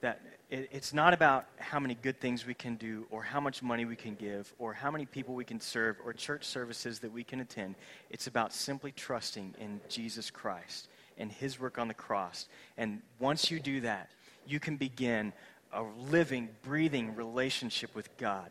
That 0.01 0.20
it, 0.51 0.68
it's 0.72 0.92
not 0.92 1.14
about 1.14 1.46
how 1.59 1.81
many 1.81 1.94
good 1.94 2.20
things 2.20 2.46
we 2.46 2.55
can 2.55 2.77
do, 2.77 3.07
or 3.11 3.22
how 3.22 3.40
much 3.40 3.62
money 3.62 3.85
we 3.85 3.96
can 3.96 4.14
give, 4.14 4.53
or 4.59 4.72
how 4.72 4.90
many 4.90 5.07
people 5.07 5.35
we 5.35 5.44
can 5.44 5.61
serve, 5.61 5.96
or 6.05 6.12
church 6.12 6.44
services 6.44 7.01
that 7.01 7.12
we 7.12 7.25
can 7.25 7.40
attend. 7.40 7.75
It's 8.11 8.27
about 8.27 8.53
simply 8.53 8.92
trusting 8.92 9.55
in 9.59 9.81
Jesus 9.88 10.31
Christ 10.31 10.88
and 11.18 11.33
His 11.33 11.59
work 11.59 11.79
on 11.79 11.88
the 11.88 11.94
cross. 11.94 12.46
And 12.77 13.01
once 13.18 13.51
you 13.51 13.59
do 13.59 13.81
that, 13.81 14.11
you 14.46 14.61
can 14.61 14.77
begin 14.77 15.33
a 15.72 15.83
living, 15.83 16.49
breathing 16.62 17.14
relationship 17.16 17.94
with 17.94 18.14
God. 18.16 18.51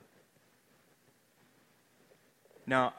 Now, 2.67 2.93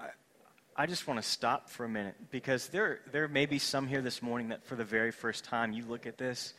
I 0.78 0.84
just 0.84 1.08
want 1.08 1.22
to 1.22 1.26
stop 1.26 1.70
for 1.70 1.86
a 1.86 1.88
minute 1.88 2.16
because 2.30 2.68
there, 2.68 3.00
there 3.10 3.28
may 3.28 3.46
be 3.46 3.58
some 3.58 3.86
here 3.86 4.02
this 4.02 4.20
morning 4.20 4.48
that 4.50 4.66
for 4.66 4.76
the 4.76 4.84
very 4.84 5.10
first 5.10 5.42
time 5.44 5.72
you 5.72 5.86
look 5.86 6.06
at 6.06 6.18
this 6.18 6.52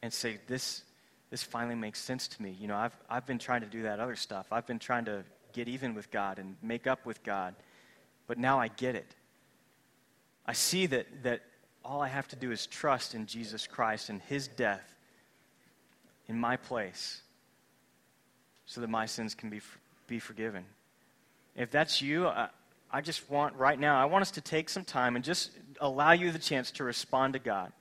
and 0.00 0.12
say, 0.12 0.38
this, 0.46 0.84
this 1.30 1.42
finally 1.42 1.74
makes 1.74 2.00
sense 2.00 2.28
to 2.28 2.42
me. 2.42 2.56
You 2.60 2.68
know, 2.68 2.76
I've, 2.76 2.96
I've 3.10 3.26
been 3.26 3.40
trying 3.40 3.62
to 3.62 3.66
do 3.66 3.82
that 3.82 3.98
other 3.98 4.14
stuff. 4.14 4.46
I've 4.52 4.66
been 4.66 4.78
trying 4.78 5.06
to 5.06 5.24
get 5.52 5.66
even 5.66 5.94
with 5.94 6.08
God 6.12 6.38
and 6.38 6.54
make 6.62 6.86
up 6.86 7.04
with 7.04 7.24
God, 7.24 7.56
but 8.28 8.38
now 8.38 8.60
I 8.60 8.68
get 8.68 8.94
it. 8.94 9.12
I 10.46 10.52
see 10.52 10.86
that, 10.86 11.24
that 11.24 11.42
all 11.84 12.00
I 12.00 12.08
have 12.08 12.28
to 12.28 12.36
do 12.36 12.52
is 12.52 12.64
trust 12.64 13.16
in 13.16 13.26
Jesus 13.26 13.66
Christ 13.66 14.08
and 14.08 14.22
His 14.22 14.46
death 14.46 14.94
in 16.28 16.38
my 16.38 16.56
place 16.56 17.22
so 18.66 18.80
that 18.82 18.88
my 18.88 19.06
sins 19.06 19.34
can 19.34 19.50
be, 19.50 19.60
be 20.06 20.20
forgiven. 20.20 20.64
If 21.56 21.72
that's 21.72 22.00
you, 22.00 22.28
I, 22.28 22.50
I 22.90 23.00
just 23.00 23.28
want 23.30 23.54
right 23.56 23.78
now, 23.78 24.00
I 24.00 24.06
want 24.06 24.22
us 24.22 24.30
to 24.32 24.40
take 24.40 24.68
some 24.68 24.84
time 24.84 25.16
and 25.16 25.24
just 25.24 25.50
allow 25.80 26.12
you 26.12 26.30
the 26.30 26.38
chance 26.38 26.70
to 26.72 26.84
respond 26.84 27.34
to 27.34 27.38
God. 27.38 27.72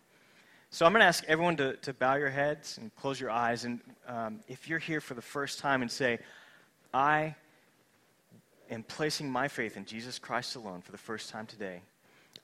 So 0.70 0.86
I'm 0.86 0.91
going 0.91 1.02
to 1.02 1.08
ask 1.08 1.24
everyone 1.28 1.56
to, 1.58 1.78
to 1.78 1.93
bow 1.93 2.15
your 2.15 2.30
heads 2.30 2.78
and 2.78 2.93
close 2.96 3.20
your 3.20 3.30
eyes. 3.30 3.63
And 3.63 3.80
um, 4.08 4.41
if 4.50 4.67
you're 4.67 4.80
here 4.80 5.00
for 5.00 5.13
the 5.13 5.22
first 5.22 5.60
time 5.60 5.82
and 5.82 5.89
say, 5.89 6.20
I 6.93 7.36
am 8.70 8.84
placing 8.84 9.32
my 9.32 9.48
faith 9.48 9.78
in 9.78 9.86
Jesus 9.86 10.20
Christ 10.20 10.58
alone 10.58 10.82
for 10.82 10.91
the 10.91 10.98
first 10.98 11.30
time 11.30 11.46
today, 11.46 11.82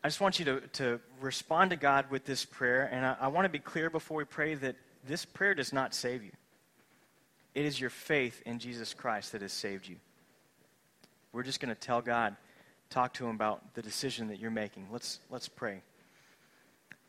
I 0.04 0.08
just 0.08 0.22
want 0.22 0.40
you 0.40 0.46
to, 0.46 0.60
to 0.74 1.00
respond 1.20 1.72
to 1.72 1.76
God 1.76 2.10
with 2.10 2.24
this 2.24 2.46
prayer. 2.46 2.90
And 2.92 3.06
I, 3.06 3.18
I 3.20 3.28
want 3.28 3.44
to 3.44 3.50
be 3.50 3.60
clear 3.60 3.90
before 3.90 4.18
we 4.18 4.24
pray 4.24 4.56
that 4.56 4.78
this 5.06 5.26
prayer 5.26 5.54
does 5.54 5.74
not 5.74 5.94
save 5.94 6.24
you, 6.24 6.32
it 7.54 7.66
is 7.66 7.80
your 7.80 7.90
faith 7.90 8.42
in 8.46 8.58
Jesus 8.58 8.94
Christ 8.94 9.34
that 9.34 9.42
has 9.42 9.52
saved 9.52 9.88
you. 9.88 9.98
We're 11.34 11.44
just 11.44 11.60
going 11.60 11.74
to 11.74 11.80
tell 11.80 12.02
God 12.02 12.38
talk 12.94 13.14
to 13.16 13.26
him 13.26 13.36
about 13.36 13.74
the 13.74 13.82
decision 13.82 14.28
that 14.28 14.40
you're 14.40 14.52
making. 14.52 14.88
Let's, 14.92 15.20
let's 15.30 15.48
pray. 15.48 15.82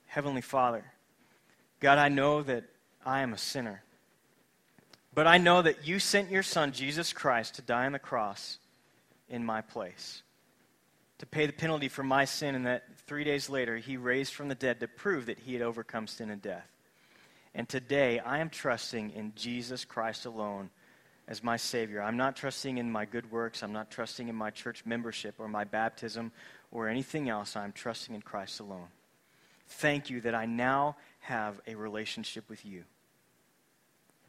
Heavenly 0.07 0.41
Father, 0.41 0.85
God, 1.81 1.99
I 1.99 2.09
know 2.09 2.43
that 2.43 2.65
I 3.05 3.21
am 3.21 3.35
a 3.35 3.39
sinner. 3.39 3.83
But 5.15 5.27
I 5.27 5.39
know 5.39 5.63
that 5.63 5.87
you 5.87 5.99
sent 5.99 6.31
your 6.31 6.43
Son, 6.43 6.73
Jesus 6.73 7.13
Christ, 7.13 7.57
to 7.57 7.63
die 7.63 7.87
on 7.87 7.93
the 7.93 7.99
cross 7.99 8.59
in 9.29 9.45
my 9.45 9.61
place, 9.61 10.23
to 11.19 11.27
pay 11.27 11.47
the 11.47 11.53
penalty 11.53 11.89
for 11.89 12.03
my 12.03 12.25
sin, 12.25 12.55
and 12.55 12.67
that 12.67 12.85
three 13.07 13.23
days 13.23 13.49
later 13.49 13.77
he 13.77 13.97
raised 13.97 14.33
from 14.33 14.49
the 14.49 14.55
dead 14.55 14.81
to 14.81 14.89
prove 14.89 15.27
that 15.27 15.39
he 15.39 15.53
had 15.53 15.63
overcome 15.63 16.07
sin 16.07 16.31
and 16.31 16.43
death. 16.43 16.69
And 17.55 17.69
today 17.69 18.19
I 18.19 18.39
am 18.39 18.51
trusting 18.51 19.11
in 19.11 19.33
Jesus 19.37 19.85
Christ 19.85 20.25
alone 20.25 20.71
as 21.27 21.43
my 21.43 21.57
Savior. 21.57 22.03
I'm 22.03 22.17
not 22.17 22.37
trusting 22.37 22.79
in 22.79 22.91
my 22.91 23.05
good 23.05 23.31
works. 23.31 23.63
I'm 23.63 23.73
not 23.73 23.91
trusting 23.91 24.29
in 24.29 24.35
my 24.35 24.51
church 24.51 24.85
membership 24.85 25.37
or 25.39 25.49
my 25.49 25.65
baptism 25.65 26.33
or 26.71 26.89
anything 26.89 27.29
else. 27.29 27.57
I'm 27.57 27.73
trusting 27.73 28.15
in 28.15 28.23
Christ 28.23 28.61
alone. 28.61 28.89
Thank 29.67 30.11
you 30.11 30.21
that 30.23 30.35
I 30.35 30.47
now 30.47 30.97
have 31.21 31.61
a 31.67 31.75
relationship 31.75 32.49
with 32.49 32.65
you. 32.67 32.85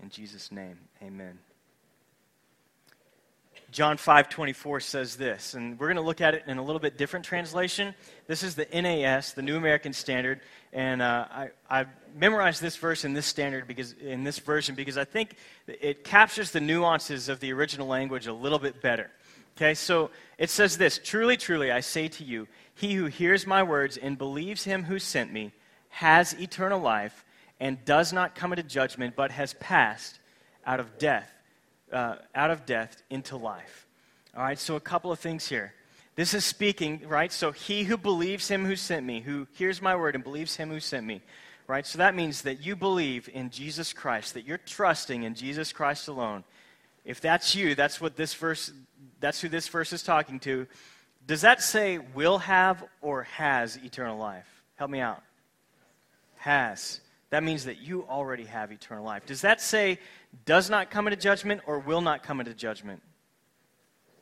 In 0.01 0.10
Jesus' 0.10 0.51
name, 0.51 0.77
amen. 1.01 1.39
John 3.71 3.97
5 3.97 4.30
24 4.30 4.80
says 4.80 5.15
this, 5.15 5.54
and 5.54 5.80
we're 5.80 5.88
going 5.88 5.97
to 5.97 6.01
look 6.01 6.21
at 6.21 6.34
it 6.34 6.43
in 6.47 6.58
a 6.58 6.63
little 6.63 6.80
bit 6.80 6.97
different 6.97 7.25
translation. 7.25 7.93
This 8.28 8.43
is 8.43 8.56
the 8.56 8.65
NAS, 8.73 9.34
the 9.34 9.41
New 9.41 9.58
American 9.58 9.91
Standard, 9.93 10.41
and 10.71 11.01
uh, 11.01 11.25
I, 11.30 11.49
I 11.69 11.86
memorized 12.15 12.62
this 12.62 12.78
verse 12.78 13.06
in 13.06 13.13
this 13.13 13.25
standard 13.25 13.67
because 13.67 13.93
in 13.93 14.23
this 14.23 14.39
version 14.39 14.75
because 14.75 14.97
I 14.97 15.04
think 15.04 15.36
it 15.67 16.04
captures 16.04 16.51
the 16.51 16.62
nuances 16.62 17.28
of 17.28 17.39
the 17.39 17.51
original 17.54 17.88
language 17.88 18.28
a 18.28 18.34
little 18.34 18.60
bit 18.60 18.82
better. 18.82 19.12
Okay, 19.58 19.73
so 19.73 20.10
it 20.38 20.49
says 20.49 20.78
this 20.78 20.99
Truly, 21.04 21.38
truly, 21.38 21.71
I 21.71 21.82
say 21.82 22.08
to 22.08 22.23
you, 22.23 22.47
he 22.75 22.93
who 22.93 23.06
hears 23.06 23.45
my 23.45 23.63
words 23.63 23.97
and 23.97 24.17
believes 24.17 24.63
him 24.63 24.84
who 24.84 24.99
sent 24.99 25.34
me 25.34 25.51
has 25.89 26.34
eternal 26.34 26.80
life 26.80 27.25
and 27.60 27.84
does 27.86 28.12
not 28.12 28.36
come 28.36 28.51
into 28.51 28.63
judgment, 28.63 29.15
but 29.15 29.32
has 29.32 29.54
passed 29.56 30.19
out 30.65 30.80
of 30.80 30.97
death 30.97 31.35
uh, 31.95 32.17
out 32.36 32.51
of 32.51 32.65
death 32.65 33.01
into 33.10 33.38
life. 33.38 33.88
All 34.36 34.43
right, 34.43 34.60
so 34.60 34.75
a 34.75 34.81
couple 34.81 35.12
of 35.12 35.19
things 35.19 35.47
here. 35.47 35.73
This 36.15 36.34
is 36.34 36.45
speaking, 36.45 37.01
right? 37.08 37.31
So 37.31 37.51
he 37.51 37.84
who 37.84 37.97
believes 37.97 38.47
him 38.47 38.65
who 38.65 38.75
sent 38.75 39.05
me, 39.05 39.21
who 39.21 39.47
hears 39.53 39.81
my 39.81 39.95
word 39.95 40.13
and 40.13 40.23
believes 40.23 40.55
him 40.55 40.69
who 40.69 40.79
sent 40.79 41.05
me, 41.05 41.21
right? 41.67 41.86
So 41.86 41.97
that 41.97 42.15
means 42.15 42.41
that 42.43 42.65
you 42.65 42.75
believe 42.75 43.29
in 43.34 43.49
Jesus 43.49 43.93
Christ, 43.93 44.34
that 44.34 44.45
you're 44.45 44.58
trusting 44.58 45.23
in 45.23 45.36
Jesus 45.36 45.71
Christ 45.71 46.08
alone. 46.08 46.43
If 47.05 47.21
that's 47.21 47.55
you, 47.55 47.75
that's 47.75 48.01
what 48.01 48.15
this 48.15 48.34
verse, 48.34 48.71
that's 49.19 49.39
who 49.39 49.49
this 49.49 49.67
verse 49.67 49.93
is 49.93 50.03
talking 50.03 50.39
to. 50.41 50.67
Does 51.25 51.41
that 51.41 51.62
say 51.62 51.97
will 51.97 52.39
have 52.39 52.84
or 53.01 53.23
has 53.23 53.77
eternal 53.77 54.17
life? 54.17 54.47
Help 54.75 54.91
me 54.91 54.99
out. 54.99 55.23
Has. 56.38 56.99
That 57.29 57.43
means 57.43 57.65
that 57.65 57.79
you 57.79 58.03
already 58.03 58.45
have 58.45 58.71
eternal 58.71 59.03
life. 59.03 59.25
Does 59.25 59.41
that 59.41 59.60
say 59.60 59.99
does 60.43 60.69
not 60.69 60.89
come 60.89 61.08
into 61.08 61.17
judgment 61.17 61.62
or 61.65 61.80
will 61.80 62.02
not 62.02 62.24
come 62.24 62.39
into 62.39 62.54
judgment? 62.54 63.02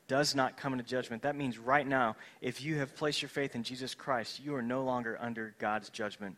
Does 0.07 0.35
not 0.35 0.57
come 0.57 0.73
into 0.73 0.85
judgment. 0.85 1.23
That 1.23 1.35
means 1.35 1.57
right 1.57 1.87
now, 1.87 2.15
if 2.41 2.61
you 2.61 2.75
have 2.75 2.95
placed 2.95 3.21
your 3.21 3.29
faith 3.29 3.55
in 3.55 3.63
Jesus 3.63 3.95
Christ, 3.95 4.41
you 4.43 4.53
are 4.53 4.61
no 4.61 4.83
longer 4.83 5.17
under 5.19 5.55
God's 5.59 5.89
judgment. 5.89 6.35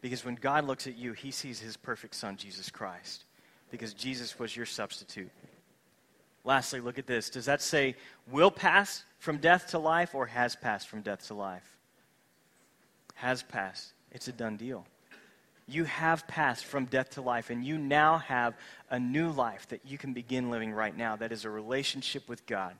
Because 0.00 0.24
when 0.24 0.34
God 0.34 0.64
looks 0.64 0.86
at 0.86 0.96
you, 0.96 1.12
he 1.12 1.30
sees 1.30 1.58
his 1.58 1.76
perfect 1.76 2.14
son, 2.14 2.36
Jesus 2.36 2.70
Christ. 2.70 3.24
Because 3.70 3.94
Jesus 3.94 4.38
was 4.38 4.54
your 4.54 4.66
substitute. 4.66 5.30
Lastly, 6.44 6.80
look 6.80 6.98
at 6.98 7.06
this. 7.06 7.30
Does 7.30 7.46
that 7.46 7.60
say 7.60 7.96
will 8.30 8.52
pass 8.52 9.02
from 9.18 9.38
death 9.38 9.68
to 9.68 9.78
life 9.78 10.14
or 10.14 10.26
has 10.26 10.54
passed 10.54 10.88
from 10.88 11.00
death 11.00 11.26
to 11.28 11.34
life? 11.34 11.76
Has 13.14 13.42
passed. 13.42 13.92
It's 14.12 14.28
a 14.28 14.32
done 14.32 14.56
deal 14.56 14.86
you 15.68 15.84
have 15.84 16.28
passed 16.28 16.64
from 16.64 16.84
death 16.84 17.10
to 17.10 17.22
life, 17.22 17.50
and 17.50 17.64
you 17.64 17.76
now 17.78 18.18
have 18.18 18.54
a 18.90 19.00
new 19.00 19.30
life 19.30 19.68
that 19.68 19.80
you 19.84 19.98
can 19.98 20.12
begin 20.12 20.50
living 20.50 20.72
right 20.72 20.96
now 20.96 21.16
that 21.16 21.32
is 21.32 21.44
a 21.44 21.50
relationship 21.50 22.28
with 22.28 22.46
God. 22.46 22.74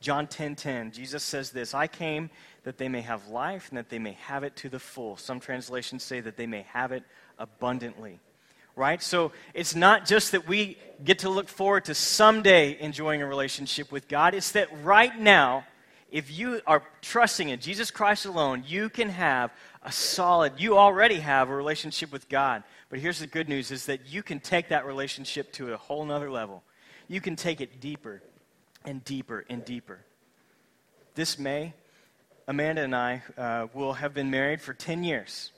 John 0.00 0.26
10:10, 0.26 0.28
10, 0.28 0.56
10, 0.56 0.92
Jesus 0.92 1.22
says 1.22 1.50
this, 1.50 1.74
I 1.74 1.86
came 1.86 2.30
that 2.64 2.78
they 2.78 2.88
may 2.88 3.00
have 3.00 3.28
life 3.28 3.68
and 3.70 3.78
that 3.78 3.88
they 3.88 3.98
may 3.98 4.12
have 4.12 4.44
it 4.44 4.54
to 4.56 4.68
the 4.68 4.78
full. 4.78 5.16
Some 5.16 5.40
translations 5.40 6.02
say 6.02 6.20
that 6.20 6.36
they 6.36 6.46
may 6.46 6.66
have 6.72 6.92
it 6.92 7.04
abundantly. 7.38 8.20
Right? 8.76 9.02
So 9.02 9.32
it's 9.54 9.74
not 9.74 10.04
just 10.04 10.32
that 10.32 10.48
we 10.48 10.78
get 11.02 11.20
to 11.20 11.30
look 11.30 11.48
forward 11.48 11.84
to 11.86 11.94
someday 11.94 12.76
enjoying 12.80 13.22
a 13.22 13.26
relationship 13.26 13.92
with 13.92 14.08
God, 14.08 14.34
it's 14.34 14.52
that 14.52 14.68
right 14.82 15.16
now 15.18 15.64
if 16.14 16.30
you 16.30 16.60
are 16.64 16.80
trusting 17.02 17.48
in 17.48 17.58
Jesus 17.58 17.90
Christ 17.90 18.24
alone, 18.24 18.62
you 18.64 18.88
can 18.88 19.08
have 19.08 19.50
a 19.82 19.90
solid, 19.90 20.52
you 20.58 20.78
already 20.78 21.16
have 21.16 21.50
a 21.50 21.54
relationship 21.54 22.12
with 22.12 22.28
God. 22.28 22.62
But 22.88 23.00
here's 23.00 23.18
the 23.18 23.26
good 23.26 23.48
news 23.48 23.72
is 23.72 23.86
that 23.86 24.06
you 24.06 24.22
can 24.22 24.38
take 24.38 24.68
that 24.68 24.86
relationship 24.86 25.50
to 25.54 25.72
a 25.72 25.76
whole 25.76 26.04
nother 26.04 26.30
level. 26.30 26.62
You 27.08 27.20
can 27.20 27.34
take 27.34 27.60
it 27.60 27.80
deeper 27.80 28.22
and 28.84 29.04
deeper 29.04 29.44
and 29.50 29.64
deeper. 29.64 30.04
This 31.16 31.36
May, 31.36 31.74
Amanda 32.46 32.82
and 32.82 32.94
I 32.94 33.24
uh, 33.36 33.66
will 33.74 33.94
have 33.94 34.14
been 34.14 34.30
married 34.30 34.60
for 34.60 34.72
10 34.72 35.02
years 35.02 35.50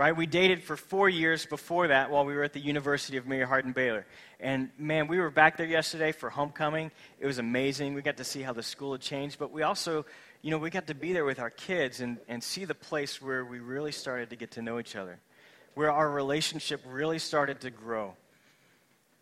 right? 0.00 0.16
We 0.16 0.24
dated 0.24 0.62
for 0.62 0.78
four 0.78 1.10
years 1.10 1.44
before 1.44 1.88
that 1.88 2.10
while 2.10 2.24
we 2.24 2.34
were 2.34 2.42
at 2.42 2.54
the 2.54 2.58
University 2.58 3.18
of 3.18 3.26
Mary 3.26 3.46
Hardin 3.46 3.72
Baylor. 3.72 4.06
And 4.40 4.70
man, 4.78 5.08
we 5.08 5.18
were 5.18 5.28
back 5.28 5.58
there 5.58 5.66
yesterday 5.66 6.10
for 6.10 6.30
homecoming. 6.30 6.90
It 7.18 7.26
was 7.26 7.36
amazing. 7.36 7.92
We 7.92 8.00
got 8.00 8.16
to 8.16 8.24
see 8.24 8.40
how 8.40 8.54
the 8.54 8.62
school 8.62 8.92
had 8.92 9.02
changed, 9.02 9.38
but 9.38 9.52
we 9.52 9.60
also, 9.62 10.06
you 10.40 10.50
know, 10.50 10.56
we 10.56 10.70
got 10.70 10.86
to 10.86 10.94
be 10.94 11.12
there 11.12 11.26
with 11.26 11.38
our 11.38 11.50
kids 11.50 12.00
and, 12.00 12.16
and 12.28 12.42
see 12.42 12.64
the 12.64 12.74
place 12.74 13.20
where 13.20 13.44
we 13.44 13.58
really 13.60 13.92
started 13.92 14.30
to 14.30 14.36
get 14.36 14.52
to 14.52 14.62
know 14.62 14.80
each 14.80 14.96
other, 14.96 15.18
where 15.74 15.92
our 15.92 16.10
relationship 16.10 16.80
really 16.86 17.18
started 17.18 17.60
to 17.60 17.68
grow. 17.68 18.14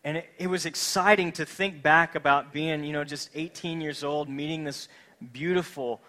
And 0.05 0.15
it, 0.15 0.29
it 0.37 0.47
was 0.47 0.65
exciting 0.65 1.33
to 1.33 1.45
think 1.45 1.83
back 1.83 2.15
about 2.15 2.53
being, 2.53 2.85
you 2.85 2.93
know, 2.93 3.03
just 3.03 3.31
18 3.35 3.81
years 3.81 4.01
old, 4.01 4.29
meeting 4.29 4.63
this 4.63 4.87
beautiful, 5.33 5.99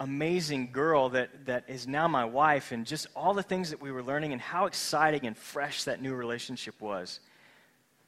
amazing 0.00 0.72
girl 0.72 1.10
that, 1.10 1.46
that 1.46 1.64
is 1.68 1.86
now 1.86 2.08
my 2.08 2.24
wife, 2.24 2.72
and 2.72 2.86
just 2.86 3.06
all 3.14 3.34
the 3.34 3.42
things 3.42 3.70
that 3.70 3.80
we 3.80 3.92
were 3.92 4.02
learning, 4.02 4.32
and 4.32 4.40
how 4.40 4.66
exciting 4.66 5.26
and 5.26 5.36
fresh 5.36 5.84
that 5.84 6.02
new 6.02 6.14
relationship 6.14 6.80
was. 6.80 7.20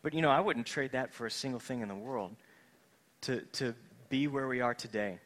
But, 0.02 0.14
you 0.14 0.22
know, 0.22 0.30
I 0.30 0.40
wouldn't 0.40 0.66
trade 0.66 0.92
that 0.92 1.12
for 1.12 1.26
a 1.26 1.30
single 1.30 1.60
thing 1.60 1.80
in 1.80 1.88
the 1.88 1.94
world 1.94 2.34
to, 3.22 3.42
to 3.52 3.74
be 4.08 4.26
where 4.26 4.48
we 4.48 4.60
are 4.60 4.74
today. 4.74 5.18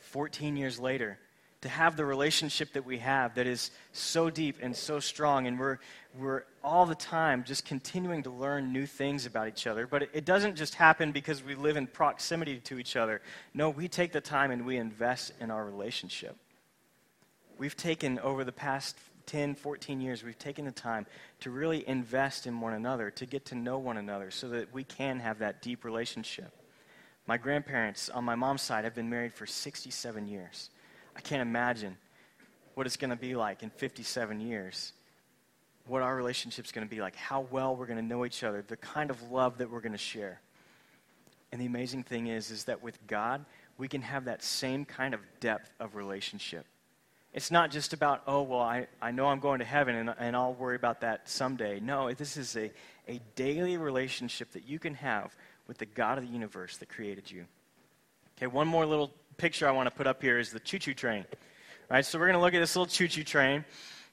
14 0.00 0.56
years 0.56 0.78
later, 0.78 1.18
to 1.62 1.68
have 1.68 1.96
the 1.96 2.04
relationship 2.04 2.72
that 2.74 2.84
we 2.84 2.98
have 2.98 3.34
that 3.36 3.46
is 3.46 3.70
so 3.92 4.30
deep 4.30 4.56
and 4.60 4.76
so 4.76 5.00
strong, 5.00 5.46
and 5.46 5.58
we're, 5.58 5.78
we're 6.18 6.44
all 6.62 6.86
the 6.86 6.94
time 6.94 7.44
just 7.44 7.64
continuing 7.64 8.22
to 8.24 8.30
learn 8.30 8.72
new 8.72 8.86
things 8.86 9.26
about 9.26 9.48
each 9.48 9.66
other. 9.66 9.86
But 9.86 10.04
it, 10.04 10.10
it 10.12 10.24
doesn't 10.24 10.56
just 10.56 10.74
happen 10.74 11.12
because 11.12 11.42
we 11.42 11.54
live 11.54 11.76
in 11.76 11.86
proximity 11.86 12.58
to 12.60 12.78
each 12.78 12.96
other. 12.96 13.20
No, 13.54 13.70
we 13.70 13.88
take 13.88 14.12
the 14.12 14.20
time 14.20 14.50
and 14.50 14.66
we 14.66 14.76
invest 14.76 15.32
in 15.40 15.50
our 15.50 15.64
relationship. 15.64 16.36
We've 17.58 17.76
taken, 17.76 18.18
over 18.18 18.44
the 18.44 18.52
past 18.52 18.96
10, 19.26 19.54
14 19.54 20.00
years, 20.00 20.22
we've 20.22 20.38
taken 20.38 20.66
the 20.66 20.72
time 20.72 21.06
to 21.40 21.50
really 21.50 21.86
invest 21.88 22.46
in 22.46 22.60
one 22.60 22.74
another, 22.74 23.10
to 23.12 23.26
get 23.26 23.46
to 23.46 23.54
know 23.54 23.78
one 23.78 23.96
another, 23.96 24.30
so 24.30 24.48
that 24.50 24.72
we 24.74 24.84
can 24.84 25.20
have 25.20 25.38
that 25.38 25.62
deep 25.62 25.84
relationship. 25.84 26.52
My 27.26 27.36
grandparents 27.38 28.08
on 28.08 28.24
my 28.24 28.36
mom's 28.36 28.62
side 28.62 28.84
have 28.84 28.94
been 28.94 29.10
married 29.10 29.34
for 29.34 29.46
67 29.46 30.28
years. 30.28 30.70
I 31.16 31.20
can't 31.20 31.42
imagine 31.42 31.96
what 32.74 32.86
it's 32.86 32.96
going 32.96 33.10
to 33.10 33.16
be 33.16 33.34
like 33.34 33.62
in 33.62 33.70
57 33.70 34.40
years. 34.40 34.92
What 35.86 36.02
our 36.02 36.14
relationship's 36.14 36.72
going 36.72 36.86
to 36.86 36.94
be 36.94 37.00
like, 37.00 37.16
how 37.16 37.46
well 37.50 37.74
we're 37.74 37.86
going 37.86 37.98
to 37.98 38.04
know 38.04 38.26
each 38.26 38.44
other, 38.44 38.62
the 38.66 38.76
kind 38.76 39.08
of 39.08 39.30
love 39.30 39.58
that 39.58 39.70
we're 39.70 39.80
going 39.80 39.92
to 39.92 39.98
share. 39.98 40.40
And 41.52 41.60
the 41.60 41.66
amazing 41.66 42.02
thing 42.02 42.26
is, 42.26 42.50
is 42.50 42.64
that 42.64 42.82
with 42.82 42.98
God, 43.06 43.44
we 43.78 43.88
can 43.88 44.02
have 44.02 44.26
that 44.26 44.42
same 44.42 44.84
kind 44.84 45.14
of 45.14 45.20
depth 45.40 45.72
of 45.80 45.94
relationship. 45.94 46.66
It's 47.32 47.50
not 47.50 47.70
just 47.70 47.92
about, 47.92 48.22
oh, 48.26 48.42
well, 48.42 48.60
I, 48.60 48.86
I 49.00 49.10
know 49.10 49.26
I'm 49.26 49.40
going 49.40 49.60
to 49.60 49.64
heaven 49.64 49.94
and, 49.94 50.14
and 50.18 50.36
I'll 50.36 50.54
worry 50.54 50.76
about 50.76 51.00
that 51.02 51.28
someday. 51.28 51.80
No, 51.80 52.12
this 52.12 52.36
is 52.36 52.56
a, 52.56 52.70
a 53.08 53.20
daily 53.36 53.76
relationship 53.76 54.52
that 54.52 54.68
you 54.68 54.78
can 54.78 54.94
have 54.94 55.34
with 55.66 55.78
the 55.78 55.86
God 55.86 56.18
of 56.18 56.26
the 56.26 56.30
universe 56.30 56.76
that 56.78 56.88
created 56.88 57.30
you. 57.30 57.46
Okay, 58.36 58.46
one 58.46 58.68
more 58.68 58.84
little 58.84 59.12
picture 59.36 59.68
I 59.68 59.72
want 59.72 59.86
to 59.86 59.90
put 59.90 60.06
up 60.06 60.22
here 60.22 60.38
is 60.38 60.50
the 60.50 60.60
choo 60.60 60.78
choo 60.78 60.94
train. 60.94 61.24
Right, 61.90 62.04
so 62.04 62.18
we're 62.18 62.26
going 62.26 62.38
to 62.38 62.42
look 62.42 62.54
at 62.54 62.60
this 62.60 62.74
little 62.74 62.86
choo 62.86 63.08
choo 63.08 63.22
train. 63.22 63.64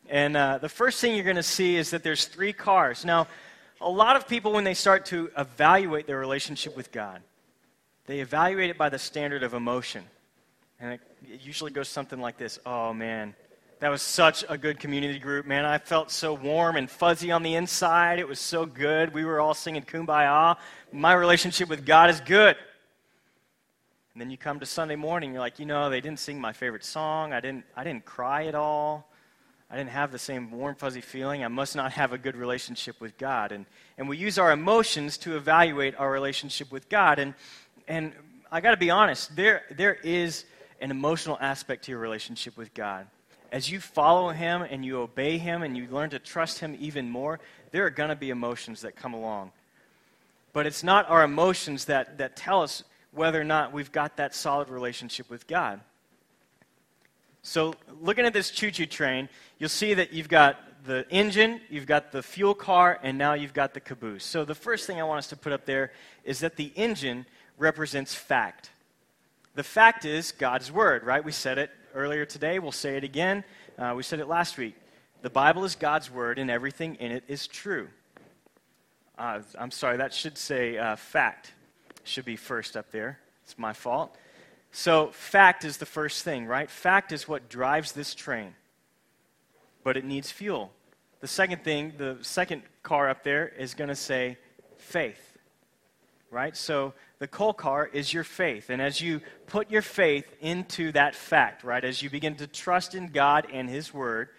And 0.10 0.36
uh, 0.36 0.58
the 0.58 0.70
first 0.70 1.00
thing 1.00 1.16
you're 1.16 1.24
going 1.24 1.38
to 1.38 1.44
see 1.44 1.76
is 1.76 1.92
that 1.92 2.04
there's 2.04 2.26
three 2.26 2.54
cars. 2.54 3.06
Now, 3.06 3.28
a 3.82 3.90
lot 3.90 4.16
of 4.16 4.28
people, 4.28 4.52
when 4.52 4.64
they 4.64 4.74
start 4.74 5.06
to 5.08 5.32
evaluate 5.38 6.08
their 6.08 6.20
relationship 6.20 6.76
with 6.76 6.92
God, 6.92 7.22
they 8.06 8.20
evaluate 8.20 8.70
it 8.70 8.78
by 8.78 8.90
the 8.90 9.00
standard 9.00 9.44
of 9.44 9.54
emotion. 9.54 10.04
And 10.80 10.94
it, 10.94 11.02
it 11.30 11.42
usually 11.42 11.72
goes 11.72 11.88
something 11.88 12.20
like 12.20 12.38
this 12.38 12.60
Oh, 12.66 12.94
man, 12.94 13.34
that 13.80 13.90
was 13.90 14.02
such 14.02 14.44
a 14.50 14.58
good 14.58 14.80
community 14.80 15.20
group, 15.20 15.46
man. 15.46 15.66
I 15.66 15.78
felt 15.78 16.12
so 16.12 16.34
warm 16.34 16.76
and 16.76 16.90
fuzzy 16.90 17.32
on 17.32 17.44
the 17.44 17.56
inside. 17.56 18.20
It 18.20 18.28
was 18.28 18.40
so 18.40 18.66
good. 18.66 19.14
We 19.14 19.26
were 19.26 19.40
all 19.40 19.54
singing 19.54 19.84
kumbaya. 19.84 20.58
My 20.92 21.14
relationship 21.14 21.70
with 21.70 21.86
God 21.86 22.10
is 22.10 22.22
good. 22.22 22.56
And 24.14 24.22
then 24.22 24.30
you 24.30 24.38
come 24.38 24.60
to 24.60 24.66
Sunday 24.66 24.96
morning, 24.96 25.32
you're 25.32 25.42
like, 25.42 25.58
you 25.58 25.66
know, 25.66 25.90
they 25.90 26.00
didn't 26.00 26.20
sing 26.20 26.40
my 26.40 26.54
favorite 26.54 26.86
song. 26.86 27.34
I 27.34 27.40
didn't, 27.40 27.66
I 27.76 27.84
didn't 27.84 28.06
cry 28.06 28.46
at 28.46 28.54
all. 28.54 29.10
I 29.72 29.76
didn't 29.76 29.90
have 29.90 30.12
the 30.12 30.20
same 30.20 30.52
warm, 30.52 30.76
fuzzy 30.76 31.02
feeling. 31.02 31.44
I 31.44 31.48
must 31.48 31.76
not 31.76 31.94
have 31.94 32.14
a 32.14 32.18
good 32.20 32.36
relationship 32.36 33.02
with 33.02 33.18
God. 33.18 33.52
And, 33.52 33.66
and 33.98 34.08
we 34.08 34.18
use 34.18 34.38
our 34.38 34.52
emotions 34.52 35.18
to 35.20 35.36
evaluate 35.36 35.96
our 35.98 36.12
relationship 36.12 36.72
with 36.72 36.90
God. 36.90 37.18
And, 37.18 37.34
and 37.88 38.14
I 38.52 38.62
got 38.62 38.72
to 38.72 38.78
be 38.78 38.92
honest, 38.92 39.36
there, 39.36 39.64
there 39.72 39.96
is 39.96 40.46
an 40.80 40.92
emotional 40.92 41.40
aspect 41.42 41.86
to 41.86 41.92
your 41.92 42.00
relationship 42.00 42.56
with 42.56 42.72
God. 42.76 43.08
As 43.52 43.72
you 43.72 43.80
follow 43.80 44.30
Him 44.30 44.62
and 44.62 44.86
you 44.86 45.00
obey 45.00 45.40
Him 45.40 45.64
and 45.64 45.76
you 45.76 45.88
learn 45.88 46.12
to 46.12 46.20
trust 46.20 46.60
Him 46.60 46.78
even 46.80 47.10
more, 47.10 47.40
there 47.72 47.84
are 47.84 47.90
going 47.90 48.10
to 48.10 48.16
be 48.16 48.30
emotions 48.30 48.82
that 48.82 48.96
come 48.96 49.16
along. 49.16 49.52
But 50.54 50.68
it's 50.68 50.84
not 50.84 51.10
our 51.10 51.24
emotions 51.24 51.86
that, 51.86 52.20
that 52.20 52.36
tell 52.36 52.62
us 52.62 52.84
whether 53.14 53.40
or 53.40 53.46
not 53.46 53.74
we've 53.74 53.92
got 53.92 54.18
that 54.18 54.34
solid 54.34 54.70
relationship 54.70 55.30
with 55.30 55.48
God. 55.48 55.80
So, 57.42 57.76
looking 58.02 58.26
at 58.26 58.34
this 58.34 58.52
choo 58.52 58.72
choo 58.72 58.86
train, 58.86 59.28
you'll 59.60 59.70
see 59.70 59.94
that 59.94 60.14
you've 60.14 60.30
got 60.30 60.58
the 60.86 61.06
engine, 61.10 61.62
you've 61.70 61.86
got 61.86 62.12
the 62.12 62.24
fuel 62.24 62.54
car, 62.54 63.00
and 63.04 63.18
now 63.18 63.34
you've 63.34 63.54
got 63.54 63.74
the 63.74 63.80
caboose. 63.80 64.24
So, 64.24 64.46
the 64.46 64.56
first 64.56 64.88
thing 64.88 65.00
I 65.00 65.04
want 65.04 65.20
us 65.20 65.28
to 65.28 65.36
put 65.36 65.52
up 65.52 65.66
there 65.66 65.92
is 66.24 66.40
that 66.40 66.56
the 66.56 66.72
engine 66.76 67.26
represents 67.58 68.16
fact. 68.16 68.72
The 69.56 69.64
fact 69.64 70.06
is 70.06 70.32
God's 70.32 70.72
Word, 70.72 71.04
right? 71.04 71.24
We 71.24 71.32
said 71.32 71.58
it 71.58 71.70
earlier 71.94 72.26
today. 72.26 72.60
We'll 72.60 72.72
say 72.72 72.96
it 72.96 73.04
again. 73.04 73.44
Uh, 73.78 73.94
we 73.96 74.04
said 74.04 74.20
it 74.20 74.28
last 74.28 74.58
week. 74.58 74.76
The 75.22 75.30
Bible 75.30 75.64
is 75.64 75.76
God's 75.76 76.10
Word, 76.10 76.40
and 76.40 76.50
everything 76.50 76.96
in 76.96 77.12
it 77.12 77.24
is 77.28 77.46
true. 77.48 77.90
Uh, 79.18 79.42
I'm 79.60 79.72
sorry, 79.72 79.98
that 79.98 80.14
should 80.14 80.38
say 80.38 80.78
uh, 80.78 80.96
fact. 80.96 81.54
Should 82.04 82.26
be 82.26 82.36
first 82.36 82.76
up 82.76 82.92
there. 82.92 83.20
It's 83.44 83.58
my 83.58 83.74
fault. 83.74 84.16
So, 84.72 85.12
fact 85.12 85.64
is 85.64 85.78
the 85.78 85.86
first 85.86 86.24
thing, 86.24 86.46
right? 86.46 86.70
Fact 86.70 87.12
is 87.12 87.28
what 87.28 87.48
drives 87.48 87.92
this 87.92 88.16
train. 88.16 88.56
But 89.84 89.98
it 89.98 90.06
needs 90.06 90.32
fuel. 90.32 90.72
The 91.20 91.28
second 91.28 91.64
thing, 91.64 91.94
the 91.98 92.18
second 92.22 92.64
car 92.82 93.10
up 93.10 93.24
there 93.24 93.48
is 93.48 93.76
going 93.76 93.90
to 93.90 93.96
say 93.96 94.38
faith, 94.78 95.38
right? 96.32 96.58
So, 96.58 96.94
the 97.20 97.28
coal 97.28 97.54
car 97.54 97.86
is 97.86 98.12
your 98.12 98.24
faith. 98.24 98.70
And 98.70 98.82
as 98.82 99.00
you 99.00 99.22
put 99.48 99.72
your 99.72 99.82
faith 99.82 100.26
into 100.42 100.92
that 100.94 101.16
fact, 101.16 101.64
right, 101.64 101.84
as 101.84 102.02
you 102.02 102.10
begin 102.10 102.36
to 102.36 102.48
trust 102.48 102.96
in 102.96 103.08
God 103.08 103.48
and 103.54 103.70
His 103.70 103.94
Word 103.94 104.30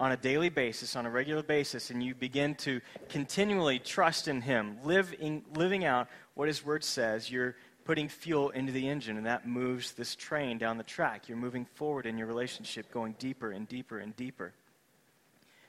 on 0.00 0.12
a 0.12 0.16
daily 0.16 0.48
basis, 0.48 0.96
on 0.96 1.04
a 1.04 1.10
regular 1.10 1.42
basis, 1.42 1.90
and 1.90 2.02
you 2.02 2.14
begin 2.14 2.54
to 2.54 2.80
continually 3.10 3.78
trust 3.78 4.28
in 4.28 4.40
Him, 4.40 4.78
living, 4.82 5.44
living 5.54 5.84
out 5.84 6.08
what 6.34 6.48
His 6.48 6.64
Word 6.64 6.82
says, 6.82 7.30
you're 7.30 7.54
putting 7.84 8.08
fuel 8.08 8.48
into 8.50 8.72
the 8.72 8.88
engine, 8.88 9.18
and 9.18 9.26
that 9.26 9.46
moves 9.46 9.92
this 9.92 10.16
train 10.16 10.56
down 10.56 10.78
the 10.78 10.84
track. 10.84 11.28
You're 11.28 11.36
moving 11.36 11.66
forward 11.74 12.06
in 12.06 12.16
your 12.16 12.26
relationship, 12.26 12.90
going 12.90 13.14
deeper 13.18 13.52
and 13.52 13.68
deeper 13.68 13.98
and 13.98 14.16
deeper. 14.16 14.54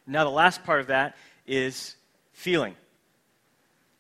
Now, 0.08 0.24
the 0.24 0.30
last 0.30 0.64
part 0.64 0.80
of 0.80 0.88
that 0.88 1.18
is 1.46 1.98
feeling. 2.32 2.76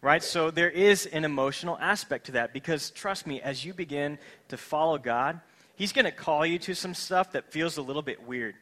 Right? 0.02 0.24
So 0.24 0.50
there 0.50 0.70
is 0.70 1.06
an 1.08 1.26
emotional 1.26 1.78
aspect 1.80 2.28
to 2.28 2.32
that 2.34 2.54
because, 2.54 2.90
trust 2.90 3.28
me, 3.28 3.42
as 3.42 3.66
you 3.66 3.74
begin 3.74 4.18
to 4.48 4.58
follow 4.58 4.98
God, 4.98 5.42
He's 5.76 5.92
going 5.92 6.06
to 6.06 6.12
call 6.12 6.46
you 6.46 6.58
to 6.60 6.74
some 6.74 6.94
stuff 6.94 7.34
that 7.34 7.52
feels 7.52 7.78
a 7.78 7.82
little 7.82 8.02
bit 8.02 8.26
weird. 8.26 8.56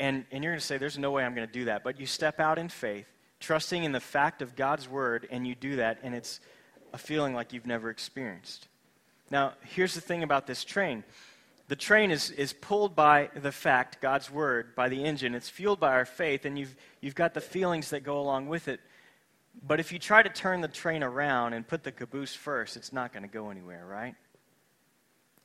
And, 0.00 0.24
and 0.32 0.42
you're 0.42 0.52
going 0.52 0.60
to 0.60 0.66
say, 0.66 0.78
There's 0.78 0.98
no 0.98 1.12
way 1.12 1.24
I'm 1.24 1.34
going 1.34 1.46
to 1.46 1.52
do 1.52 1.66
that. 1.66 1.84
But 1.84 2.00
you 2.00 2.06
step 2.06 2.40
out 2.40 2.58
in 2.58 2.68
faith, 2.68 3.06
trusting 3.38 3.84
in 3.84 3.92
the 3.92 4.00
fact 4.00 4.42
of 4.42 4.56
God's 4.56 4.88
word, 4.88 5.28
and 5.30 5.46
you 5.46 5.54
do 5.54 5.76
that, 5.76 5.98
and 6.02 6.14
it's 6.14 6.40
a 6.92 6.98
feeling 6.98 7.34
like 7.34 7.52
you've 7.52 7.66
never 7.66 7.90
experienced. 7.90 8.66
Now, 9.30 9.52
here's 9.62 9.94
the 9.94 10.00
thing 10.00 10.24
about 10.24 10.48
this 10.48 10.64
train 10.64 11.04
the 11.68 11.76
train 11.76 12.10
is, 12.10 12.32
is 12.32 12.52
pulled 12.52 12.96
by 12.96 13.30
the 13.32 13.52
fact, 13.52 14.00
God's 14.00 14.28
word, 14.28 14.74
by 14.74 14.88
the 14.88 15.04
engine. 15.04 15.36
It's 15.36 15.48
fueled 15.48 15.78
by 15.78 15.92
our 15.92 16.04
faith, 16.04 16.44
and 16.44 16.58
you've, 16.58 16.74
you've 17.00 17.14
got 17.14 17.32
the 17.32 17.40
feelings 17.40 17.90
that 17.90 18.02
go 18.02 18.18
along 18.18 18.48
with 18.48 18.66
it. 18.66 18.80
But 19.64 19.78
if 19.78 19.92
you 19.92 20.00
try 20.00 20.20
to 20.20 20.28
turn 20.28 20.62
the 20.62 20.68
train 20.68 21.04
around 21.04 21.52
and 21.52 21.64
put 21.64 21.84
the 21.84 21.92
caboose 21.92 22.34
first, 22.34 22.76
it's 22.76 22.92
not 22.92 23.12
going 23.12 23.22
to 23.22 23.28
go 23.28 23.50
anywhere, 23.50 23.86
right? 23.86 24.16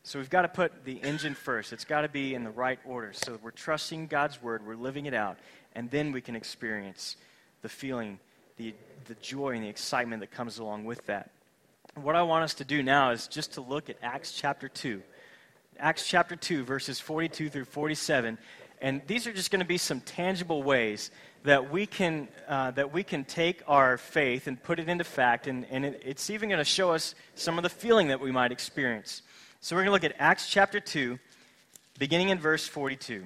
So 0.06 0.20
we've 0.20 0.30
got 0.30 0.44
to 0.44 0.48
put 0.48 0.86
the 0.86 1.02
engine 1.02 1.34
first. 1.34 1.74
It's 1.74 1.84
got 1.84 2.02
to 2.02 2.08
be 2.08 2.36
in 2.36 2.44
the 2.44 2.52
right 2.52 2.78
order. 2.86 3.12
So 3.12 3.39
we're 3.41 3.50
trusting 3.50 4.06
God's 4.06 4.39
word, 4.39 4.63
we're 4.63 4.76
living 4.76 5.08
it 5.08 5.15
out, 5.15 5.39
and 5.74 5.89
then 5.89 6.12
we 6.12 6.22
can 6.22 6.36
experience 6.36 7.15
the 7.63 7.70
feeling, 7.70 8.20
the, 8.58 8.76
the 9.06 9.15
joy, 9.15 9.56
and 9.56 9.63
the 9.63 9.68
excitement 9.68 10.20
that 10.20 10.30
comes 10.30 10.60
along 10.60 10.86
with 10.86 11.04
that. 11.08 11.32
What 11.96 12.15
I 12.15 12.22
want 12.22 12.44
us 12.44 12.54
to 12.56 12.63
do 12.63 12.84
now 12.84 13.10
is 13.10 13.28
just 13.28 13.54
to 13.54 13.62
look 13.62 13.89
at 13.89 13.98
Acts 14.04 14.32
chapter 14.32 14.70
2. 14.70 15.02
Acts 15.80 16.08
chapter 16.08 16.36
2, 16.36 16.63
verses 16.63 17.00
42 17.00 17.50
through 17.50 17.65
47. 17.65 18.38
And 18.84 19.02
these 19.08 19.26
are 19.26 19.34
just 19.34 19.50
going 19.50 19.62
to 19.62 19.65
be 19.65 19.80
some 19.80 20.02
tangible 20.02 20.62
ways 20.62 21.10
that 21.46 21.72
we 21.72 21.88
can, 21.88 22.28
uh, 22.48 22.70
that 22.72 22.94
we 22.94 23.02
can 23.02 23.26
take 23.26 23.63
our 23.65 23.98
faith 23.98 24.46
and 24.46 24.62
put 24.62 24.80
it 24.80 24.88
into 24.88 25.04
fact. 25.04 25.48
And, 25.48 25.65
and 25.72 25.84
it, 25.84 26.04
it's 26.06 26.30
even 26.30 26.50
going 26.50 26.60
to 26.60 26.63
show 26.63 26.91
us 26.91 27.15
some 27.34 27.58
of 27.58 27.63
the 27.63 27.70
feeling 27.70 28.10
that 28.10 28.20
we 28.20 28.32
might 28.32 28.52
experience. 28.52 29.24
So 29.65 29.75
we're 29.75 29.82
going 29.82 29.99
to 29.99 30.08
look 30.08 30.13
at 30.13 30.15
Acts 30.19 30.47
chapter 30.47 30.80
2, 30.80 31.17
beginning 31.97 32.30
in 32.30 32.38
verse 32.38 32.67
42. 32.67 33.23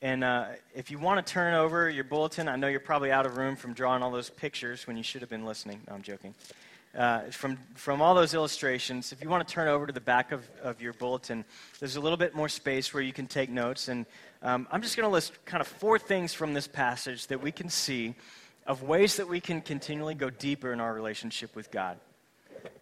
And 0.00 0.24
uh, 0.24 0.46
if 0.74 0.90
you 0.90 0.98
want 0.98 1.26
to 1.26 1.30
turn 1.30 1.52
over 1.52 1.90
your 1.90 2.04
bulletin, 2.04 2.48
I 2.48 2.56
know 2.56 2.68
you're 2.68 2.80
probably 2.80 3.12
out 3.12 3.26
of 3.26 3.36
room 3.36 3.54
from 3.54 3.74
drawing 3.74 4.02
all 4.02 4.10
those 4.10 4.30
pictures 4.30 4.86
when 4.86 4.96
you 4.96 5.02
should 5.02 5.20
have 5.20 5.28
been 5.28 5.44
listening. 5.44 5.82
No, 5.86 5.94
I'm 5.94 6.00
joking. 6.00 6.34
Uh, 6.96 7.24
from, 7.24 7.58
from 7.74 8.00
all 8.00 8.14
those 8.14 8.32
illustrations, 8.32 9.12
if 9.12 9.22
you 9.22 9.28
want 9.28 9.46
to 9.46 9.54
turn 9.54 9.68
over 9.68 9.86
to 9.86 9.92
the 9.92 10.00
back 10.00 10.32
of, 10.32 10.48
of 10.62 10.80
your 10.80 10.94
bulletin, 10.94 11.44
there's 11.78 11.96
a 11.96 12.00
little 12.00 12.16
bit 12.16 12.34
more 12.34 12.48
space 12.48 12.94
where 12.94 13.02
you 13.02 13.12
can 13.12 13.26
take 13.26 13.50
notes. 13.50 13.88
And 13.88 14.06
um, 14.40 14.66
I'm 14.72 14.80
just 14.80 14.96
going 14.96 15.06
to 15.06 15.12
list 15.12 15.34
kind 15.44 15.60
of 15.60 15.66
four 15.66 15.98
things 15.98 16.32
from 16.32 16.54
this 16.54 16.66
passage 16.66 17.26
that 17.26 17.42
we 17.42 17.52
can 17.52 17.68
see 17.68 18.14
of 18.66 18.82
ways 18.82 19.16
that 19.16 19.28
we 19.28 19.38
can 19.38 19.60
continually 19.60 20.14
go 20.14 20.30
deeper 20.30 20.72
in 20.72 20.80
our 20.80 20.94
relationship 20.94 21.54
with 21.54 21.70
God. 21.70 21.98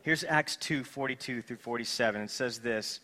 Here's 0.03 0.25
Acts 0.25 0.57
2 0.57 0.85
42 0.85 1.43
through 1.43 1.57
47. 1.57 2.23
It 2.23 2.31
says 2.31 2.61
this 2.61 3.01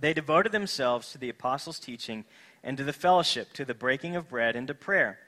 They 0.00 0.12
devoted 0.12 0.52
themselves 0.52 1.12
to 1.12 1.18
the 1.18 1.28
apostles' 1.28 1.78
teaching 1.78 2.24
and 2.64 2.76
to 2.76 2.84
the 2.84 2.92
fellowship, 2.92 3.52
to 3.52 3.64
the 3.64 3.74
breaking 3.74 4.16
of 4.16 4.28
bread, 4.28 4.56
and 4.56 4.66
to 4.66 4.74
prayer. 4.74 5.18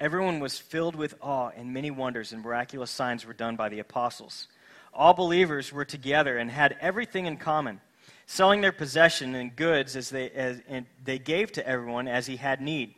Everyone 0.00 0.40
was 0.40 0.58
filled 0.58 0.96
with 0.96 1.16
awe, 1.20 1.50
and 1.56 1.74
many 1.74 1.90
wonders 1.90 2.32
and 2.32 2.42
miraculous 2.42 2.90
signs 2.90 3.26
were 3.26 3.34
done 3.34 3.56
by 3.56 3.68
the 3.68 3.80
apostles. 3.80 4.48
All 4.94 5.12
believers 5.12 5.72
were 5.72 5.84
together 5.84 6.38
and 6.38 6.50
had 6.50 6.76
everything 6.80 7.26
in 7.26 7.36
common, 7.36 7.80
selling 8.24 8.60
their 8.60 8.72
possession 8.72 9.34
and 9.34 9.54
goods 9.54 9.96
as 9.96 10.08
they, 10.08 10.30
as, 10.30 10.62
and 10.68 10.86
they 11.04 11.18
gave 11.18 11.52
to 11.52 11.66
everyone 11.66 12.08
as 12.08 12.26
he 12.26 12.36
had 12.36 12.60
need. 12.60 12.94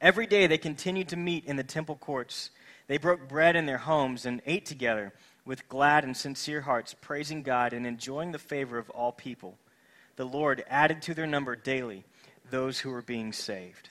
Every 0.00 0.26
day 0.26 0.46
they 0.46 0.58
continued 0.58 1.08
to 1.08 1.16
meet 1.16 1.44
in 1.44 1.56
the 1.56 1.64
temple 1.64 1.96
courts. 1.96 2.50
They 2.86 2.98
broke 2.98 3.28
bread 3.28 3.56
in 3.56 3.66
their 3.66 3.78
homes 3.78 4.24
and 4.24 4.40
ate 4.46 4.64
together 4.64 5.12
with 5.44 5.68
glad 5.68 6.04
and 6.04 6.16
sincere 6.16 6.62
hearts, 6.62 6.94
praising 7.00 7.42
God 7.42 7.72
and 7.72 7.86
enjoying 7.86 8.32
the 8.32 8.38
favor 8.38 8.78
of 8.78 8.90
all 8.90 9.12
people. 9.12 9.58
The 10.16 10.24
Lord 10.24 10.64
added 10.68 11.02
to 11.02 11.14
their 11.14 11.26
number 11.26 11.56
daily 11.56 12.04
those 12.50 12.78
who 12.78 12.90
were 12.90 13.02
being 13.02 13.32
saved. 13.32 13.88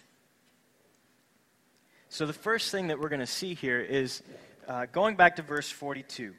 So, 2.09 2.25
the 2.25 2.33
first 2.33 2.71
thing 2.71 2.87
that 2.87 2.99
we're 2.99 3.09
going 3.09 3.19
to 3.19 3.25
see 3.25 3.55
here 3.55 3.81
is 3.81 4.21
uh, 4.67 4.85
going 4.91 5.15
back 5.15 5.37
to 5.37 5.41
verse 5.41 5.69
42. 5.69 6.33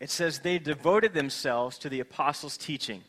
It 0.00 0.10
says, 0.10 0.40
They 0.40 0.58
devoted 0.58 1.14
themselves 1.14 1.78
to 1.78 1.88
the 1.88 2.00
apostles' 2.00 2.56
teaching. 2.56 3.02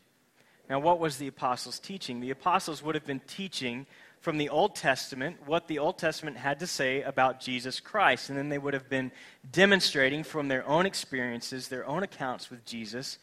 Now, 0.70 0.80
what 0.80 1.00
was 1.00 1.18
the 1.18 1.28
apostles' 1.28 1.80
teaching? 1.80 2.20
The 2.20 2.32
apostles 2.32 2.84
would 2.84 2.96
have 2.96 3.06
been 3.06 3.22
teaching 3.22 3.86
from 4.22 4.38
the 4.38 4.50
Old 4.50 4.76
Testament 4.76 5.38
what 5.46 5.68
the 5.68 5.80
Old 5.80 5.98
Testament 5.98 6.38
had 6.38 6.60
to 6.60 6.68
say 6.68 7.02
about 7.02 7.40
Jesus 7.40 7.80
Christ. 7.80 8.30
And 8.30 8.38
then 8.38 8.50
they 8.50 8.58
would 8.58 8.74
have 8.74 8.90
been 8.90 9.12
demonstrating 9.52 10.24
from 10.24 10.48
their 10.48 10.68
own 10.68 10.86
experiences, 10.86 11.68
their 11.68 11.86
own 11.86 12.04
accounts 12.04 12.50
with 12.50 12.66
Jesus, 12.66 13.18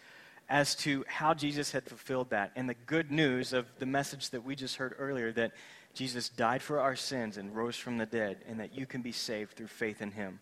as 0.48 0.74
to 0.76 1.04
how 1.09 1.35
Jesus 1.35 1.72
had 1.72 1.85
fulfilled 1.85 2.30
that 2.30 2.52
and 2.56 2.68
the 2.68 2.74
good 2.87 3.11
news 3.11 3.52
of 3.52 3.66
the 3.78 3.87
message 3.87 4.30
that 4.30 4.44
we 4.44 4.54
just 4.54 4.76
heard 4.76 4.94
earlier 4.98 5.32
that 5.32 5.52
Jesus 5.92 6.28
died 6.28 6.62
for 6.62 6.78
our 6.78 6.94
sins 6.94 7.37
and 7.37 7.56
rose 7.56 7.76
from 7.76 7.98
the 7.98 8.06
dead 8.06 8.38
and 8.46 8.61
that 8.61 8.74
you 8.74 8.87
can 8.87 9.02
be 9.02 9.12
saved 9.12 9.52
through 9.54 9.66
faith 9.66 10.00
in 10.02 10.12
him. 10.12 10.40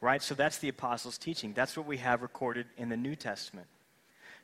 Right? 0.00 0.22
So 0.22 0.34
that's 0.34 0.58
the 0.58 0.68
apostles' 0.68 1.18
teaching. 1.18 1.52
That's 1.54 1.76
what 1.76 1.86
we 1.86 1.98
have 1.98 2.22
recorded 2.22 2.66
in 2.76 2.88
the 2.88 2.96
New 2.96 3.14
Testament. 3.14 3.68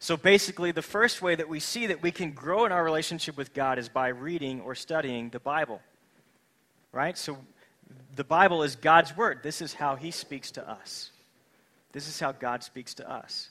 So 0.00 0.16
basically, 0.16 0.70
the 0.70 0.82
first 0.82 1.22
way 1.22 1.34
that 1.34 1.48
we 1.48 1.60
see 1.60 1.86
that 1.86 2.02
we 2.02 2.12
can 2.12 2.32
grow 2.32 2.64
in 2.64 2.72
our 2.72 2.84
relationship 2.84 3.36
with 3.36 3.52
God 3.52 3.78
is 3.78 3.88
by 3.88 4.08
reading 4.08 4.60
or 4.60 4.74
studying 4.74 5.30
the 5.30 5.40
Bible. 5.40 5.80
Right? 6.92 7.18
So 7.18 7.38
the 8.14 8.24
Bible 8.24 8.62
is 8.62 8.76
God's 8.76 9.16
Word. 9.16 9.40
This 9.42 9.60
is 9.60 9.74
how 9.74 9.96
He 9.96 10.10
speaks 10.10 10.52
to 10.52 10.68
us. 10.68 11.10
This 11.92 12.08
is 12.08 12.20
how 12.20 12.32
God 12.32 12.62
speaks 12.62 12.94
to 12.94 13.10
us. 13.10 13.50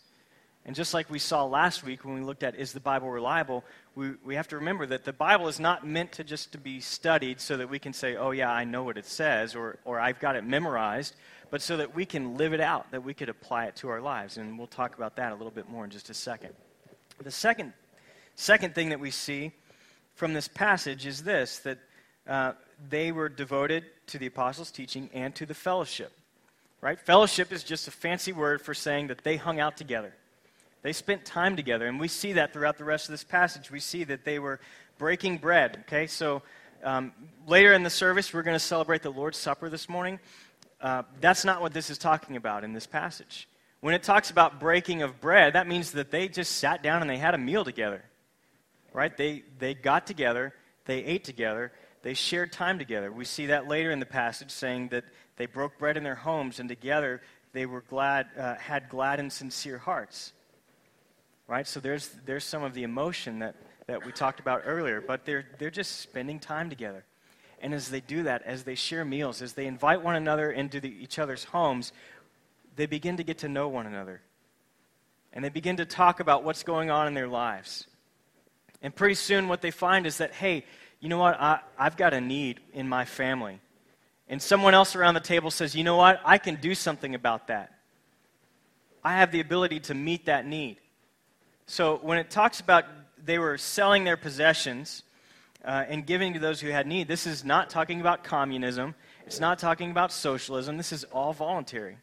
And 0.67 0.75
just 0.75 0.93
like 0.93 1.09
we 1.09 1.19
saw 1.19 1.45
last 1.45 1.85
week 1.85 2.03
when 2.03 2.13
we 2.13 2.21
looked 2.21 2.43
at 2.43 2.55
is 2.55 2.73
the 2.73 2.81
Bible 2.81 3.09
reliable, 3.09 3.63
we, 3.95 4.11
we 4.25 4.35
have 4.35 4.49
to 4.49 4.57
remember 4.57 4.85
that 4.85 5.05
the 5.05 5.13
Bible 5.13 5.47
is 5.47 5.61
not 5.61 5.87
meant 5.87 6.11
to 6.13 6.25
just 6.25 6.51
to 6.51 6.57
be 6.57 6.81
studied 6.81 7.39
so 7.39 7.55
that 7.55 7.69
we 7.69 7.79
can 7.79 7.93
say, 7.93 8.17
oh 8.17 8.31
yeah, 8.31 8.51
I 8.51 8.65
know 8.65 8.83
what 8.83 8.97
it 8.97 9.05
says, 9.05 9.55
or, 9.55 9.79
or 9.85 9.97
I've 9.97 10.19
got 10.19 10.35
it 10.35 10.43
memorized, 10.43 11.15
but 11.49 11.61
so 11.61 11.77
that 11.77 11.95
we 11.95 12.05
can 12.05 12.37
live 12.37 12.53
it 12.53 12.61
out, 12.61 12.91
that 12.91 13.03
we 13.03 13.13
could 13.13 13.29
apply 13.29 13.65
it 13.65 13.75
to 13.77 13.89
our 13.89 14.01
lives. 14.01 14.37
And 14.37 14.57
we'll 14.57 14.67
talk 14.67 14.97
about 14.97 15.15
that 15.15 15.31
a 15.31 15.35
little 15.35 15.51
bit 15.51 15.69
more 15.69 15.83
in 15.83 15.89
just 15.89 16.09
a 16.09 16.13
second. 16.13 16.53
The 17.21 17.31
second, 17.31 17.73
second 18.35 18.75
thing 18.75 18.89
that 18.89 18.99
we 18.99 19.11
see 19.11 19.51
from 20.15 20.33
this 20.33 20.47
passage 20.47 21.05
is 21.05 21.23
this, 21.23 21.59
that 21.59 21.77
uh, 22.27 22.53
they 22.89 23.11
were 23.11 23.29
devoted 23.29 23.85
to 24.07 24.17
the 24.17 24.27
apostles' 24.27 24.71
teaching 24.71 25.09
and 25.13 25.33
to 25.35 25.45
the 25.45 25.53
fellowship. 25.53 26.11
Right? 26.81 26.99
Fellowship 26.99 27.51
is 27.51 27.63
just 27.63 27.87
a 27.87 27.91
fancy 27.91 28.33
word 28.33 28.61
for 28.61 28.73
saying 28.73 29.07
that 29.07 29.23
they 29.23 29.37
hung 29.37 29.59
out 29.59 29.77
together. 29.77 30.13
They 30.83 30.93
spent 30.93 31.25
time 31.25 31.55
together, 31.55 31.87
and 31.87 31.99
we 31.99 32.07
see 32.07 32.33
that 32.33 32.53
throughout 32.53 32.77
the 32.77 32.83
rest 32.83 33.05
of 33.05 33.13
this 33.13 33.23
passage. 33.23 33.71
We 33.71 33.79
see 33.79 34.03
that 34.03 34.25
they 34.25 34.37
were 34.37 34.59
breaking 34.99 35.39
bread. 35.39 35.83
Okay, 35.87 36.05
so 36.05 36.43
um, 36.83 37.13
later 37.47 37.73
in 37.73 37.81
the 37.81 37.89
service, 37.89 38.33
we're 38.33 38.43
going 38.43 38.55
to 38.55 38.59
celebrate 38.59 39.01
the 39.01 39.09
Lord's 39.09 39.37
Supper 39.37 39.69
this 39.69 39.89
morning. 39.89 40.19
Uh, 40.79 41.03
that's 41.19 41.43
not 41.43 41.61
what 41.61 41.73
this 41.73 41.89
is 41.89 41.97
talking 41.97 42.35
about 42.35 42.63
in 42.63 42.73
this 42.73 42.85
passage. 42.85 43.47
When 43.79 43.93
it 43.93 44.03
talks 44.03 44.31
about 44.31 44.59
breaking 44.59 45.01
of 45.01 45.19
bread, 45.19 45.53
that 45.53 45.67
means 45.67 45.91
that 45.93 46.11
they 46.11 46.27
just 46.27 46.53
sat 46.53 46.83
down 46.83 47.01
and 47.01 47.09
they 47.09 47.17
had 47.17 47.33
a 47.33 47.37
meal 47.37 47.63
together. 47.63 48.03
Right? 48.93 49.15
They, 49.15 49.43
they 49.59 49.73
got 49.73 50.07
together, 50.07 50.53
they 50.85 51.03
ate 51.03 51.23
together, 51.23 51.71
they 52.01 52.13
shared 52.13 52.51
time 52.51 52.79
together. 52.79 53.11
We 53.11 53.25
see 53.25 53.47
that 53.47 53.67
later 53.67 53.91
in 53.91 53.99
the 53.99 54.05
passage 54.05 54.51
saying 54.51 54.89
that 54.89 55.03
they 55.35 55.45
broke 55.45 55.77
bread 55.77 55.97
in 55.97 56.03
their 56.03 56.15
homes 56.15 56.59
and 56.59 56.69
together 56.69 57.21
they 57.53 57.65
were 57.65 57.81
glad, 57.81 58.27
uh, 58.37 58.55
had 58.55 58.89
glad 58.89 59.19
and 59.19 59.31
sincere 59.31 59.77
hearts. 59.77 60.33
right? 61.47 61.67
So 61.67 61.79
there's, 61.79 62.09
there's 62.25 62.43
some 62.43 62.63
of 62.63 62.73
the 62.73 62.83
emotion 62.83 63.39
that, 63.39 63.55
that 63.87 64.05
we 64.05 64.11
talked 64.11 64.39
about 64.39 64.63
earlier, 64.65 65.01
but 65.01 65.25
they're, 65.25 65.45
they're 65.57 65.69
just 65.69 65.99
spending 66.01 66.39
time 66.39 66.69
together. 66.69 67.03
And 67.59 67.73
as 67.73 67.89
they 67.89 68.01
do 68.01 68.23
that, 68.23 68.43
as 68.43 68.63
they 68.63 68.75
share 68.75 69.03
meals, 69.03 69.41
as 69.41 69.53
they 69.53 69.65
invite 69.65 70.03
one 70.03 70.15
another 70.15 70.51
into 70.51 70.79
the, 70.79 70.89
each 70.89 71.17
other's 71.17 71.43
homes, 71.43 71.91
they 72.75 72.85
begin 72.85 73.17
to 73.17 73.23
get 73.23 73.39
to 73.39 73.49
know 73.49 73.67
one 73.67 73.87
another. 73.87 74.21
And 75.33 75.43
they 75.43 75.49
begin 75.49 75.77
to 75.77 75.85
talk 75.85 76.19
about 76.19 76.43
what's 76.43 76.63
going 76.63 76.89
on 76.89 77.07
in 77.07 77.13
their 77.13 77.27
lives. 77.27 77.87
And 78.81 78.95
pretty 78.95 79.15
soon, 79.15 79.47
what 79.47 79.61
they 79.61 79.71
find 79.71 80.05
is 80.05 80.17
that, 80.17 80.33
hey, 80.33 80.65
you 80.99 81.09
know 81.09 81.17
what? 81.17 81.39
I, 81.39 81.59
I've 81.77 81.97
got 81.97 82.13
a 82.13 82.21
need 82.21 82.59
in 82.73 82.87
my 82.87 83.05
family. 83.05 83.59
And 84.29 84.41
someone 84.41 84.73
else 84.73 84.95
around 84.95 85.13
the 85.15 85.19
table 85.19 85.51
says, 85.51 85.75
you 85.75 85.83
know 85.83 85.95
what? 85.95 86.21
I 86.25 86.37
can 86.37 86.55
do 86.55 86.75
something 86.75 87.15
about 87.15 87.47
that. 87.47 87.73
I 89.03 89.13
have 89.13 89.31
the 89.31 89.39
ability 89.39 89.79
to 89.81 89.93
meet 89.93 90.25
that 90.25 90.45
need. 90.45 90.77
So 91.65 91.99
when 92.01 92.17
it 92.17 92.29
talks 92.29 92.59
about 92.59 92.85
they 93.23 93.37
were 93.37 93.57
selling 93.57 94.03
their 94.03 94.17
possessions 94.17 95.03
uh, 95.67 95.83
and 95.89 96.05
giving 96.05 96.33
to 96.33 96.39
those 96.39 96.61
who 96.61 96.69
had 96.69 96.87
need, 96.87 97.09
this 97.09 97.27
is 97.27 97.43
not 97.43 97.69
talking 97.69 97.99
about 97.99 98.23
communism. 98.23 98.95
It's 99.25 99.41
not 99.41 99.59
talking 99.59 99.91
about 99.91 100.13
socialism. 100.13 100.77
This 100.77 100.93
is 100.93 101.03
all 101.05 101.33
voluntary. 101.33 101.97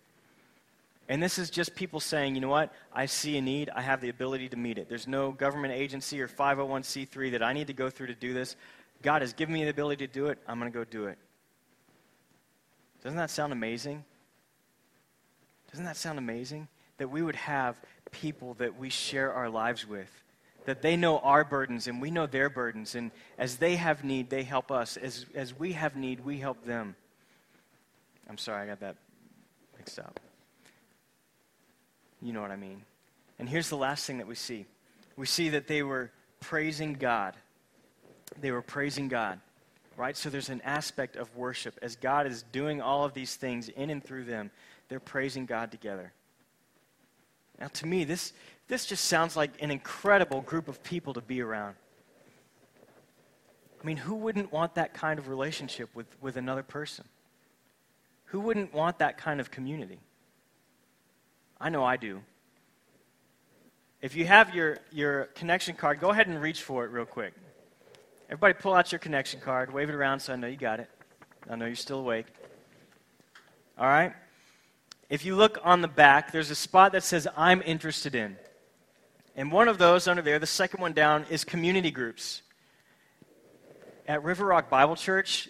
And 1.09 1.22
this 1.22 1.38
is 1.38 1.48
just 1.48 1.74
people 1.74 1.98
saying, 1.98 2.35
you 2.35 2.42
know 2.42 2.48
what? 2.48 2.72
I 2.92 3.07
see 3.07 3.38
a 3.38 3.40
need. 3.40 3.70
I 3.70 3.81
have 3.81 4.03
the 4.03 4.11
ability 4.11 4.50
to 4.50 4.57
meet 4.57 4.77
it. 4.77 4.88
There's 4.90 5.09
no 5.09 5.33
government 5.33 5.72
agency 5.72 6.20
or 6.20 6.29
501c3 6.29 7.33
that 7.33 7.42
I 7.42 7.55
need 7.55 7.66
to 7.68 7.72
go 7.72 7.88
through 7.88 8.09
to 8.09 8.14
do 8.14 8.35
this. 8.35 8.55
God 9.03 9.22
has 9.22 9.33
given 9.33 9.55
me 9.55 9.64
the 9.64 9.70
ability 9.70 10.07
to 10.07 10.12
do 10.12 10.27
it. 10.27 10.38
I'm 10.46 10.61
going 10.61 10.70
to 10.70 10.79
go 10.79 10.85
do 10.85 11.07
it. 11.07 11.16
Doesn't 13.03 13.18
that 13.18 13.31
sound 13.31 13.53
amazing? 13.53 14.05
Doesn't 15.70 15.87
that 15.87 15.96
sound 15.96 16.18
amazing? 16.18 16.68
That 16.98 17.09
we 17.09 17.22
would 17.22 17.37
have 17.37 17.77
people 18.11 18.55
that 18.55 18.79
we 18.79 18.90
share 18.90 19.33
our 19.33 19.48
lives 19.48 19.87
with, 19.87 20.23
that 20.64 20.83
they 20.83 20.96
know 20.96 21.18
our 21.18 21.44
burdens 21.44 21.87
and 21.87 22.00
we 22.00 22.11
know 22.11 22.27
their 22.27 22.48
burdens. 22.48 22.94
And 22.94 23.11
as 23.38 23.57
they 23.57 23.77
have 23.77 24.05
need, 24.05 24.31
they 24.31 24.42
help 24.42 24.70
us. 24.70 24.96
As, 24.96 25.27
as 25.35 25.59
we 25.59 25.72
have 25.72 25.96
need, 25.96 26.24
we 26.24 26.38
help 26.38 26.64
them. 26.64 26.96
I'm 28.29 28.38
sorry, 28.38 28.62
I 28.62 28.66
got 28.66 28.81
that 28.81 28.96
mixed 29.77 29.98
up. 29.98 30.20
You 32.22 32.33
know 32.33 32.40
what 32.40 32.50
I 32.50 32.57
mean. 32.57 32.83
And 33.38 33.48
here's 33.48 33.68
the 33.68 33.77
last 33.77 34.07
thing 34.07 34.18
that 34.18 34.27
we 34.27 34.35
see 34.35 34.66
we 35.16 35.27
see 35.27 35.50
that 35.50 35.68
they 35.68 35.83
were 35.83 36.11
praising 36.40 36.94
God. 36.94 37.35
They 38.40 38.50
were 38.50 38.62
praising 38.62 39.09
God, 39.09 39.38
right? 39.96 40.16
So 40.16 40.31
there's 40.31 40.48
an 40.48 40.61
aspect 40.62 41.16
of 41.16 41.35
worship. 41.37 41.79
As 41.83 41.96
God 41.96 42.27
is 42.27 42.42
doing 42.50 42.81
all 42.81 43.05
of 43.05 43.14
these 43.14 43.37
things 43.37 43.68
in 43.68 43.90
and 43.90 44.03
through 44.03 44.24
them, 44.24 44.50
they're 44.88 44.98
praising 44.98 45.46
God 45.46 45.70
together. 45.70 46.12
Now, 47.61 47.68
to 47.68 47.87
me, 47.87 48.05
this, 48.05 48.33
this 48.68 48.87
just 48.87 49.05
sounds 49.05 49.37
like 49.37 49.50
an 49.61 49.70
incredible 49.70 50.40
group 50.40 50.68
of 50.68 50.83
people 50.83 51.14
to 51.14 51.20
be 51.20 51.40
around. 51.42 51.77
I 53.83 53.87
mean, 53.87 53.98
who 53.98 54.14
wouldn't 54.14 54.50
want 54.50 54.77
that 54.77 54.94
kind 54.94 55.18
of 55.18 55.29
relationship 55.29 55.90
with, 55.94 56.07
with 56.22 56.37
another 56.37 56.62
person? 56.62 57.05
Who 58.27 58.40
wouldn't 58.40 58.72
want 58.72 58.98
that 59.00 59.18
kind 59.18 59.40
of 59.40 59.50
community? 59.50 60.00
I 61.61 61.68
know 61.68 61.85
I 61.85 61.98
do. 61.98 62.22
If 64.00 64.16
you 64.16 64.27
have 64.27 64.55
your, 64.55 64.79
your 64.90 65.24
connection 65.35 65.77
card, 65.77 66.00
go 66.00 66.11
ahead 66.11 66.27
and 66.27 66.40
reach 66.40 66.62
for 66.62 66.85
it 66.85 66.90
real 66.90 67.05
quick. 67.05 67.35
Everybody, 68.29 68.55
pull 68.55 68.74
out 68.74 68.90
your 68.90 68.98
connection 68.98 69.40
card, 69.40 69.72
wave 69.72 69.90
it 69.90 69.94
around 69.94 70.20
so 70.20 70.33
I 70.33 70.37
know 70.37 70.46
you 70.46 70.57
got 70.57 70.81
it. 70.81 70.88
I 71.48 71.57
know 71.57 71.66
you're 71.66 71.74
still 71.74 72.00
awake. 72.00 72.27
All 73.79 73.87
right? 73.87 74.14
If 75.11 75.24
you 75.24 75.37
look 75.37 75.59
on 75.62 75.83
the 75.83 75.88
back, 75.88 76.33
there's 76.33 76.50
a 76.50 76.55
spot 76.55 76.92
that 76.92 77.05
says, 77.05 77.29
I'm 77.37 77.62
interested 77.64 78.14
in. 78.14 78.37
And 79.37 79.51
one 79.51 79.68
of 79.68 79.79
those 79.79 80.07
under 80.07 80.23
there, 80.23 80.38
the 80.38 80.47
second 80.47 80.81
one 80.81 80.92
down, 80.92 81.27
is 81.29 81.44
community 81.44 81.90
groups. 81.90 82.42
At 84.07 84.23
River 84.23 84.47
Rock 84.47 84.70
Bible 84.70 84.97
Church, 84.97 85.49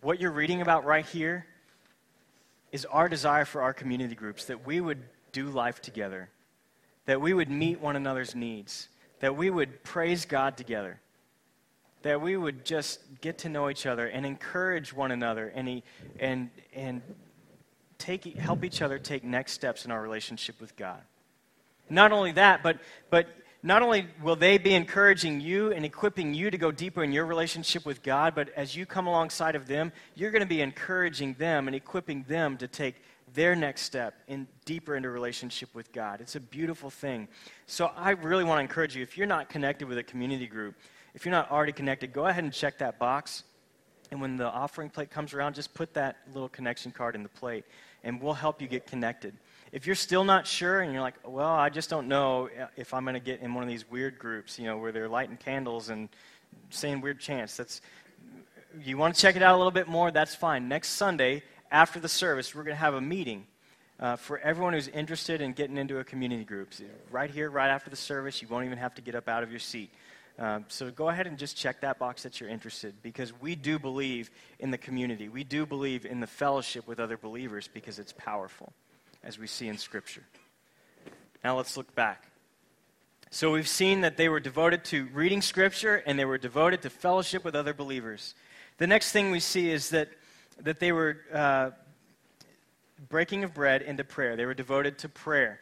what 0.00 0.20
you're 0.20 0.30
reading 0.30 0.62
about 0.62 0.84
right 0.84 1.04
here 1.04 1.46
is 2.70 2.86
our 2.86 3.08
desire 3.08 3.44
for 3.44 3.60
our 3.60 3.74
community 3.74 4.14
groups, 4.14 4.46
that 4.46 4.66
we 4.66 4.80
would 4.80 5.02
do 5.32 5.48
life 5.48 5.82
together, 5.82 6.30
that 7.04 7.20
we 7.20 7.34
would 7.34 7.50
meet 7.50 7.80
one 7.80 7.96
another's 7.96 8.34
needs, 8.34 8.88
that 9.20 9.36
we 9.36 9.50
would 9.50 9.84
praise 9.84 10.24
God 10.24 10.56
together, 10.56 10.98
that 12.02 12.20
we 12.20 12.36
would 12.36 12.64
just 12.64 13.00
get 13.20 13.38
to 13.38 13.48
know 13.48 13.68
each 13.68 13.84
other 13.84 14.06
and 14.06 14.24
encourage 14.24 14.92
one 14.92 15.12
another 15.12 15.52
and, 15.54 15.82
and, 16.18 16.50
and 16.74 17.02
take, 17.98 18.24
help 18.36 18.64
each 18.64 18.80
other 18.80 18.98
take 18.98 19.22
next 19.22 19.52
steps 19.52 19.84
in 19.84 19.90
our 19.90 20.00
relationship 20.00 20.60
with 20.60 20.74
God. 20.76 21.00
Not 21.92 22.10
only 22.10 22.32
that, 22.32 22.62
but, 22.62 22.78
but 23.10 23.28
not 23.62 23.82
only 23.82 24.06
will 24.22 24.34
they 24.34 24.56
be 24.56 24.74
encouraging 24.74 25.40
you 25.40 25.72
and 25.72 25.84
equipping 25.84 26.32
you 26.32 26.50
to 26.50 26.56
go 26.56 26.72
deeper 26.72 27.04
in 27.04 27.12
your 27.12 27.26
relationship 27.26 27.84
with 27.84 28.02
God, 28.02 28.34
but 28.34 28.48
as 28.56 28.74
you 28.74 28.86
come 28.86 29.06
alongside 29.06 29.54
of 29.54 29.66
them, 29.66 29.92
you're 30.14 30.30
going 30.30 30.40
to 30.40 30.48
be 30.48 30.62
encouraging 30.62 31.34
them 31.34 31.68
and 31.68 31.76
equipping 31.76 32.24
them 32.26 32.56
to 32.56 32.66
take 32.66 32.96
their 33.34 33.54
next 33.54 33.82
step 33.82 34.14
in 34.26 34.46
deeper 34.64 34.96
into 34.96 35.10
relationship 35.10 35.74
with 35.74 35.92
God. 35.92 36.20
It's 36.22 36.34
a 36.34 36.40
beautiful 36.40 36.88
thing. 36.88 37.28
So 37.66 37.90
I 37.94 38.10
really 38.10 38.44
want 38.44 38.58
to 38.58 38.62
encourage 38.62 38.96
you 38.96 39.02
if 39.02 39.18
you're 39.18 39.26
not 39.26 39.48
connected 39.50 39.86
with 39.86 39.98
a 39.98 40.02
community 40.02 40.46
group, 40.46 40.74
if 41.14 41.26
you're 41.26 41.32
not 41.32 41.50
already 41.50 41.72
connected, 41.72 42.12
go 42.12 42.26
ahead 42.26 42.42
and 42.42 42.52
check 42.52 42.78
that 42.78 42.98
box. 42.98 43.44
And 44.10 44.20
when 44.20 44.36
the 44.36 44.46
offering 44.46 44.90
plate 44.90 45.10
comes 45.10 45.34
around, 45.34 45.54
just 45.54 45.72
put 45.74 45.92
that 45.94 46.16
little 46.32 46.48
connection 46.48 46.90
card 46.90 47.14
in 47.14 47.22
the 47.22 47.28
plate, 47.28 47.64
and 48.02 48.20
we'll 48.20 48.34
help 48.34 48.60
you 48.60 48.68
get 48.68 48.86
connected. 48.86 49.34
If 49.72 49.86
you're 49.86 49.96
still 49.96 50.24
not 50.24 50.46
sure 50.46 50.80
and 50.80 50.92
you're 50.92 51.00
like, 51.00 51.14
well, 51.26 51.48
I 51.48 51.70
just 51.70 51.88
don't 51.88 52.06
know 52.06 52.50
if 52.76 52.92
I'm 52.92 53.04
going 53.04 53.14
to 53.14 53.20
get 53.20 53.40
in 53.40 53.54
one 53.54 53.64
of 53.64 53.70
these 53.70 53.90
weird 53.90 54.18
groups, 54.18 54.58
you 54.58 54.66
know, 54.66 54.76
where 54.76 54.92
they're 54.92 55.08
lighting 55.08 55.38
candles 55.38 55.88
and 55.88 56.10
saying 56.70 57.00
weird 57.00 57.20
chants, 57.20 57.56
that's 57.56 57.80
you 58.84 58.96
want 58.96 59.14
to 59.14 59.20
check 59.20 59.34
it 59.36 59.42
out 59.42 59.54
a 59.54 59.58
little 59.58 59.72
bit 59.72 59.88
more, 59.88 60.10
that's 60.10 60.34
fine. 60.34 60.68
Next 60.68 60.90
Sunday, 60.90 61.42
after 61.70 62.00
the 62.00 62.08
service, 62.08 62.54
we're 62.54 62.64
going 62.64 62.76
to 62.76 62.80
have 62.80 62.94
a 62.94 63.00
meeting 63.00 63.46
uh, 63.98 64.16
for 64.16 64.38
everyone 64.38 64.74
who's 64.74 64.88
interested 64.88 65.40
in 65.40 65.52
getting 65.52 65.76
into 65.76 65.98
a 65.98 66.04
community 66.04 66.44
group. 66.44 66.74
So 66.74 66.84
right 67.10 67.30
here, 67.30 67.50
right 67.50 67.70
after 67.70 67.88
the 67.88 67.96
service, 67.96 68.42
you 68.42 68.48
won't 68.48 68.66
even 68.66 68.78
have 68.78 68.94
to 68.96 69.02
get 69.02 69.14
up 69.14 69.28
out 69.28 69.42
of 69.42 69.50
your 69.50 69.60
seat. 69.60 69.90
Um, 70.38 70.64
so 70.68 70.90
go 70.90 71.08
ahead 71.08 71.26
and 71.26 71.38
just 71.38 71.56
check 71.56 71.80
that 71.82 71.98
box 71.98 72.22
that 72.22 72.40
you're 72.40 72.48
interested 72.48 72.94
because 73.02 73.32
we 73.40 73.54
do 73.54 73.78
believe 73.78 74.30
in 74.58 74.70
the 74.70 74.78
community. 74.78 75.28
We 75.28 75.44
do 75.44 75.66
believe 75.66 76.06
in 76.06 76.20
the 76.20 76.26
fellowship 76.26 76.86
with 76.86 77.00
other 77.00 77.16
believers 77.16 77.68
because 77.72 77.98
it's 77.98 78.12
powerful, 78.12 78.72
as 79.24 79.38
we 79.38 79.46
see 79.46 79.68
in 79.68 79.78
Scripture. 79.78 80.24
Now 81.44 81.56
let's 81.56 81.76
look 81.76 81.94
back. 81.94 82.28
So 83.30 83.50
we've 83.50 83.68
seen 83.68 84.02
that 84.02 84.16
they 84.16 84.28
were 84.28 84.40
devoted 84.40 84.84
to 84.86 85.06
reading 85.14 85.40
Scripture 85.40 86.02
and 86.06 86.18
they 86.18 86.24
were 86.24 86.38
devoted 86.38 86.82
to 86.82 86.90
fellowship 86.90 87.44
with 87.44 87.54
other 87.54 87.72
believers. 87.72 88.34
The 88.78 88.86
next 88.86 89.12
thing 89.12 89.30
we 89.30 89.40
see 89.40 89.70
is 89.70 89.90
that 89.90 90.08
that 90.60 90.80
they 90.80 90.92
were 90.92 91.18
uh, 91.32 91.70
breaking 93.08 93.44
of 93.44 93.54
bread 93.54 93.82
into 93.82 94.04
prayer. 94.04 94.36
They 94.36 94.46
were 94.46 94.54
devoted 94.54 94.98
to 94.98 95.08
prayer, 95.08 95.60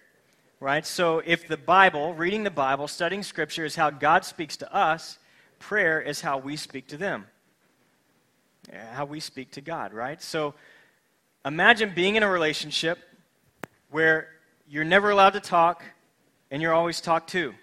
right? 0.59 0.87
So 0.87 1.23
if 1.25 1.49
the 1.49 1.57
Bible, 1.57 2.15
reading 2.15 2.45
the 2.45 2.51
Bible, 2.51 2.89
studying 2.89 3.23
Scripture 3.23 3.65
is 3.65 3.77
how 3.77 3.91
God 3.91 4.25
speaks 4.25 4.57
to 4.59 4.75
us, 4.75 5.19
prayer 5.59 6.01
is 6.01 6.21
how 6.21 6.39
we 6.39 6.57
speak 6.57 6.89
to 6.89 6.97
them, 6.97 7.27
how 8.93 9.05
we 9.05 9.21
speak 9.21 9.53
to 9.53 9.61
God, 9.61 9.93
right? 9.93 10.21
So 10.21 10.55
imagine 11.45 11.93
being 11.95 12.17
in 12.17 12.23
a 12.23 12.31
relationship 12.31 12.99
where 13.91 14.29
you're 14.69 14.85
never 14.85 15.11
allowed 15.11 15.35
to 15.35 15.41
talk 15.41 15.83
and 16.51 16.63
you're 16.63 16.73
always 16.73 17.01
talked 17.01 17.31
to. 17.31 17.55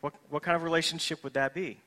What, 0.00 0.14
what 0.28 0.42
kind 0.42 0.56
of 0.56 0.62
relationship 0.62 1.24
would 1.24 1.34
that 1.34 1.54
be? 1.54 1.78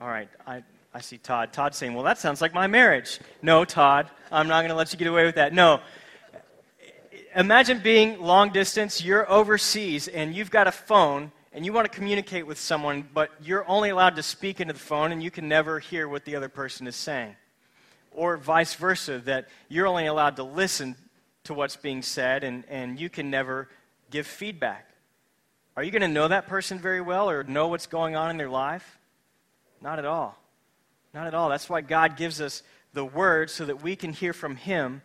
All 0.00 0.08
right, 0.08 0.28
I, 0.46 0.62
I 0.94 1.00
see 1.00 1.18
Todd. 1.18 1.52
Todd 1.52 1.74
saying, 1.74 1.94
Well, 1.94 2.04
that 2.04 2.18
sounds 2.18 2.40
like 2.40 2.54
my 2.54 2.66
marriage. 2.66 3.20
No, 3.42 3.64
Todd, 3.64 4.10
I'm 4.32 4.48
not 4.48 4.60
going 4.60 4.70
to 4.70 4.74
let 4.74 4.92
you 4.92 4.98
get 4.98 5.08
away 5.08 5.24
with 5.24 5.36
that. 5.36 5.52
No. 5.52 5.80
Imagine 7.36 7.80
being 7.80 8.20
long 8.20 8.50
distance, 8.50 9.02
you're 9.02 9.30
overseas, 9.30 10.08
and 10.08 10.34
you've 10.34 10.50
got 10.50 10.66
a 10.66 10.72
phone, 10.72 11.30
and 11.52 11.64
you 11.64 11.72
want 11.72 11.90
to 11.90 11.96
communicate 11.96 12.46
with 12.46 12.58
someone, 12.58 13.08
but 13.14 13.30
you're 13.42 13.68
only 13.68 13.90
allowed 13.90 14.16
to 14.16 14.22
speak 14.22 14.60
into 14.60 14.72
the 14.72 14.80
phone, 14.80 15.12
and 15.12 15.22
you 15.22 15.30
can 15.30 15.48
never 15.48 15.78
hear 15.78 16.08
what 16.08 16.24
the 16.24 16.34
other 16.34 16.48
person 16.48 16.86
is 16.86 16.96
saying. 16.96 17.36
Or 18.12 18.36
vice 18.36 18.74
versa, 18.74 19.18
that 19.20 19.48
you're 19.68 19.86
only 19.86 20.06
allowed 20.06 20.36
to 20.36 20.42
listen 20.42 20.96
to 21.44 21.54
what's 21.54 21.76
being 21.76 22.02
said, 22.02 22.44
and, 22.44 22.64
and 22.68 22.98
you 22.98 23.08
can 23.08 23.30
never 23.30 23.68
give 24.10 24.26
feedback. 24.26 24.90
Are 25.76 25.82
you 25.82 25.90
going 25.90 26.02
to 26.02 26.08
know 26.08 26.28
that 26.28 26.46
person 26.46 26.78
very 26.78 27.00
well 27.00 27.30
or 27.30 27.44
know 27.44 27.68
what's 27.68 27.86
going 27.86 28.16
on 28.16 28.30
in 28.30 28.36
their 28.36 28.50
life? 28.50 28.98
Not 29.80 29.98
at 29.98 30.04
all. 30.04 30.36
Not 31.14 31.26
at 31.26 31.34
all. 31.34 31.48
That's 31.48 31.68
why 31.68 31.80
God 31.80 32.16
gives 32.16 32.40
us 32.40 32.62
the 32.92 33.04
word 33.04 33.50
so 33.50 33.64
that 33.64 33.82
we 33.82 33.96
can 33.96 34.12
hear 34.12 34.32
from 34.32 34.56
Him, 34.56 35.02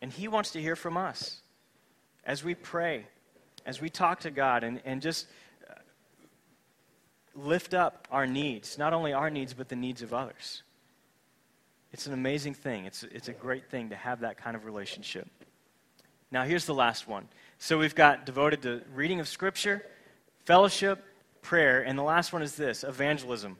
and 0.00 0.12
He 0.12 0.28
wants 0.28 0.50
to 0.52 0.60
hear 0.60 0.76
from 0.76 0.96
us 0.96 1.40
as 2.24 2.44
we 2.44 2.54
pray, 2.54 3.06
as 3.66 3.80
we 3.80 3.90
talk 3.90 4.20
to 4.20 4.30
God, 4.30 4.64
and, 4.64 4.80
and 4.84 5.02
just 5.02 5.26
uh, 5.68 5.74
lift 7.34 7.74
up 7.74 8.06
our 8.10 8.26
needs, 8.26 8.78
not 8.78 8.92
only 8.92 9.12
our 9.12 9.30
needs, 9.30 9.54
but 9.54 9.68
the 9.68 9.76
needs 9.76 10.02
of 10.02 10.12
others. 10.12 10.62
It's 11.94 12.08
an 12.08 12.12
amazing 12.12 12.54
thing. 12.54 12.86
It's, 12.86 13.04
it's 13.04 13.28
a 13.28 13.32
great 13.32 13.70
thing 13.70 13.90
to 13.90 13.94
have 13.94 14.22
that 14.22 14.36
kind 14.36 14.56
of 14.56 14.64
relationship. 14.64 15.28
Now, 16.32 16.42
here's 16.42 16.66
the 16.66 16.74
last 16.74 17.06
one. 17.06 17.28
So 17.60 17.78
we've 17.78 17.94
got 17.94 18.26
devoted 18.26 18.62
to 18.62 18.82
reading 18.96 19.20
of 19.20 19.28
Scripture, 19.28 19.80
fellowship, 20.44 21.04
prayer, 21.40 21.82
and 21.82 21.96
the 21.96 22.02
last 22.02 22.32
one 22.32 22.42
is 22.42 22.56
this 22.56 22.82
evangelism. 22.82 23.58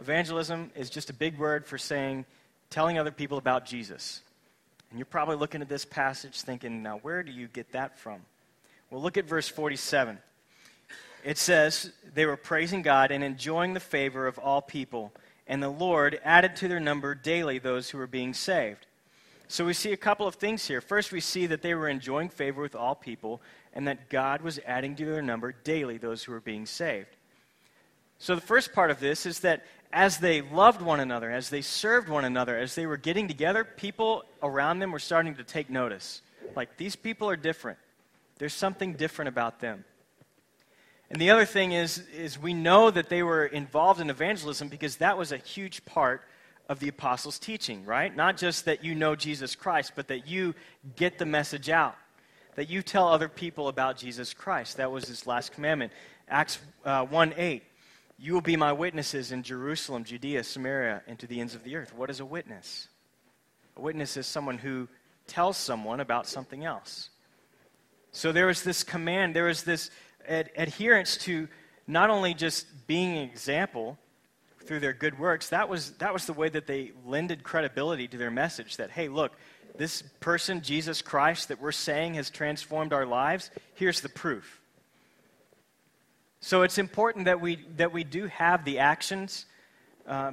Evangelism 0.00 0.72
is 0.74 0.90
just 0.90 1.08
a 1.08 1.12
big 1.12 1.38
word 1.38 1.66
for 1.66 1.78
saying, 1.78 2.24
telling 2.68 2.98
other 2.98 3.12
people 3.12 3.38
about 3.38 3.64
Jesus. 3.64 4.22
And 4.90 4.98
you're 4.98 5.06
probably 5.06 5.36
looking 5.36 5.62
at 5.62 5.68
this 5.68 5.84
passage 5.84 6.40
thinking, 6.40 6.82
now, 6.82 6.98
where 7.02 7.22
do 7.22 7.30
you 7.30 7.46
get 7.46 7.70
that 7.74 7.96
from? 7.96 8.22
Well, 8.90 9.00
look 9.00 9.16
at 9.16 9.24
verse 9.24 9.46
47. 9.46 10.18
It 11.22 11.38
says, 11.38 11.92
They 12.12 12.26
were 12.26 12.36
praising 12.36 12.82
God 12.82 13.12
and 13.12 13.22
enjoying 13.22 13.74
the 13.74 13.78
favor 13.78 14.26
of 14.26 14.36
all 14.36 14.60
people, 14.60 15.12
and 15.48 15.62
the 15.62 15.68
Lord 15.68 16.20
added 16.24 16.54
to 16.56 16.68
their 16.68 16.78
number 16.78 17.14
daily 17.14 17.58
those 17.58 17.90
who 17.90 17.98
were 17.98 18.06
being 18.06 18.34
saved. 18.34 18.86
So 19.48 19.64
we 19.64 19.72
see 19.72 19.92
a 19.92 19.96
couple 19.96 20.26
of 20.26 20.34
things 20.34 20.66
here. 20.66 20.82
First, 20.82 21.10
we 21.10 21.20
see 21.20 21.46
that 21.46 21.62
they 21.62 21.74
were 21.74 21.88
enjoying 21.88 22.28
favor 22.28 22.60
with 22.60 22.76
all 22.76 22.94
people, 22.94 23.40
and 23.72 23.88
that 23.88 24.10
God 24.10 24.42
was 24.42 24.60
adding 24.66 24.94
to 24.96 25.06
their 25.06 25.22
number 25.22 25.52
daily 25.52 25.96
those 25.96 26.22
who 26.22 26.32
were 26.32 26.40
being 26.40 26.66
saved. 26.66 27.16
So 28.18 28.34
the 28.34 28.40
first 28.40 28.72
part 28.72 28.90
of 28.90 29.00
this 29.00 29.24
is 29.24 29.40
that 29.40 29.64
as 29.92 30.18
they 30.18 30.42
loved 30.42 30.82
one 30.82 31.00
another, 31.00 31.30
as 31.30 31.48
they 31.48 31.62
served 31.62 32.10
one 32.10 32.26
another, 32.26 32.58
as 32.58 32.74
they 32.74 32.84
were 32.84 32.98
getting 32.98 33.26
together, 33.26 33.64
people 33.64 34.24
around 34.42 34.80
them 34.80 34.92
were 34.92 34.98
starting 34.98 35.34
to 35.36 35.44
take 35.44 35.70
notice. 35.70 36.20
Like, 36.54 36.76
these 36.76 36.96
people 36.96 37.30
are 37.30 37.36
different. 37.36 37.78
There's 38.38 38.52
something 38.52 38.94
different 38.94 39.30
about 39.30 39.60
them. 39.60 39.84
And 41.10 41.20
the 41.20 41.30
other 41.30 41.46
thing 41.46 41.72
is, 41.72 41.98
is 42.14 42.38
we 42.38 42.52
know 42.52 42.90
that 42.90 43.08
they 43.08 43.22
were 43.22 43.46
involved 43.46 44.00
in 44.00 44.10
evangelism 44.10 44.68
because 44.68 44.96
that 44.96 45.16
was 45.16 45.32
a 45.32 45.38
huge 45.38 45.84
part 45.84 46.22
of 46.68 46.80
the 46.80 46.88
apostles' 46.88 47.38
teaching, 47.38 47.84
right? 47.86 48.14
Not 48.14 48.36
just 48.36 48.66
that 48.66 48.84
you 48.84 48.94
know 48.94 49.16
Jesus 49.16 49.54
Christ, 49.54 49.92
but 49.96 50.08
that 50.08 50.28
you 50.28 50.54
get 50.96 51.18
the 51.18 51.24
message 51.24 51.70
out, 51.70 51.96
that 52.56 52.68
you 52.68 52.82
tell 52.82 53.08
other 53.08 53.28
people 53.28 53.68
about 53.68 53.96
Jesus 53.96 54.34
Christ. 54.34 54.76
That 54.76 54.92
was 54.92 55.08
his 55.08 55.26
last 55.26 55.52
commandment. 55.52 55.92
Acts 56.28 56.58
uh, 56.84 57.06
1 57.06 57.34
8. 57.36 57.62
You 58.20 58.34
will 58.34 58.40
be 58.40 58.56
my 58.56 58.72
witnesses 58.72 59.32
in 59.32 59.42
Jerusalem, 59.42 60.04
Judea, 60.04 60.42
Samaria, 60.44 61.02
and 61.06 61.18
to 61.20 61.26
the 61.26 61.40
ends 61.40 61.54
of 61.54 61.62
the 61.62 61.76
earth. 61.76 61.94
What 61.94 62.10
is 62.10 62.20
a 62.20 62.26
witness? 62.26 62.88
A 63.76 63.80
witness 63.80 64.16
is 64.16 64.26
someone 64.26 64.58
who 64.58 64.88
tells 65.26 65.56
someone 65.56 66.00
about 66.00 66.26
something 66.26 66.64
else. 66.64 67.10
So 68.10 68.32
there 68.32 68.46
was 68.46 68.64
this 68.64 68.82
command, 68.82 69.36
there 69.36 69.44
was 69.44 69.62
this 69.62 69.90
ad- 70.28 70.50
adherence 70.56 71.16
to 71.18 71.48
not 71.86 72.10
only 72.10 72.34
just 72.34 72.66
being 72.86 73.16
an 73.16 73.24
example 73.24 73.98
through 74.60 74.80
their 74.80 74.92
good 74.92 75.18
works, 75.18 75.48
that 75.48 75.68
was, 75.68 75.92
that 75.92 76.12
was 76.12 76.26
the 76.26 76.32
way 76.32 76.48
that 76.48 76.66
they 76.66 76.92
lended 77.06 77.42
credibility 77.42 78.06
to 78.06 78.18
their 78.18 78.30
message 78.30 78.76
that, 78.76 78.90
hey, 78.90 79.08
look, 79.08 79.32
this 79.76 80.02
person, 80.20 80.60
Jesus 80.60 81.00
Christ, 81.00 81.48
that 81.48 81.60
we're 81.60 81.72
saying 81.72 82.14
has 82.14 82.30
transformed 82.30 82.92
our 82.92 83.06
lives, 83.06 83.50
here's 83.74 84.00
the 84.00 84.08
proof. 84.08 84.60
So 86.40 86.62
it's 86.62 86.78
important 86.78 87.24
that 87.24 87.40
we, 87.40 87.64
that 87.76 87.92
we 87.92 88.04
do 88.04 88.26
have 88.26 88.64
the 88.64 88.80
actions, 88.80 89.46
uh, 90.06 90.32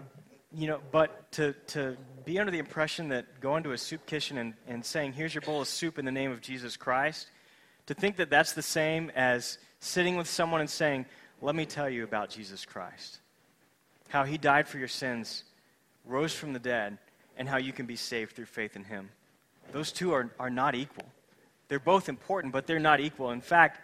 you 0.54 0.68
know, 0.68 0.80
but 0.92 1.32
to, 1.34 1.54
to 1.68 1.98
be 2.26 2.40
under 2.40 2.52
the 2.52 2.60
impression 2.60 3.10
that 3.10 3.40
going 3.40 3.64
to 3.64 3.72
a 3.72 3.78
soup 3.78 4.06
kitchen 4.06 4.38
and, 4.38 4.54
and 4.68 4.84
saying, 4.84 5.14
here's 5.14 5.34
your 5.34 5.42
bowl 5.42 5.62
of 5.62 5.68
soup 5.68 5.98
in 5.98 6.06
the 6.06 6.12
name 6.12 6.32
of 6.32 6.42
Jesus 6.42 6.76
Christ, 6.76 7.28
to 7.88 7.94
think 7.94 8.18
that 8.18 8.30
that's 8.30 8.54
the 8.54 8.62
same 8.62 9.12
as 9.16 9.58
sitting 9.86 10.16
with 10.18 10.28
someone 10.28 10.62
and 10.62 10.70
saying, 10.70 11.06
let 11.42 11.56
me 11.56 11.66
tell 11.66 11.90
you 11.90 12.04
about 12.04 12.30
Jesus 12.30 12.66
Christ. 12.66 13.20
How 14.10 14.24
he 14.24 14.38
died 14.38 14.68
for 14.68 14.78
your 14.78 14.88
sins, 14.88 15.44
rose 16.06 16.34
from 16.34 16.54
the 16.54 16.60
dead, 16.60 16.98
and 17.38 17.48
how 17.48 17.58
you 17.58 17.74
can 17.74 17.86
be 17.86 17.96
saved 17.96 18.36
through 18.36 18.46
faith 18.46 18.76
in 18.76 18.84
him. 18.84 19.10
Those 19.72 19.92
two 19.92 20.14
are, 20.14 20.32
are 20.40 20.50
not 20.50 20.76
equal. 20.76 21.06
They're 21.68 21.80
both 21.80 22.10
important, 22.10 22.54
but 22.54 22.68
they're 22.68 22.80
not 22.80 23.00
equal. 23.00 23.32
In 23.32 23.42
fact, 23.42 23.80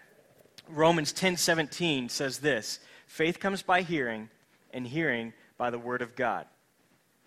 Romans 0.69 1.11
10:17 1.13 2.09
says 2.09 2.39
this, 2.39 2.79
faith 3.07 3.39
comes 3.39 3.61
by 3.61 3.81
hearing 3.81 4.29
and 4.73 4.87
hearing 4.87 5.33
by 5.57 5.69
the 5.69 5.79
word 5.79 6.01
of 6.01 6.15
God. 6.15 6.45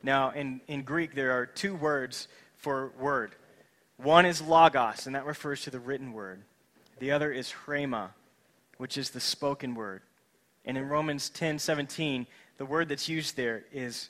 Now, 0.03 0.31
in, 0.31 0.61
in 0.69 0.83
Greek, 0.83 1.15
there 1.15 1.33
are 1.33 1.47
two 1.47 1.75
words 1.75 2.29
for 2.57 2.93
word. 2.99 3.35
One 3.97 4.27
is 4.27 4.41
logos, 4.41 5.07
and 5.07 5.15
that 5.15 5.27
refers 5.27 5.63
to 5.63 5.71
the 5.71 5.79
written 5.79 6.13
word. 6.13 6.43
The 6.99 7.13
other 7.13 7.33
is 7.33 7.53
rhema, 7.67 8.11
which 8.79 8.99
is 8.99 9.11
the 9.11 9.21
spoken 9.21 9.75
word. 9.75 10.03
And 10.65 10.77
in 10.77 10.89
Romans 10.89 11.31
10:17, 11.31 12.27
the 12.57 12.67
word 12.67 12.89
that's 12.89 13.09
used 13.09 13.37
there 13.37 13.65
is 13.73 14.09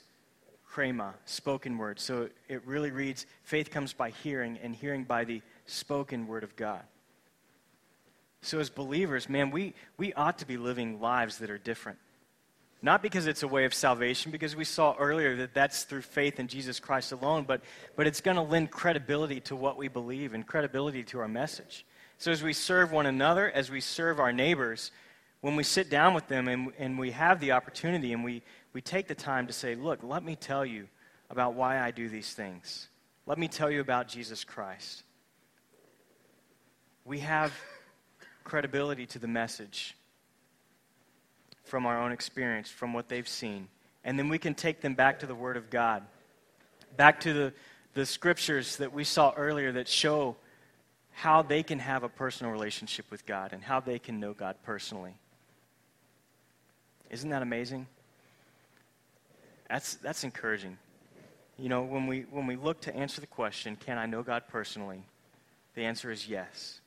rhema, 0.75 1.13
spoken 1.25 1.77
word. 1.77 1.99
So 1.99 2.29
it 2.47 2.65
really 2.65 2.91
reads, 2.91 3.25
faith 3.43 3.71
comes 3.71 3.93
by 3.93 4.09
hearing, 4.09 4.59
and 4.61 4.75
hearing 4.75 5.03
by 5.03 5.23
the 5.23 5.41
spoken 5.65 6.27
word 6.27 6.43
of 6.43 6.55
God. 6.55 6.83
So, 8.41 8.59
as 8.59 8.69
believers, 8.69 9.27
man, 9.27 9.49
we, 9.49 9.73
we 9.97 10.13
ought 10.13 10.37
to 10.39 10.45
be 10.45 10.57
living 10.57 11.01
lives 11.01 11.39
that 11.39 11.49
are 11.49 11.57
different. 11.57 11.97
Not 12.81 13.01
because 13.01 13.25
it's 13.25 13.41
a 13.41 13.47
way 13.47 13.65
of 13.65 13.73
salvation, 13.73 14.31
because 14.31 14.55
we 14.55 14.65
saw 14.65 14.95
earlier 14.99 15.35
that 15.37 15.55
that's 15.55 15.83
through 15.83 16.03
faith 16.03 16.39
in 16.39 16.47
Jesus 16.47 16.79
Christ 16.79 17.11
alone, 17.11 17.45
but, 17.47 17.61
but 17.95 18.05
it's 18.05 18.21
going 18.21 18.35
to 18.35 18.43
lend 18.43 18.69
credibility 18.69 19.39
to 19.41 19.55
what 19.55 19.77
we 19.77 19.87
believe 19.87 20.35
and 20.35 20.45
credibility 20.45 21.03
to 21.05 21.19
our 21.19 21.27
message. 21.27 21.85
So, 22.17 22.31
as 22.31 22.41
we 22.41 22.53
serve 22.53 22.91
one 22.91 23.05
another, 23.05 23.51
as 23.51 23.69
we 23.69 23.81
serve 23.81 24.19
our 24.19 24.31
neighbors, 24.31 24.91
when 25.41 25.55
we 25.55 25.63
sit 25.63 25.89
down 25.89 26.13
with 26.13 26.27
them 26.27 26.47
and, 26.47 26.71
and 26.79 26.97
we 26.97 27.11
have 27.11 27.39
the 27.39 27.51
opportunity 27.51 28.13
and 28.13 28.23
we, 28.23 28.41
we 28.73 28.81
take 28.81 29.07
the 29.07 29.15
time 29.15 29.47
to 29.47 29.53
say, 29.53 29.75
Look, 29.75 29.99
let 30.01 30.23
me 30.23 30.35
tell 30.35 30.65
you 30.65 30.87
about 31.29 31.53
why 31.53 31.79
I 31.79 31.91
do 31.91 32.09
these 32.09 32.33
things. 32.33 32.87
Let 33.25 33.37
me 33.37 33.47
tell 33.47 33.69
you 33.69 33.81
about 33.81 34.07
Jesus 34.07 34.43
Christ. 34.43 35.03
We 37.03 37.19
have 37.19 37.51
credibility 38.43 39.05
to 39.07 39.19
the 39.19 39.27
message 39.27 39.95
from 41.63 41.85
our 41.85 42.01
own 42.01 42.11
experience, 42.11 42.69
from 42.69 42.93
what 42.93 43.09
they've 43.09 43.27
seen. 43.27 43.67
And 44.03 44.17
then 44.17 44.29
we 44.29 44.37
can 44.37 44.53
take 44.53 44.81
them 44.81 44.93
back 44.93 45.19
to 45.19 45.25
the 45.25 45.35
Word 45.35 45.57
of 45.57 45.69
God, 45.69 46.03
back 46.95 47.19
to 47.21 47.33
the, 47.33 47.53
the 47.95 48.05
scriptures 48.05 48.77
that 48.77 48.93
we 48.93 49.03
saw 49.03 49.33
earlier 49.35 49.71
that 49.73 49.87
show 49.87 50.37
how 51.15 51.41
they 51.41 51.63
can 51.63 51.79
have 51.79 52.03
a 52.03 52.09
personal 52.09 52.51
relationship 52.51 53.09
with 53.09 53.25
God 53.25 53.53
and 53.53 53.63
how 53.63 53.79
they 53.79 53.99
can 53.99 54.19
know 54.19 54.33
God 54.33 54.57
personally. 54.63 55.15
Isn't 57.09 57.29
that 57.29 57.41
amazing? 57.41 57.87
That's, 59.69 59.95
that's 59.95 60.25
encouraging. 60.25 60.77
You 61.57 61.69
know, 61.69 61.83
when 61.83 62.07
we, 62.07 62.25
when 62.29 62.47
we 62.47 62.57
look 62.57 62.81
to 62.81 62.93
answer 62.93 63.21
the 63.21 63.27
question, 63.27 63.77
can 63.77 63.97
I 63.97 64.07
know 64.07 64.23
God 64.23 64.43
personally? 64.49 65.03
The 65.75 65.85
answer 65.85 66.11
is 66.11 66.27
yes. 66.27 66.81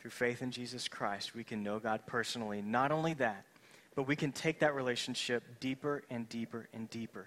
Through 0.00 0.10
faith 0.10 0.42
in 0.42 0.50
Jesus 0.50 0.86
Christ, 0.86 1.34
we 1.34 1.42
can 1.42 1.62
know 1.62 1.78
God 1.78 2.00
personally. 2.06 2.60
Not 2.60 2.92
only 2.92 3.14
that, 3.14 3.46
but 3.94 4.06
we 4.06 4.16
can 4.16 4.32
take 4.32 4.58
that 4.58 4.74
relationship 4.74 5.42
deeper 5.60 6.02
and 6.10 6.28
deeper 6.28 6.68
and 6.74 6.90
deeper. 6.90 7.26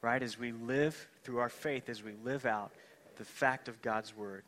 Right? 0.00 0.22
As 0.22 0.38
we 0.38 0.52
live 0.52 1.08
through 1.24 1.38
our 1.38 1.48
faith, 1.48 1.88
as 1.88 2.04
we 2.04 2.12
live 2.22 2.46
out 2.46 2.70
the 3.16 3.24
fact 3.24 3.66
of 3.66 3.82
God's 3.82 4.16
Word, 4.16 4.44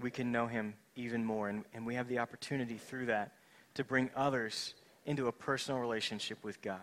we 0.00 0.10
can 0.10 0.32
know 0.32 0.46
Him 0.46 0.74
even 0.96 1.24
more. 1.24 1.48
And, 1.48 1.64
and 1.74 1.86
we 1.86 1.94
have 1.94 2.08
the 2.08 2.18
opportunity 2.18 2.76
through 2.76 3.06
that 3.06 3.32
to 3.74 3.84
bring 3.84 4.10
others 4.14 4.74
into 5.06 5.28
a 5.28 5.32
personal 5.32 5.80
relationship 5.80 6.42
with 6.44 6.60
God. 6.62 6.80